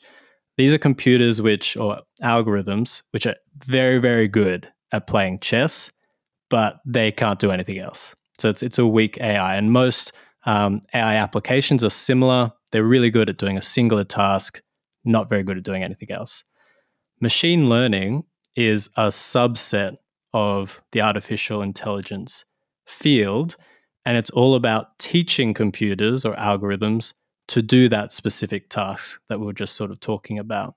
These 0.56 0.72
are 0.72 0.78
computers 0.78 1.42
which, 1.42 1.76
or 1.76 2.00
algorithms, 2.22 3.02
which 3.10 3.26
are 3.26 3.36
very, 3.64 3.98
very 3.98 4.28
good 4.28 4.68
at 4.92 5.06
playing 5.06 5.40
chess, 5.40 5.90
but 6.48 6.80
they 6.86 7.10
can't 7.10 7.40
do 7.40 7.50
anything 7.50 7.78
else. 7.78 8.14
So, 8.38 8.48
it's, 8.48 8.62
it's 8.62 8.78
a 8.78 8.86
weak 8.86 9.18
AI. 9.20 9.56
And 9.56 9.72
most 9.72 10.12
um, 10.46 10.80
AI 10.94 11.16
applications 11.16 11.82
are 11.82 11.90
similar. 11.90 12.52
They're 12.70 12.84
really 12.84 13.10
good 13.10 13.28
at 13.28 13.38
doing 13.38 13.56
a 13.56 13.62
singular 13.62 14.04
task, 14.04 14.60
not 15.04 15.28
very 15.28 15.42
good 15.42 15.56
at 15.56 15.64
doing 15.64 15.82
anything 15.82 16.10
else. 16.10 16.44
Machine 17.20 17.68
learning 17.68 18.24
is 18.56 18.88
a 18.96 19.08
subset 19.08 19.96
of 20.32 20.82
the 20.92 21.00
artificial 21.00 21.62
intelligence 21.62 22.44
field, 22.86 23.56
and 24.04 24.16
it's 24.16 24.30
all 24.30 24.54
about 24.54 24.98
teaching 24.98 25.54
computers 25.54 26.24
or 26.24 26.34
algorithms 26.34 27.14
to 27.48 27.62
do 27.62 27.88
that 27.88 28.12
specific 28.12 28.68
task 28.70 29.20
that 29.28 29.40
we 29.40 29.46
were 29.46 29.52
just 29.52 29.76
sort 29.76 29.90
of 29.90 30.00
talking 30.00 30.38
about. 30.38 30.74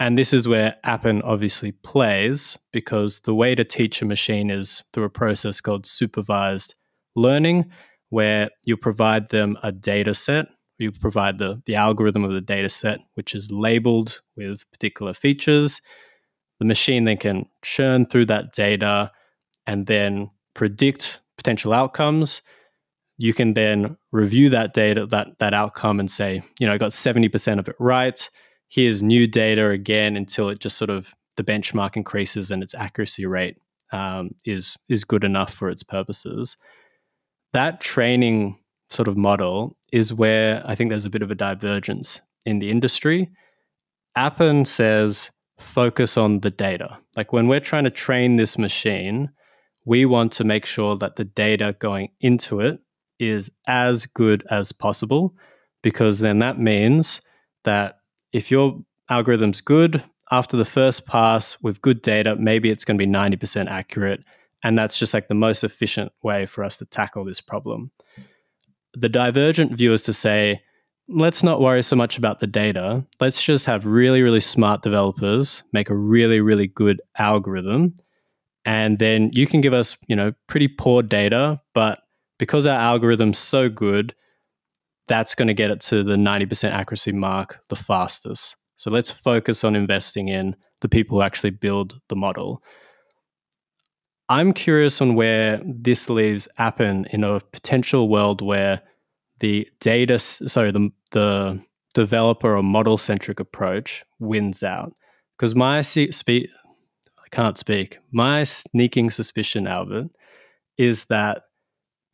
And 0.00 0.18
this 0.18 0.32
is 0.32 0.48
where 0.48 0.76
Appen 0.84 1.22
obviously 1.22 1.72
plays 1.72 2.58
because 2.72 3.20
the 3.20 3.34
way 3.34 3.54
to 3.54 3.64
teach 3.64 4.02
a 4.02 4.04
machine 4.04 4.50
is 4.50 4.82
through 4.92 5.04
a 5.04 5.10
process 5.10 5.60
called 5.60 5.86
supervised 5.86 6.74
learning, 7.14 7.70
where 8.10 8.50
you 8.66 8.76
provide 8.76 9.30
them 9.30 9.56
a 9.62 9.70
data 9.70 10.14
set 10.14 10.48
you 10.78 10.90
provide 10.92 11.38
the, 11.38 11.62
the 11.66 11.76
algorithm 11.76 12.24
of 12.24 12.32
the 12.32 12.40
data 12.40 12.68
set, 12.68 13.00
which 13.14 13.34
is 13.34 13.52
labeled 13.52 14.22
with 14.36 14.68
particular 14.72 15.14
features. 15.14 15.80
The 16.58 16.64
machine 16.64 17.04
then 17.04 17.16
can 17.16 17.46
churn 17.62 18.06
through 18.06 18.26
that 18.26 18.52
data 18.52 19.12
and 19.66 19.86
then 19.86 20.30
predict 20.54 21.20
potential 21.36 21.72
outcomes. 21.72 22.42
You 23.16 23.32
can 23.32 23.54
then 23.54 23.96
review 24.12 24.50
that 24.50 24.74
data, 24.74 25.06
that, 25.06 25.38
that 25.38 25.54
outcome, 25.54 26.00
and 26.00 26.10
say, 26.10 26.42
you 26.58 26.66
know, 26.66 26.72
I 26.72 26.78
got 26.78 26.90
70% 26.90 27.58
of 27.58 27.68
it 27.68 27.76
right. 27.78 28.28
Here's 28.68 29.02
new 29.02 29.26
data 29.26 29.68
again 29.68 30.16
until 30.16 30.48
it 30.48 30.58
just 30.58 30.76
sort 30.76 30.90
of 30.90 31.14
the 31.36 31.44
benchmark 31.44 31.96
increases 31.96 32.50
and 32.50 32.62
its 32.62 32.74
accuracy 32.74 33.26
rate 33.26 33.56
um, 33.92 34.30
is 34.44 34.76
is 34.88 35.04
good 35.04 35.24
enough 35.24 35.52
for 35.52 35.68
its 35.68 35.82
purposes. 35.82 36.56
That 37.52 37.80
training 37.80 38.58
sort 38.90 39.08
of 39.08 39.16
model 39.16 39.76
is 39.92 40.12
where 40.12 40.62
I 40.66 40.74
think 40.74 40.90
there's 40.90 41.04
a 41.04 41.10
bit 41.10 41.22
of 41.22 41.30
a 41.30 41.36
divergence 41.36 42.20
in 42.44 42.58
the 42.58 42.70
industry. 42.70 43.30
Appen 44.16 44.64
says 44.64 45.30
focus 45.58 46.16
on 46.16 46.40
the 46.40 46.50
data. 46.50 46.98
Like 47.16 47.32
when 47.32 47.48
we're 47.48 47.60
trying 47.60 47.84
to 47.84 47.90
train 47.90 48.36
this 48.36 48.58
machine, 48.58 49.30
we 49.84 50.04
want 50.04 50.32
to 50.32 50.44
make 50.44 50.66
sure 50.66 50.96
that 50.96 51.16
the 51.16 51.24
data 51.24 51.76
going 51.78 52.10
into 52.20 52.60
it 52.60 52.80
is 53.18 53.50
as 53.66 54.06
good 54.06 54.44
as 54.50 54.72
possible 54.72 55.34
because 55.82 56.18
then 56.20 56.38
that 56.38 56.58
means 56.58 57.20
that 57.64 57.98
if 58.32 58.50
your 58.50 58.82
algorithm's 59.10 59.60
good 59.60 60.02
after 60.30 60.56
the 60.56 60.64
first 60.64 61.06
pass 61.06 61.60
with 61.62 61.82
good 61.82 62.02
data, 62.02 62.36
maybe 62.36 62.70
it's 62.70 62.84
going 62.84 62.98
to 62.98 63.06
be 63.06 63.10
90% 63.10 63.68
accurate. 63.68 64.24
And 64.62 64.78
that's 64.78 64.98
just 64.98 65.12
like 65.12 65.28
the 65.28 65.34
most 65.34 65.62
efficient 65.62 66.10
way 66.22 66.46
for 66.46 66.64
us 66.64 66.78
to 66.78 66.86
tackle 66.86 67.24
this 67.24 67.40
problem 67.40 67.90
the 68.94 69.08
divergent 69.08 69.72
view 69.72 69.92
is 69.92 70.02
to 70.04 70.12
say, 70.12 70.62
let's 71.08 71.42
not 71.42 71.60
worry 71.60 71.82
so 71.82 71.96
much 71.96 72.16
about 72.16 72.40
the 72.40 72.46
data. 72.46 73.04
Let's 73.20 73.42
just 73.42 73.66
have 73.66 73.84
really, 73.84 74.22
really 74.22 74.40
smart 74.40 74.82
developers 74.82 75.62
make 75.72 75.90
a 75.90 75.96
really, 75.96 76.40
really 76.40 76.66
good 76.66 77.02
algorithm. 77.18 77.94
And 78.64 78.98
then 78.98 79.30
you 79.32 79.46
can 79.46 79.60
give 79.60 79.74
us, 79.74 79.98
you 80.06 80.16
know, 80.16 80.32
pretty 80.46 80.68
poor 80.68 81.02
data, 81.02 81.60
but 81.74 82.00
because 82.38 82.66
our 82.66 82.78
algorithm's 82.78 83.38
so 83.38 83.68
good, 83.68 84.14
that's 85.06 85.34
going 85.34 85.48
to 85.48 85.54
get 85.54 85.70
it 85.70 85.80
to 85.80 86.02
the 86.02 86.14
90% 86.14 86.70
accuracy 86.70 87.12
mark 87.12 87.60
the 87.68 87.76
fastest. 87.76 88.56
So 88.76 88.90
let's 88.90 89.10
focus 89.10 89.64
on 89.64 89.76
investing 89.76 90.28
in 90.28 90.56
the 90.80 90.88
people 90.88 91.18
who 91.18 91.22
actually 91.22 91.50
build 91.50 92.00
the 92.08 92.16
model. 92.16 92.62
I'm 94.28 94.52
curious 94.52 95.00
on 95.00 95.14
where 95.14 95.60
this 95.64 96.08
leaves 96.08 96.48
Appen 96.58 97.06
in 97.10 97.24
a 97.24 97.40
potential 97.40 98.08
world 98.08 98.40
where 98.40 98.80
the 99.40 99.68
data, 99.80 100.18
sorry, 100.18 100.70
the, 100.70 100.90
the 101.10 101.60
developer 101.94 102.56
or 102.56 102.62
model 102.62 102.96
centric 102.96 103.38
approach 103.38 104.04
wins 104.18 104.62
out. 104.62 104.94
Because 105.36 105.54
my 105.54 105.82
speak, 105.82 106.48
I 107.18 107.28
can't 107.30 107.58
speak. 107.58 107.98
My 108.12 108.44
sneaking 108.44 109.10
suspicion, 109.10 109.66
Albert, 109.66 110.10
is 110.78 111.06
that 111.06 111.42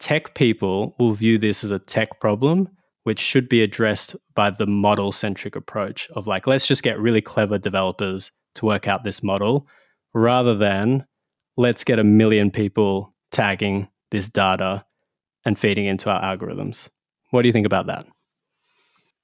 tech 0.01 0.35
people 0.35 0.97
will 0.99 1.13
view 1.13 1.39
this 1.39 1.63
as 1.63 1.71
a 1.71 1.79
tech 1.79 2.19
problem, 2.21 2.69
which 3.05 3.21
should 3.21 3.49
be 3.49 3.63
addressed 3.63 4.17
by 4.35 4.51
the 4.51 4.67
model 4.67 5.13
centric 5.13 5.55
approach 5.55 6.09
of 6.17 6.27
like, 6.27 6.47
let's 6.47 6.67
just 6.67 6.83
get 6.83 6.99
really 6.99 7.21
clever 7.21 7.59
developers 7.59 8.33
to 8.57 8.67
work 8.67 8.89
out 8.89 9.05
this 9.05 9.23
model 9.23 9.69
rather 10.13 10.57
than 10.57 11.07
let's 11.57 11.85
get 11.85 11.99
a 11.99 12.05
million 12.05 12.51
people 12.51 13.15
tagging 13.31 13.89
this 14.11 14.29
data 14.29 14.85
and 15.45 15.59
feeding 15.59 15.87
into 15.87 16.11
our 16.11 16.21
algorithms. 16.21 16.89
What 17.31 17.43
do 17.43 17.49
you 17.49 17.53
think 17.53 17.67
about 17.67 17.87
that? 17.87 18.07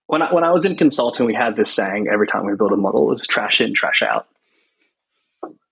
When 0.07 0.23
I, 0.23 0.33
when 0.33 0.45
I 0.45 0.53
was 0.53 0.65
in 0.65 0.77
consulting, 0.77 1.27
we 1.27 1.35
had 1.35 1.57
this 1.57 1.73
saying 1.73 2.07
every 2.13 2.29
time 2.29 2.47
we 2.47 2.55
build 2.55 2.73
a 2.73 2.77
model 2.77 3.13
is 3.13 3.27
trash 3.27 3.61
in, 3.61 3.75
trash 3.75 4.03
out. 4.03 4.29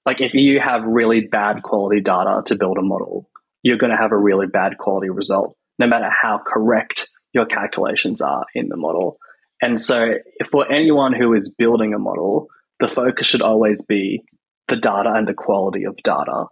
Like 0.04 0.20
if 0.20 0.34
you 0.34 0.60
have 0.60 0.82
really 0.84 1.20
bad 1.20 1.62
quality 1.62 2.00
data 2.00 2.42
to 2.46 2.56
build 2.56 2.76
a 2.78 2.82
model, 2.82 3.28
you're 3.64 3.78
going 3.78 3.90
to 3.90 3.96
have 3.96 4.12
a 4.12 4.16
really 4.16 4.46
bad 4.46 4.78
quality 4.78 5.10
result, 5.10 5.56
no 5.80 5.88
matter 5.88 6.08
how 6.22 6.38
correct 6.46 7.08
your 7.32 7.46
calculations 7.46 8.20
are 8.22 8.44
in 8.54 8.68
the 8.68 8.76
model. 8.76 9.16
And 9.60 9.80
so, 9.80 10.14
for 10.50 10.70
anyone 10.70 11.14
who 11.14 11.34
is 11.34 11.48
building 11.48 11.94
a 11.94 11.98
model, 11.98 12.48
the 12.78 12.86
focus 12.86 13.26
should 13.26 13.42
always 13.42 13.84
be 13.86 14.22
the 14.68 14.76
data 14.76 15.12
and 15.14 15.26
the 15.26 15.34
quality 15.34 15.84
of 15.84 15.96
data 16.04 16.44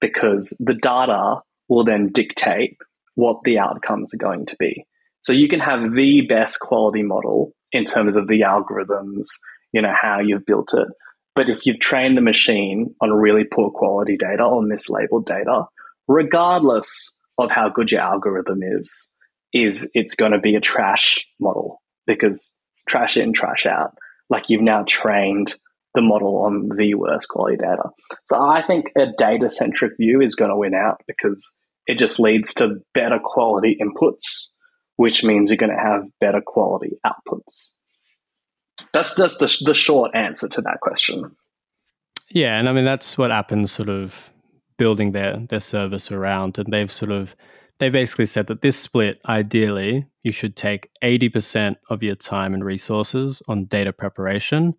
because 0.00 0.56
the 0.60 0.74
data 0.74 1.40
will 1.68 1.84
then 1.84 2.10
dictate 2.12 2.76
what 3.14 3.38
the 3.44 3.58
outcomes 3.58 4.12
are 4.14 4.18
going 4.18 4.46
to 4.46 4.56
be. 4.58 4.84
So 5.22 5.32
you 5.32 5.48
can 5.48 5.60
have 5.60 5.94
the 5.94 6.26
best 6.28 6.60
quality 6.60 7.02
model 7.02 7.52
in 7.72 7.84
terms 7.84 8.16
of 8.16 8.26
the 8.26 8.40
algorithms, 8.40 9.26
you 9.72 9.82
know, 9.82 9.92
how 9.98 10.20
you've 10.20 10.46
built 10.46 10.70
it. 10.74 10.88
But 11.34 11.48
if 11.48 11.58
you've 11.64 11.80
trained 11.80 12.16
the 12.16 12.22
machine 12.22 12.94
on 13.00 13.10
really 13.10 13.44
poor 13.44 13.70
quality 13.70 14.16
data 14.16 14.42
or 14.42 14.62
mislabeled 14.62 15.26
data, 15.26 15.64
regardless 16.08 17.16
of 17.38 17.50
how 17.50 17.68
good 17.68 17.90
your 17.90 18.00
algorithm 18.00 18.60
is, 18.62 19.10
is 19.52 19.90
it's 19.94 20.14
going 20.14 20.32
to 20.32 20.38
be 20.38 20.54
a 20.54 20.60
trash 20.60 21.24
model 21.40 21.80
because 22.06 22.54
trash 22.88 23.16
in, 23.16 23.32
trash 23.32 23.66
out. 23.66 23.94
Like 24.28 24.48
you've 24.48 24.62
now 24.62 24.84
trained 24.86 25.54
the 25.94 26.02
model 26.02 26.42
on 26.44 26.68
the 26.76 26.94
worst 26.94 27.28
quality 27.28 27.56
data. 27.56 27.90
So 28.26 28.40
I 28.40 28.62
think 28.64 28.92
a 28.96 29.06
data 29.16 29.50
centric 29.50 29.96
view 29.98 30.20
is 30.20 30.36
going 30.36 30.50
to 30.50 30.56
win 30.56 30.74
out 30.74 31.00
because 31.06 31.56
it 31.86 31.98
just 31.98 32.20
leads 32.20 32.54
to 32.54 32.76
better 32.94 33.18
quality 33.22 33.76
inputs, 33.80 34.50
which 34.96 35.24
means 35.24 35.50
you're 35.50 35.56
going 35.56 35.74
to 35.74 35.82
have 35.82 36.04
better 36.20 36.40
quality 36.44 36.92
outputs. 37.04 37.72
That's 38.92 39.14
that's 39.14 39.36
the, 39.38 39.64
the 39.64 39.74
short 39.74 40.12
answer 40.14 40.48
to 40.48 40.62
that 40.62 40.78
question. 40.80 41.36
Yeah, 42.30 42.58
and 42.58 42.68
I 42.68 42.72
mean 42.72 42.84
that's 42.84 43.18
what 43.18 43.30
happens 43.30 43.72
sort 43.72 43.88
of 43.88 44.32
building 44.80 45.12
their 45.12 45.36
their 45.50 45.60
service 45.60 46.10
around, 46.10 46.58
and 46.58 46.72
they've 46.72 46.90
sort 46.90 47.12
of 47.12 47.36
they 47.80 47.90
basically 47.90 48.24
said 48.24 48.46
that 48.46 48.62
this 48.62 48.78
split, 48.78 49.20
ideally, 49.28 50.06
you 50.22 50.32
should 50.32 50.56
take 50.56 50.88
eighty 51.02 51.28
percent 51.28 51.76
of 51.90 52.02
your 52.02 52.14
time 52.14 52.54
and 52.54 52.64
resources 52.64 53.42
on 53.46 53.66
data 53.66 53.92
preparation, 53.92 54.72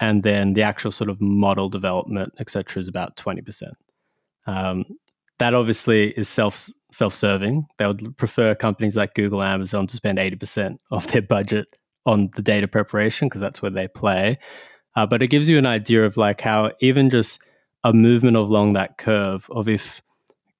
and 0.00 0.22
then 0.22 0.52
the 0.52 0.62
actual 0.62 0.90
sort 0.90 1.08
of 1.08 1.18
model 1.18 1.70
development, 1.70 2.34
etc., 2.38 2.78
is 2.78 2.88
about 2.88 3.16
twenty 3.16 3.40
percent. 3.40 3.72
Um, 4.46 4.84
that 5.38 5.54
obviously 5.54 6.10
is 6.10 6.28
self 6.28 6.68
self 6.92 7.14
serving. 7.14 7.66
They 7.78 7.86
would 7.86 8.18
prefer 8.18 8.54
companies 8.54 8.96
like 8.96 9.14
Google, 9.14 9.42
Amazon 9.42 9.86
to 9.86 9.96
spend 9.96 10.18
eighty 10.18 10.36
percent 10.36 10.78
of 10.90 11.06
their 11.10 11.22
budget 11.22 11.68
on 12.04 12.28
the 12.36 12.42
data 12.42 12.68
preparation 12.68 13.28
because 13.28 13.40
that's 13.40 13.62
where 13.62 13.70
they 13.70 13.88
play. 13.88 14.38
Uh, 14.94 15.06
but 15.06 15.22
it 15.22 15.28
gives 15.28 15.48
you 15.48 15.56
an 15.56 15.66
idea 15.66 16.04
of 16.04 16.18
like 16.18 16.42
how 16.42 16.70
even 16.80 17.08
just 17.08 17.40
a 17.84 17.92
movement 17.92 18.36
along 18.36 18.72
that 18.72 18.98
curve 18.98 19.48
of 19.50 19.68
if 19.68 20.02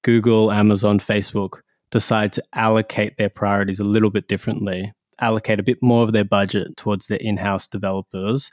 Google, 0.03 0.51
Amazon, 0.51 0.99
Facebook 0.99 1.61
decide 1.91 2.33
to 2.33 2.43
allocate 2.53 3.17
their 3.17 3.29
priorities 3.29 3.79
a 3.79 3.83
little 3.83 4.09
bit 4.09 4.27
differently, 4.27 4.93
allocate 5.19 5.59
a 5.59 5.63
bit 5.63 5.77
more 5.81 6.03
of 6.03 6.13
their 6.13 6.23
budget 6.23 6.77
towards 6.77 7.07
their 7.07 7.17
in-house 7.19 7.67
developers, 7.67 8.49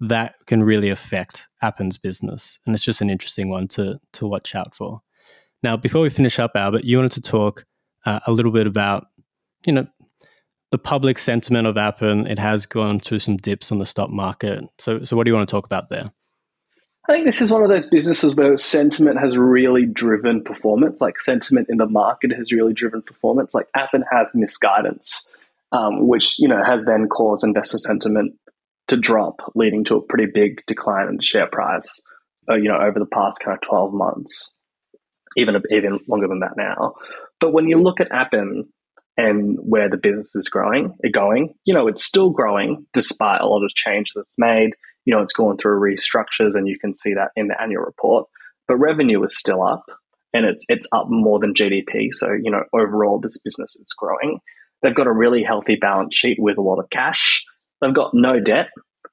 that 0.00 0.34
can 0.46 0.62
really 0.62 0.88
affect 0.88 1.46
Appen's 1.60 1.98
business. 1.98 2.58
And 2.64 2.74
it's 2.74 2.84
just 2.84 3.00
an 3.00 3.10
interesting 3.10 3.48
one 3.48 3.68
to 3.68 3.98
to 4.14 4.26
watch 4.26 4.54
out 4.54 4.74
for. 4.74 5.00
Now, 5.62 5.76
before 5.76 6.02
we 6.02 6.10
finish 6.10 6.38
up, 6.38 6.52
Albert, 6.56 6.84
you 6.84 6.96
wanted 6.96 7.12
to 7.12 7.20
talk 7.20 7.64
uh, 8.04 8.20
a 8.26 8.32
little 8.32 8.50
bit 8.50 8.66
about, 8.66 9.06
you 9.64 9.72
know, 9.72 9.86
the 10.72 10.78
public 10.78 11.18
sentiment 11.18 11.68
of 11.68 11.76
Appen. 11.76 12.26
It 12.26 12.38
has 12.38 12.66
gone 12.66 12.98
through 12.98 13.20
some 13.20 13.36
dips 13.36 13.70
on 13.70 13.78
the 13.78 13.86
stock 13.86 14.10
market. 14.10 14.64
So, 14.78 15.04
so 15.04 15.16
what 15.16 15.24
do 15.24 15.30
you 15.30 15.36
want 15.36 15.48
to 15.48 15.52
talk 15.52 15.66
about 15.66 15.88
there? 15.88 16.10
I 17.08 17.12
think 17.12 17.26
this 17.26 17.40
is 17.42 17.50
one 17.50 17.62
of 17.62 17.68
those 17.68 17.86
businesses 17.86 18.36
where 18.36 18.56
sentiment 18.56 19.18
has 19.18 19.36
really 19.36 19.86
driven 19.86 20.42
performance. 20.44 21.00
Like 21.00 21.20
sentiment 21.20 21.68
in 21.68 21.78
the 21.78 21.86
market 21.86 22.32
has 22.32 22.52
really 22.52 22.72
driven 22.72 23.02
performance. 23.02 23.54
Like 23.54 23.66
Appen 23.74 24.04
has 24.12 24.32
misguidance, 24.34 25.28
um, 25.72 26.06
which 26.06 26.38
you 26.38 26.48
know 26.48 26.62
has 26.64 26.84
then 26.84 27.08
caused 27.08 27.44
investor 27.44 27.78
sentiment 27.78 28.34
to 28.88 28.96
drop, 28.96 29.40
leading 29.54 29.84
to 29.84 29.96
a 29.96 30.02
pretty 30.02 30.30
big 30.32 30.64
decline 30.66 31.08
in 31.08 31.16
the 31.16 31.22
share 31.22 31.48
price. 31.48 32.02
Uh, 32.48 32.54
you 32.54 32.68
know, 32.68 32.78
over 32.78 32.98
the 32.98 33.06
past 33.06 33.40
kind 33.40 33.56
of 33.56 33.60
twelve 33.60 33.92
months 33.92 34.56
even 35.36 35.54
even 35.70 35.98
longer 36.08 36.28
than 36.28 36.40
that 36.40 36.56
now. 36.56 36.94
But 37.40 37.52
when 37.52 37.68
you 37.68 37.80
look 37.80 38.00
at 38.00 38.12
Appen 38.12 38.68
and 39.16 39.58
where 39.60 39.88
the 39.88 39.96
business 39.96 40.34
is 40.34 40.48
growing, 40.48 40.96
it's 41.00 41.14
going, 41.14 41.54
you 41.64 41.74
know, 41.74 41.88
it's 41.88 42.04
still 42.04 42.30
growing 42.30 42.86
despite 42.92 43.40
a 43.40 43.46
lot 43.46 43.64
of 43.64 43.74
change 43.74 44.12
that's 44.14 44.38
made. 44.38 44.70
You 45.04 45.14
know, 45.14 45.22
it's 45.22 45.32
going 45.32 45.58
through 45.58 45.80
restructures, 45.80 46.54
and 46.54 46.68
you 46.68 46.78
can 46.78 46.94
see 46.94 47.14
that 47.14 47.30
in 47.36 47.48
the 47.48 47.60
annual 47.60 47.82
report. 47.82 48.28
But 48.68 48.76
revenue 48.76 49.22
is 49.24 49.36
still 49.36 49.62
up, 49.62 49.84
and 50.32 50.44
it's 50.46 50.64
it's 50.68 50.88
up 50.92 51.06
more 51.08 51.38
than 51.38 51.54
GDP. 51.54 52.08
So 52.12 52.28
you 52.32 52.50
know, 52.50 52.64
overall, 52.72 53.20
this 53.20 53.38
business 53.38 53.76
is 53.76 53.94
growing. 53.96 54.38
They've 54.82 54.94
got 54.94 55.06
a 55.06 55.12
really 55.12 55.42
healthy 55.42 55.76
balance 55.76 56.16
sheet 56.16 56.38
with 56.40 56.58
a 56.58 56.62
lot 56.62 56.80
of 56.80 56.90
cash. 56.90 57.42
They've 57.80 57.94
got 57.94 58.12
no 58.14 58.40
debt. 58.40 58.68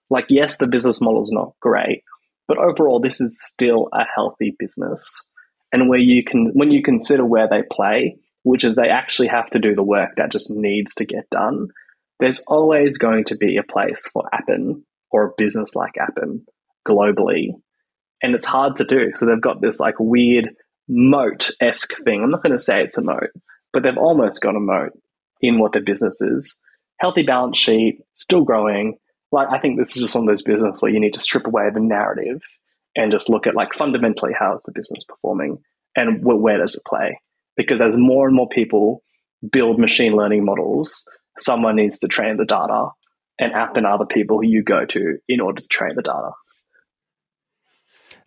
Like, 0.09 0.25
yes, 0.29 0.57
the 0.57 0.65
business 0.65 1.01
model 1.01 1.21
is 1.21 1.31
not 1.31 1.53
great, 1.61 2.03
but 2.47 2.57
overall, 2.57 2.99
this 2.99 3.21
is 3.21 3.39
still 3.39 3.89
a 3.93 4.03
healthy 4.15 4.55
business 4.57 5.29
and 5.71 5.89
where 5.89 5.99
you 5.99 6.23
can 6.23 6.51
when 6.53 6.71
you 6.71 6.81
consider 6.81 7.25
where 7.25 7.47
they 7.47 7.61
play 7.71 8.17
which 8.43 8.63
is 8.63 8.75
they 8.75 8.89
actually 8.89 9.27
have 9.27 9.49
to 9.49 9.59
do 9.59 9.75
the 9.75 9.83
work 9.83 10.15
that 10.15 10.31
just 10.31 10.49
needs 10.49 10.95
to 10.95 11.05
get 11.05 11.29
done 11.29 11.67
there's 12.19 12.43
always 12.47 12.97
going 12.97 13.23
to 13.23 13.37
be 13.37 13.57
a 13.57 13.71
place 13.71 14.07
for 14.11 14.23
appen 14.33 14.83
or 15.12 15.26
a 15.26 15.34
business 15.38 15.76
like 15.76 15.93
appen 15.99 16.45
globally. 16.88 17.49
And 18.22 18.36
it's 18.36 18.45
hard 18.45 18.76
to 18.78 18.86
do. 18.86 19.12
So 19.14 19.26
they've 19.26 19.41
got 19.41 19.62
this 19.62 19.80
like 19.80 19.95
weird 19.99 20.49
moat-esque 20.88 21.95
thing. 22.03 22.24
I'm 22.24 22.32
not 22.32 22.43
going 22.43 22.55
to 22.55 22.62
say 22.62 22.84
it's 22.84 22.97
a 22.97 23.03
moat 23.03 23.30
but 23.74 23.84
they've 23.84 23.97
almost 23.97 24.41
got 24.41 24.55
a 24.55 24.60
moat 24.60 24.91
in 25.41 25.60
what 25.60 25.74
their 25.74 25.84
business 25.84 26.22
is. 26.22 26.60
Healthy 26.99 27.24
balance 27.24 27.57
sheet 27.57 27.99
still 28.16 28.43
growing. 28.43 28.95
Like 29.32 29.47
i 29.51 29.60
think 29.60 29.78
this 29.78 29.95
is 29.95 30.01
just 30.01 30.16
one 30.16 30.24
of 30.24 30.28
those 30.28 30.41
businesses 30.41 30.82
where 30.82 30.91
you 30.91 30.99
need 30.99 31.14
to 31.14 31.20
strip 31.20 31.45
away 31.45 31.70
the 31.72 31.80
narrative 31.80 32.41
and 32.95 33.12
just 33.12 33.30
look 33.30 33.45
at 33.45 33.55
like 33.55 33.74
fundamentally 33.74 34.34
how 34.38 34.55
is 34.55 34.64
the 34.64 34.72
business 34.74 35.03
performing 35.03 35.60
and 35.95 36.24
where 36.24 36.57
does 36.57 36.76
it 36.76 36.82
play? 36.88 37.20
Because 37.55 37.82
as 37.82 37.97
more 37.97 38.28
and 38.28 38.36
more 38.36 38.49
people 38.49 39.03
build 39.51 39.80
machine 39.80 40.14
learning 40.14 40.45
models, 40.45 41.05
someone 41.38 41.76
needs 41.76 41.99
to 41.99 42.07
train 42.07 42.38
the 42.38 42.45
data, 42.45 42.89
and 43.39 43.53
app 43.53 43.77
are 43.77 43.85
other 43.85 44.05
people 44.05 44.37
who 44.37 44.47
you 44.47 44.63
go 44.63 44.85
to 44.85 45.17
in 45.27 45.39
order 45.39 45.61
to 45.61 45.67
train 45.67 45.95
the 45.95 46.01
data. 46.01 46.31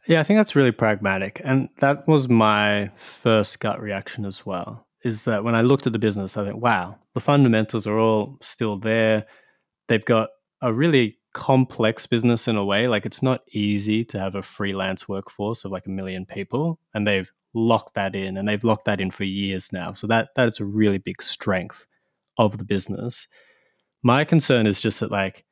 Yeah, 0.08 0.18
I 0.18 0.22
think 0.24 0.38
that's 0.38 0.56
really 0.56 0.72
pragmatic. 0.72 1.40
And 1.44 1.68
that 1.78 2.08
was 2.08 2.28
my 2.28 2.90
first 2.96 3.60
gut 3.60 3.80
reaction 3.80 4.24
as 4.24 4.44
well. 4.44 4.86
Is 5.04 5.24
that 5.24 5.44
when 5.44 5.54
I 5.54 5.62
looked 5.62 5.86
at 5.86 5.92
the 5.92 5.98
business, 5.98 6.36
I 6.36 6.44
think, 6.44 6.60
wow, 6.60 6.98
the 7.14 7.20
fundamentals 7.20 7.86
are 7.86 7.98
all 7.98 8.38
still 8.40 8.78
there. 8.78 9.26
They've 9.88 10.04
got 10.04 10.30
a 10.60 10.72
really 10.72 11.18
complex 11.32 12.06
business 12.06 12.46
in 12.46 12.56
a 12.56 12.64
way. 12.64 12.88
Like 12.88 13.06
it's 13.06 13.22
not 13.22 13.42
easy 13.52 14.04
to 14.06 14.18
have 14.18 14.34
a 14.34 14.42
freelance 14.42 15.08
workforce 15.08 15.64
of 15.64 15.72
like 15.72 15.86
a 15.86 15.90
million 15.90 16.26
people, 16.26 16.78
and 16.94 17.06
they've 17.06 17.30
locked 17.54 17.94
that 17.94 18.14
in, 18.14 18.36
and 18.36 18.48
they've 18.48 18.62
locked 18.62 18.84
that 18.84 19.00
in 19.00 19.10
for 19.10 19.24
years 19.24 19.72
now. 19.72 19.92
So 19.92 20.06
that 20.06 20.28
that 20.36 20.48
is 20.48 20.60
a 20.60 20.64
really 20.64 20.98
big 20.98 21.20
strength 21.20 21.86
of 22.38 22.58
the 22.58 22.64
business. 22.64 23.26
My 24.03 24.24
concern 24.24 24.66
is 24.66 24.80
just 24.80 25.00
that 25.00 25.11
like 25.11 25.44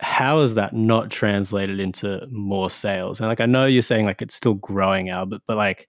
how 0.00 0.40
is 0.40 0.56
that 0.56 0.74
not 0.74 1.10
translated 1.10 1.78
into 1.78 2.26
more 2.30 2.70
sales? 2.70 3.20
And 3.20 3.28
like 3.28 3.40
I 3.40 3.46
know 3.46 3.66
you're 3.66 3.82
saying 3.82 4.04
like 4.04 4.20
it's 4.20 4.34
still 4.34 4.54
growing 4.54 5.10
Albert, 5.10 5.42
but 5.46 5.56
like 5.56 5.88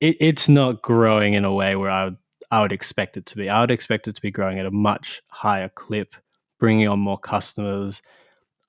it, 0.00 0.16
it's 0.20 0.48
not 0.48 0.82
growing 0.82 1.34
in 1.34 1.44
a 1.44 1.54
way 1.54 1.74
where 1.76 1.90
I 1.90 2.04
would 2.04 2.16
I 2.50 2.60
would 2.60 2.72
expect 2.72 3.16
it 3.16 3.24
to 3.26 3.36
be. 3.36 3.48
I 3.48 3.60
would 3.62 3.70
expect 3.70 4.08
it 4.08 4.14
to 4.14 4.20
be 4.20 4.30
growing 4.30 4.58
at 4.58 4.66
a 4.66 4.70
much 4.70 5.22
higher 5.28 5.70
clip 5.70 6.14
bringing 6.60 6.86
on 6.86 7.00
more 7.00 7.18
customers. 7.18 8.02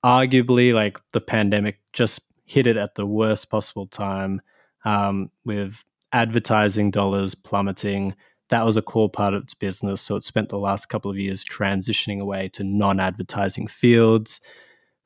Arguably, 0.05 0.73
like 0.73 0.99
the 1.11 1.19
pandemic 1.19 1.79
just 1.91 2.21
hit 2.45 2.65
it 2.65 2.77
at 2.77 2.95
the 2.95 3.05
worst 3.05 3.49
possible 3.49 3.87
time 3.87 4.41
um, 4.85 5.29
with 5.43 5.83
advertising 6.13 6.91
dollars 6.91 7.35
plummeting. 7.35 8.15
That 8.53 8.67
was 8.67 8.77
a 8.77 8.83
core 8.83 9.09
part 9.09 9.33
of 9.33 9.41
its 9.41 9.55
business. 9.55 9.99
So 9.99 10.15
it 10.15 10.23
spent 10.23 10.49
the 10.49 10.59
last 10.59 10.87
couple 10.87 11.09
of 11.09 11.17
years 11.17 11.43
transitioning 11.43 12.19
away 12.19 12.49
to 12.49 12.63
non 12.63 12.99
advertising 12.99 13.65
fields. 13.65 14.39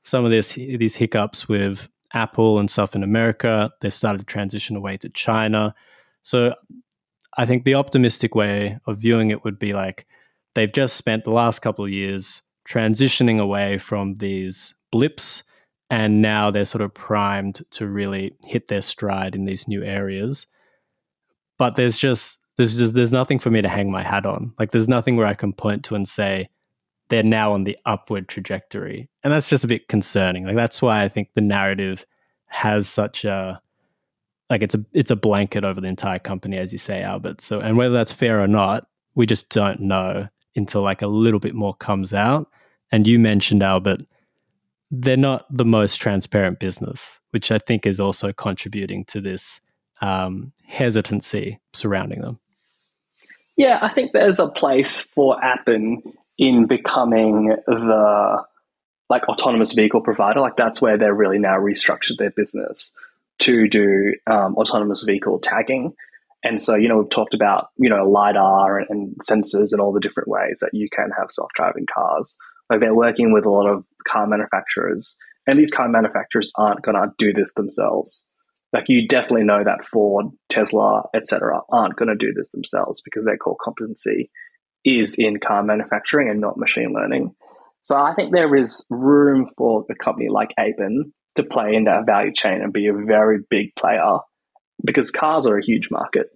Some 0.03 0.25
of 0.25 0.31
this, 0.31 0.51
these 0.51 0.95
hiccups 0.95 1.47
with 1.47 1.87
Apple 2.13 2.59
and 2.59 2.69
stuff 2.69 2.93
in 2.93 3.03
America, 3.03 3.71
they 3.79 3.89
started 3.89 4.17
to 4.17 4.25
transition 4.25 4.75
away 4.75 4.97
to 4.97 5.07
China. 5.07 5.73
So 6.23 6.55
I 7.37 7.45
think 7.45 7.63
the 7.63 7.75
optimistic 7.75 8.35
way 8.35 8.79
of 8.85 8.97
viewing 8.97 9.31
it 9.31 9.45
would 9.45 9.57
be 9.57 9.71
like 9.71 10.07
they've 10.53 10.73
just 10.73 10.97
spent 10.97 11.23
the 11.23 11.31
last 11.31 11.59
couple 11.59 11.85
of 11.85 11.91
years 11.91 12.41
transitioning 12.67 13.39
away 13.39 13.77
from 13.77 14.15
these 14.15 14.75
blips 14.91 15.43
and 15.89 16.21
now 16.21 16.51
they're 16.51 16.65
sort 16.65 16.81
of 16.81 16.93
primed 16.93 17.61
to 17.71 17.87
really 17.87 18.35
hit 18.45 18.67
their 18.67 18.81
stride 18.81 19.35
in 19.35 19.45
these 19.45 19.69
new 19.69 19.81
areas 19.83 20.47
but 21.57 21.75
there's 21.75 21.97
just 21.97 22.39
there's 22.57 22.75
just 22.75 22.93
there's 22.93 23.11
nothing 23.11 23.39
for 23.39 23.49
me 23.49 23.61
to 23.61 23.69
hang 23.69 23.91
my 23.91 24.03
hat 24.03 24.25
on. 24.25 24.53
Like 24.59 24.71
there's 24.71 24.89
nothing 24.89 25.15
where 25.15 25.27
i 25.27 25.33
can 25.33 25.53
point 25.53 25.83
to 25.85 25.95
and 25.95 26.07
say 26.07 26.49
they're 27.09 27.23
now 27.23 27.53
on 27.53 27.63
the 27.63 27.77
upward 27.85 28.27
trajectory. 28.27 29.09
And 29.23 29.31
that's 29.31 29.49
just 29.49 29.63
a 29.63 29.67
bit 29.67 29.87
concerning. 29.87 30.45
Like 30.45 30.55
that's 30.55 30.81
why 30.81 31.03
i 31.03 31.07
think 31.07 31.29
the 31.33 31.41
narrative 31.41 32.05
has 32.47 32.87
such 32.87 33.25
a 33.25 33.61
like 34.49 34.61
it's 34.61 34.75
a 34.75 34.83
it's 34.93 35.11
a 35.11 35.15
blanket 35.15 35.63
over 35.63 35.81
the 35.81 35.87
entire 35.87 36.19
company 36.19 36.57
as 36.57 36.71
you 36.71 36.79
say 36.79 37.01
albert. 37.01 37.41
So 37.41 37.59
and 37.59 37.77
whether 37.77 37.93
that's 37.93 38.13
fair 38.13 38.41
or 38.41 38.47
not 38.47 38.87
we 39.15 39.25
just 39.25 39.49
don't 39.49 39.81
know 39.81 40.27
until 40.55 40.81
like 40.81 41.01
a 41.01 41.07
little 41.07 41.39
bit 41.39 41.55
more 41.55 41.73
comes 41.75 42.13
out. 42.13 42.49
And 42.91 43.07
you 43.07 43.19
mentioned 43.19 43.63
Albert, 43.63 44.01
they're 44.91 45.17
not 45.17 45.45
the 45.55 45.65
most 45.65 45.97
transparent 45.97 46.59
business, 46.59 47.19
which 47.31 47.51
I 47.51 47.59
think 47.59 47.85
is 47.85 47.99
also 47.99 48.31
contributing 48.31 49.05
to 49.05 49.19
this 49.19 49.59
um, 50.01 50.53
hesitancy 50.65 51.59
surrounding 51.73 52.21
them. 52.21 52.39
Yeah, 53.57 53.79
I 53.81 53.89
think 53.89 54.11
there's 54.13 54.39
a 54.39 54.47
place 54.47 55.01
for 55.01 55.43
Appen 55.43 56.03
in 56.37 56.67
becoming 56.67 57.55
the 57.65 58.45
like 59.09 59.27
autonomous 59.27 59.73
vehicle 59.73 60.01
provider. 60.01 60.39
Like 60.39 60.55
that's 60.55 60.81
where 60.81 60.97
they're 60.97 61.13
really 61.13 61.39
now 61.39 61.57
restructured 61.57 62.17
their 62.19 62.29
business 62.29 62.93
to 63.39 63.67
do 63.67 64.13
um, 64.27 64.55
autonomous 64.55 65.03
vehicle 65.03 65.39
tagging. 65.39 65.93
And 66.43 66.61
so, 66.61 66.75
you 66.75 66.87
know, 66.87 66.99
we've 66.99 67.09
talked 67.09 67.33
about, 67.33 67.69
you 67.77 67.89
know, 67.89 68.07
LiDAR 68.07 68.77
and, 68.77 68.87
and 68.89 69.15
sensors 69.19 69.71
and 69.71 69.81
all 69.81 69.91
the 69.91 69.99
different 69.99 70.29
ways 70.29 70.59
that 70.61 70.71
you 70.73 70.87
can 70.95 71.09
have 71.17 71.31
self 71.31 71.49
driving 71.55 71.87
cars. 71.91 72.37
Like 72.69 72.79
they're 72.79 72.93
working 72.93 73.33
with 73.33 73.45
a 73.45 73.49
lot 73.49 73.67
of 73.67 73.85
car 74.07 74.27
manufacturers, 74.27 75.17
and 75.47 75.57
these 75.57 75.71
car 75.71 75.87
manufacturers 75.87 76.51
aren't 76.55 76.83
going 76.83 76.95
to 76.95 77.11
do 77.17 77.33
this 77.33 77.53
themselves. 77.53 78.27
Like 78.73 78.85
you 78.87 79.07
definitely 79.07 79.43
know 79.43 79.63
that 79.63 79.85
Ford, 79.85 80.27
Tesla, 80.49 81.03
etc., 81.15 81.61
aren't 81.71 81.95
going 81.95 82.09
to 82.09 82.15
do 82.15 82.33
this 82.33 82.49
themselves 82.49 83.01
because 83.01 83.23
their 83.23 83.37
core 83.37 83.57
competency 83.61 84.29
is 84.83 85.15
in 85.17 85.39
car 85.39 85.63
manufacturing 85.63 86.29
and 86.29 86.41
not 86.41 86.57
machine 86.57 86.93
learning. 86.93 87.33
So 87.83 87.95
I 87.95 88.13
think 88.13 88.33
there 88.33 88.53
is 88.55 88.85
room 88.89 89.45
for 89.57 89.85
a 89.89 89.95
company 89.95 90.27
like 90.29 90.53
Appen 90.57 91.13
to 91.35 91.43
play 91.43 91.75
in 91.75 91.85
that 91.85 92.05
value 92.05 92.33
chain 92.33 92.61
and 92.61 92.73
be 92.73 92.87
a 92.87 92.93
very 92.93 93.39
big 93.49 93.75
player 93.75 94.17
because 94.83 95.11
cars 95.11 95.47
are 95.47 95.57
a 95.57 95.65
huge 95.65 95.89
market. 95.89 96.27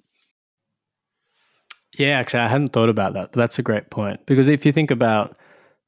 Yeah, 1.98 2.20
actually, 2.20 2.42
I 2.42 2.48
hadn't 2.48 2.72
thought 2.72 2.90
about 2.90 3.14
that, 3.14 3.34
that's 3.34 3.60
a 3.60 3.64
great 3.64 3.90
point. 3.90 4.26
Because 4.26 4.48
if 4.48 4.66
you 4.66 4.72
think 4.72 4.92
about 4.92 5.38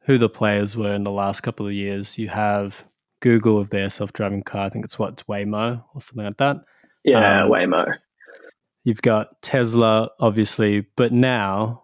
who 0.02 0.18
the 0.18 0.30
players 0.30 0.76
were 0.76 0.94
in 0.94 1.04
the 1.04 1.12
last 1.12 1.42
couple 1.42 1.66
of 1.66 1.72
years, 1.72 2.18
you 2.18 2.28
have 2.28 2.84
Google 3.24 3.58
of 3.58 3.70
their 3.70 3.88
self 3.88 4.12
driving 4.12 4.44
car. 4.44 4.66
I 4.66 4.70
think 4.70 4.84
it's 4.84 5.00
what, 5.00 5.14
it's 5.14 5.24
Waymo 5.24 5.82
or 5.96 6.02
something 6.02 6.26
like 6.26 6.38
that. 6.38 6.58
Yeah, 7.06 7.46
um, 7.46 7.50
Waymo. 7.50 7.86
You've 8.84 9.02
got 9.02 9.42
Tesla, 9.42 10.10
obviously, 10.20 10.86
but 10.98 11.14
now, 11.14 11.84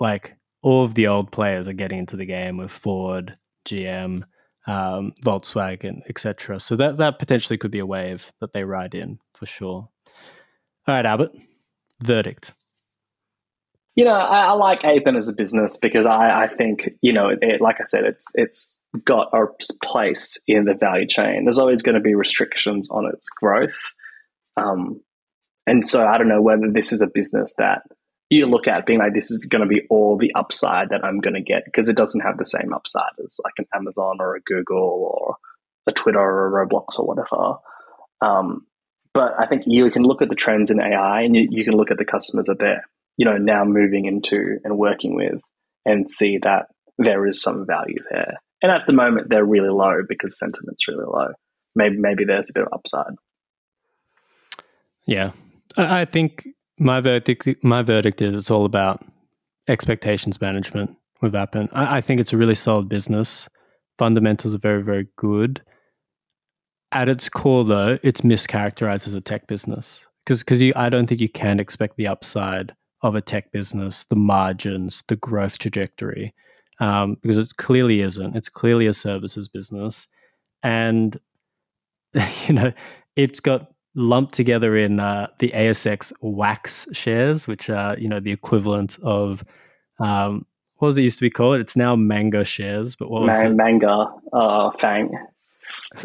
like, 0.00 0.34
all 0.62 0.84
of 0.84 0.94
the 0.94 1.06
old 1.06 1.30
players 1.30 1.68
are 1.68 1.74
getting 1.74 1.98
into 1.98 2.16
the 2.16 2.24
game 2.24 2.56
with 2.56 2.72
Ford, 2.72 3.36
GM, 3.66 4.24
um, 4.66 5.12
Volkswagen, 5.22 6.00
etc. 6.08 6.58
So 6.58 6.74
that 6.76 6.96
that 6.96 7.18
potentially 7.18 7.58
could 7.58 7.70
be 7.70 7.78
a 7.80 7.86
wave 7.86 8.32
that 8.40 8.54
they 8.54 8.64
ride 8.64 8.94
in 8.94 9.18
for 9.34 9.44
sure. 9.44 9.88
All 10.86 10.94
right, 10.94 11.04
Albert, 11.04 11.32
verdict. 12.02 12.54
You 13.94 14.04
know, 14.04 14.14
I, 14.14 14.46
I 14.46 14.52
like 14.52 14.84
Appen 14.84 15.16
as 15.16 15.28
a 15.28 15.34
business 15.34 15.76
because 15.76 16.06
I, 16.06 16.44
I 16.44 16.46
think 16.48 16.90
you 17.02 17.12
know, 17.12 17.28
it, 17.28 17.60
like 17.60 17.76
I 17.78 17.84
said, 17.84 18.04
it's 18.04 18.30
it's 18.34 18.74
got 19.04 19.28
a 19.34 19.46
place 19.82 20.40
in 20.46 20.64
the 20.64 20.74
value 20.74 21.06
chain. 21.06 21.44
There's 21.44 21.58
always 21.58 21.82
going 21.82 21.94
to 21.94 22.00
be 22.00 22.14
restrictions 22.14 22.88
on 22.90 23.06
its 23.12 23.26
growth, 23.28 23.78
um, 24.56 25.00
and 25.66 25.86
so 25.86 26.06
I 26.06 26.18
don't 26.18 26.28
know 26.28 26.42
whether 26.42 26.70
this 26.72 26.92
is 26.92 27.02
a 27.02 27.06
business 27.06 27.54
that 27.58 27.82
you 28.30 28.46
look 28.46 28.68
at 28.68 28.86
being 28.86 28.98
like, 28.98 29.14
this 29.14 29.30
is 29.30 29.44
going 29.44 29.66
to 29.66 29.74
be 29.74 29.86
all 29.88 30.18
the 30.18 30.32
upside 30.34 30.90
that 30.90 31.04
I'm 31.04 31.20
going 31.20 31.34
to 31.34 31.40
get 31.40 31.64
because 31.64 31.88
it 31.88 31.96
doesn't 31.96 32.20
have 32.20 32.36
the 32.36 32.46
same 32.46 32.72
upside 32.74 33.12
as 33.24 33.40
like 33.42 33.54
an 33.58 33.66
Amazon 33.74 34.18
or 34.20 34.36
a 34.36 34.40
Google 34.40 34.76
or 34.78 35.36
a 35.86 35.92
Twitter 35.92 36.20
or 36.20 36.62
a 36.62 36.66
Roblox 36.66 36.98
or 36.98 37.06
whatever. 37.06 37.58
Um, 38.20 38.66
but 39.14 39.32
I 39.38 39.46
think 39.46 39.62
you 39.66 39.90
can 39.90 40.02
look 40.02 40.20
at 40.20 40.28
the 40.28 40.34
trends 40.34 40.70
in 40.70 40.80
AI 40.80 41.22
and 41.22 41.34
you, 41.34 41.48
you 41.50 41.64
can 41.64 41.74
look 41.74 41.90
at 41.90 41.96
the 41.96 42.04
customers 42.04 42.46
that 42.46 42.58
they're, 42.58 42.84
you 43.16 43.24
know, 43.24 43.38
now 43.38 43.64
moving 43.64 44.04
into 44.04 44.58
and 44.62 44.76
working 44.76 45.14
with 45.14 45.40
and 45.86 46.10
see 46.10 46.38
that 46.42 46.66
there 46.98 47.26
is 47.26 47.40
some 47.40 47.66
value 47.66 48.02
there. 48.10 48.34
And 48.62 48.72
at 48.72 48.82
the 48.86 48.92
moment, 48.92 49.28
they're 49.30 49.44
really 49.44 49.70
low 49.70 50.02
because 50.08 50.38
sentiment's 50.38 50.88
really 50.88 51.04
low. 51.06 51.28
Maybe 51.74 51.96
maybe 51.96 52.24
there's 52.24 52.50
a 52.50 52.52
bit 52.52 52.64
of 52.64 52.72
upside. 52.72 53.14
Yeah, 55.06 55.30
I 55.76 56.04
think 56.04 56.46
my 56.78 57.00
verdict, 57.00 57.64
my 57.64 57.82
verdict 57.82 58.20
is 58.20 58.34
it's 58.34 58.50
all 58.50 58.64
about 58.64 59.04
expectations 59.68 60.40
management 60.40 60.96
with 61.20 61.34
Appen. 61.34 61.68
I, 61.72 61.98
I 61.98 62.00
think 62.00 62.20
it's 62.20 62.32
a 62.32 62.36
really 62.36 62.54
solid 62.54 62.88
business. 62.88 63.48
Fundamentals 63.96 64.54
are 64.54 64.58
very, 64.58 64.82
very 64.82 65.08
good. 65.16 65.62
At 66.92 67.08
its 67.08 67.28
core, 67.28 67.64
though, 67.64 67.98
it's 68.02 68.22
mischaracterized 68.22 69.06
as 69.06 69.14
a 69.14 69.20
tech 69.20 69.46
business 69.46 70.06
because 70.24 70.40
because 70.40 70.62
I 70.74 70.88
don't 70.88 71.06
think 71.06 71.20
you 71.20 71.28
can 71.28 71.60
expect 71.60 71.96
the 71.96 72.06
upside 72.06 72.74
of 73.02 73.14
a 73.14 73.20
tech 73.20 73.52
business, 73.52 74.04
the 74.04 74.16
margins, 74.16 75.04
the 75.08 75.16
growth 75.16 75.58
trajectory, 75.58 76.34
um, 76.80 77.16
because 77.20 77.38
it 77.38 77.56
clearly 77.56 78.00
isn't. 78.00 78.36
It's 78.36 78.48
clearly 78.48 78.86
a 78.86 78.92
services 78.92 79.48
business, 79.48 80.06
and 80.62 81.16
you 82.46 82.54
know 82.54 82.72
it's 83.16 83.40
got 83.40 83.72
lumped 83.94 84.34
together 84.34 84.76
in 84.76 85.00
uh, 85.00 85.26
the 85.38 85.50
ASX 85.50 86.12
WAX 86.20 86.86
shares, 86.92 87.48
which 87.48 87.68
are 87.70 87.98
you 87.98 88.08
know 88.08 88.20
the 88.20 88.32
equivalent 88.32 88.98
of 89.02 89.44
um, 89.98 90.46
what 90.78 90.86
was 90.86 90.98
it 90.98 91.02
used 91.02 91.18
to 91.18 91.24
be 91.24 91.30
called? 91.30 91.60
It's 91.60 91.76
now 91.76 91.96
Manga 91.96 92.44
shares, 92.44 92.94
but 92.94 93.10
what 93.10 93.22
was 93.22 93.28
Man- 93.28 93.52
it? 93.52 93.54
Manga 93.56 94.06
uh, 94.32 94.70
FAANG. 94.70 95.10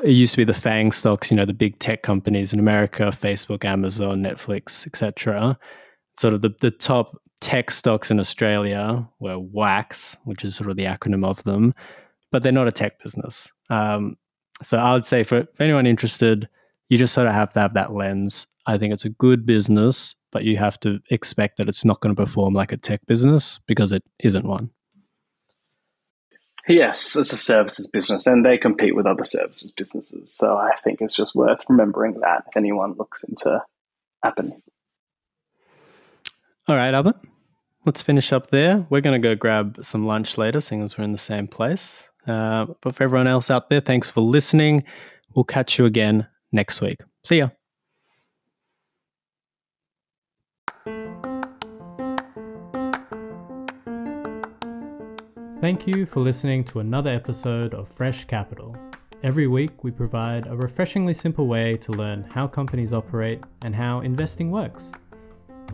It 0.03 0.11
used 0.11 0.34
to 0.34 0.38
be 0.38 0.43
the 0.43 0.53
FAANG 0.53 0.93
stocks, 0.93 1.32
you 1.32 1.38
know, 1.38 1.45
the 1.45 1.53
big 1.53 1.80
tech 1.80 2.01
companies 2.03 2.51
in 2.51 2.59
America, 2.59 3.03
Facebook, 3.03 3.63
Amazon, 3.63 4.21
Netflix, 4.21 4.86
etc. 4.86 5.57
Sort 6.17 6.34
of 6.34 6.41
the, 6.41 6.53
the 6.59 6.71
top 6.71 7.17
tech 7.44 7.72
stocks 7.72 8.10
in 8.10 8.22
Australia 8.22 9.06
were 9.20 9.38
WAX, 9.38 10.16
which 10.24 10.46
is 10.46 10.56
sort 10.56 10.70
of 10.70 10.78
the 10.78 10.86
acronym 10.86 11.26
of 11.26 11.44
them, 11.44 11.74
but 12.32 12.41
they're 12.41 12.54
not 12.54 12.70
a 12.70 12.72
tech 12.72 13.04
business. 13.04 13.52
Um, 13.70 14.16
so 14.62 14.78
I 14.78 14.94
would 14.94 15.04
say 15.04 15.24
for, 15.24 15.46
for 15.54 15.64
anyone 15.64 15.86
interested, 15.86 16.48
you 16.88 16.98
just 16.98 17.14
sort 17.14 17.28
of 17.28 17.34
have 17.34 17.50
to 17.52 17.60
have 17.60 17.74
that 17.74 17.94
lens. 17.94 18.48
I 18.66 18.78
think 18.78 18.94
it's 18.94 19.04
a 19.04 19.10
good 19.10 19.46
business, 19.46 20.16
but 20.32 20.46
you 20.46 20.56
have 20.56 20.80
to 20.82 21.00
expect 21.10 21.58
that 21.58 21.68
it's 21.68 21.84
not 21.84 22.00
going 22.00 22.16
to 22.16 22.22
perform 22.22 22.54
like 22.54 22.72
a 22.72 22.78
tech 22.78 23.06
business 23.08 23.60
because 23.68 23.91
it 23.91 24.04
isn't 24.20 24.46
one. 24.46 24.70
Yes, 26.70 27.18
it's 27.18 27.34
a 27.34 27.38
services 27.38 27.89
business 27.89 28.26
and 28.26 28.46
they 28.46 28.58
compete 28.58 28.96
with 28.96 29.06
other 29.06 29.26
services 29.26 29.70
businesses. 29.70 30.34
So 30.34 30.56
I 30.56 30.78
think 30.82 31.02
it's 31.02 31.16
just 31.16 31.36
worth 31.36 31.60
remembering 31.68 32.22
that 32.22 32.46
if 32.48 32.56
anyone 32.56 32.94
looks 32.94 33.22
into 33.24 33.62
Appen. 34.24 34.64
All 36.66 36.78
right, 36.78 36.94
Albert, 36.94 37.18
let's 37.86 38.02
finish 38.02 38.32
up 38.32 38.48
there. 38.48 38.86
We're 38.90 39.02
going 39.02 39.20
to 39.22 39.28
go 39.28 39.36
grab 39.36 39.80
some 39.82 40.06
lunch 40.06 40.38
later, 40.38 40.62
seeing 40.62 40.84
as 40.84 40.98
we're 40.98 41.04
in 41.04 41.12
the 41.12 41.18
same 41.18 41.48
place. 41.48 42.10
Uh, 42.28 42.68
but 42.82 42.96
for 42.96 43.04
everyone 43.04 43.28
else 43.28 43.52
out 43.52 43.70
there, 43.70 43.82
thanks 43.82 44.10
for 44.10 44.22
listening. 44.22 44.84
We'll 45.36 45.44
catch 45.44 45.78
you 45.78 45.86
again 45.86 46.28
next 46.52 46.82
week. 46.82 47.02
See 47.24 47.40
ya. 47.40 47.50
Thank 55.60 55.88
you 55.88 56.06
for 56.06 56.20
listening 56.20 56.66
to 56.66 56.80
another 56.80 57.10
episode 57.10 57.74
of 57.74 57.88
Fresh 57.88 58.26
Capital. 58.26 58.76
Every 59.24 59.48
week, 59.48 59.82
we 59.82 59.92
provide 59.92 60.46
a 60.48 60.56
refreshingly 60.58 61.14
simple 61.14 61.48
way 61.48 61.78
to 61.78 61.94
learn 61.94 62.24
how 62.24 62.48
companies 62.48 62.92
operate 62.92 63.40
and 63.62 63.74
how 63.74 64.02
investing 64.02 64.52
works. 64.52 64.92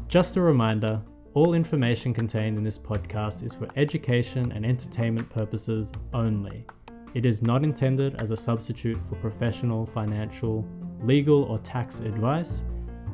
Just 0.07 0.37
a 0.37 0.41
reminder 0.41 1.01
all 1.39 1.53
information 1.53 2.13
contained 2.13 2.57
in 2.57 2.65
this 2.65 2.77
podcast 2.77 3.43
is 3.43 3.53
for 3.53 3.69
education 3.77 4.51
and 4.51 4.65
entertainment 4.65 5.29
purposes 5.29 5.89
only. 6.13 6.65
It 7.13 7.25
is 7.25 7.41
not 7.41 7.63
intended 7.63 8.21
as 8.21 8.31
a 8.31 8.35
substitute 8.35 8.99
for 9.07 9.15
professional, 9.15 9.85
financial, 9.85 10.67
legal, 11.01 11.43
or 11.43 11.57
tax 11.59 11.99
advice. 11.99 12.61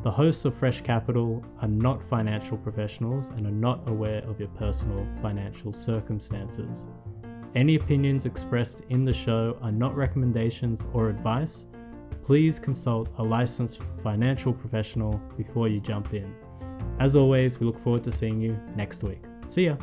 The 0.01 0.09
hosts 0.09 0.43
of 0.45 0.57
Fresh 0.57 0.81
Capital 0.81 1.45
are 1.61 1.67
not 1.67 2.01
financial 2.09 2.57
professionals 2.57 3.27
and 3.37 3.45
are 3.45 3.51
not 3.51 3.87
aware 3.87 4.23
of 4.27 4.39
your 4.39 4.49
personal 4.49 5.05
financial 5.21 5.71
circumstances. 5.71 6.87
Any 7.53 7.75
opinions 7.75 8.25
expressed 8.25 8.81
in 8.89 9.05
the 9.05 9.13
show 9.13 9.55
are 9.61 9.71
not 9.71 9.95
recommendations 9.95 10.81
or 10.95 11.09
advice. 11.09 11.67
Please 12.23 12.57
consult 12.57 13.07
a 13.19 13.23
licensed 13.23 13.81
financial 14.01 14.51
professional 14.51 15.21
before 15.37 15.67
you 15.67 15.79
jump 15.79 16.15
in. 16.15 16.33
As 16.99 17.15
always, 17.15 17.59
we 17.59 17.65
look 17.65 17.81
forward 17.83 18.03
to 18.05 18.11
seeing 18.11 18.39
you 18.39 18.57
next 18.75 19.03
week. 19.03 19.21
See 19.49 19.65
ya! 19.65 19.75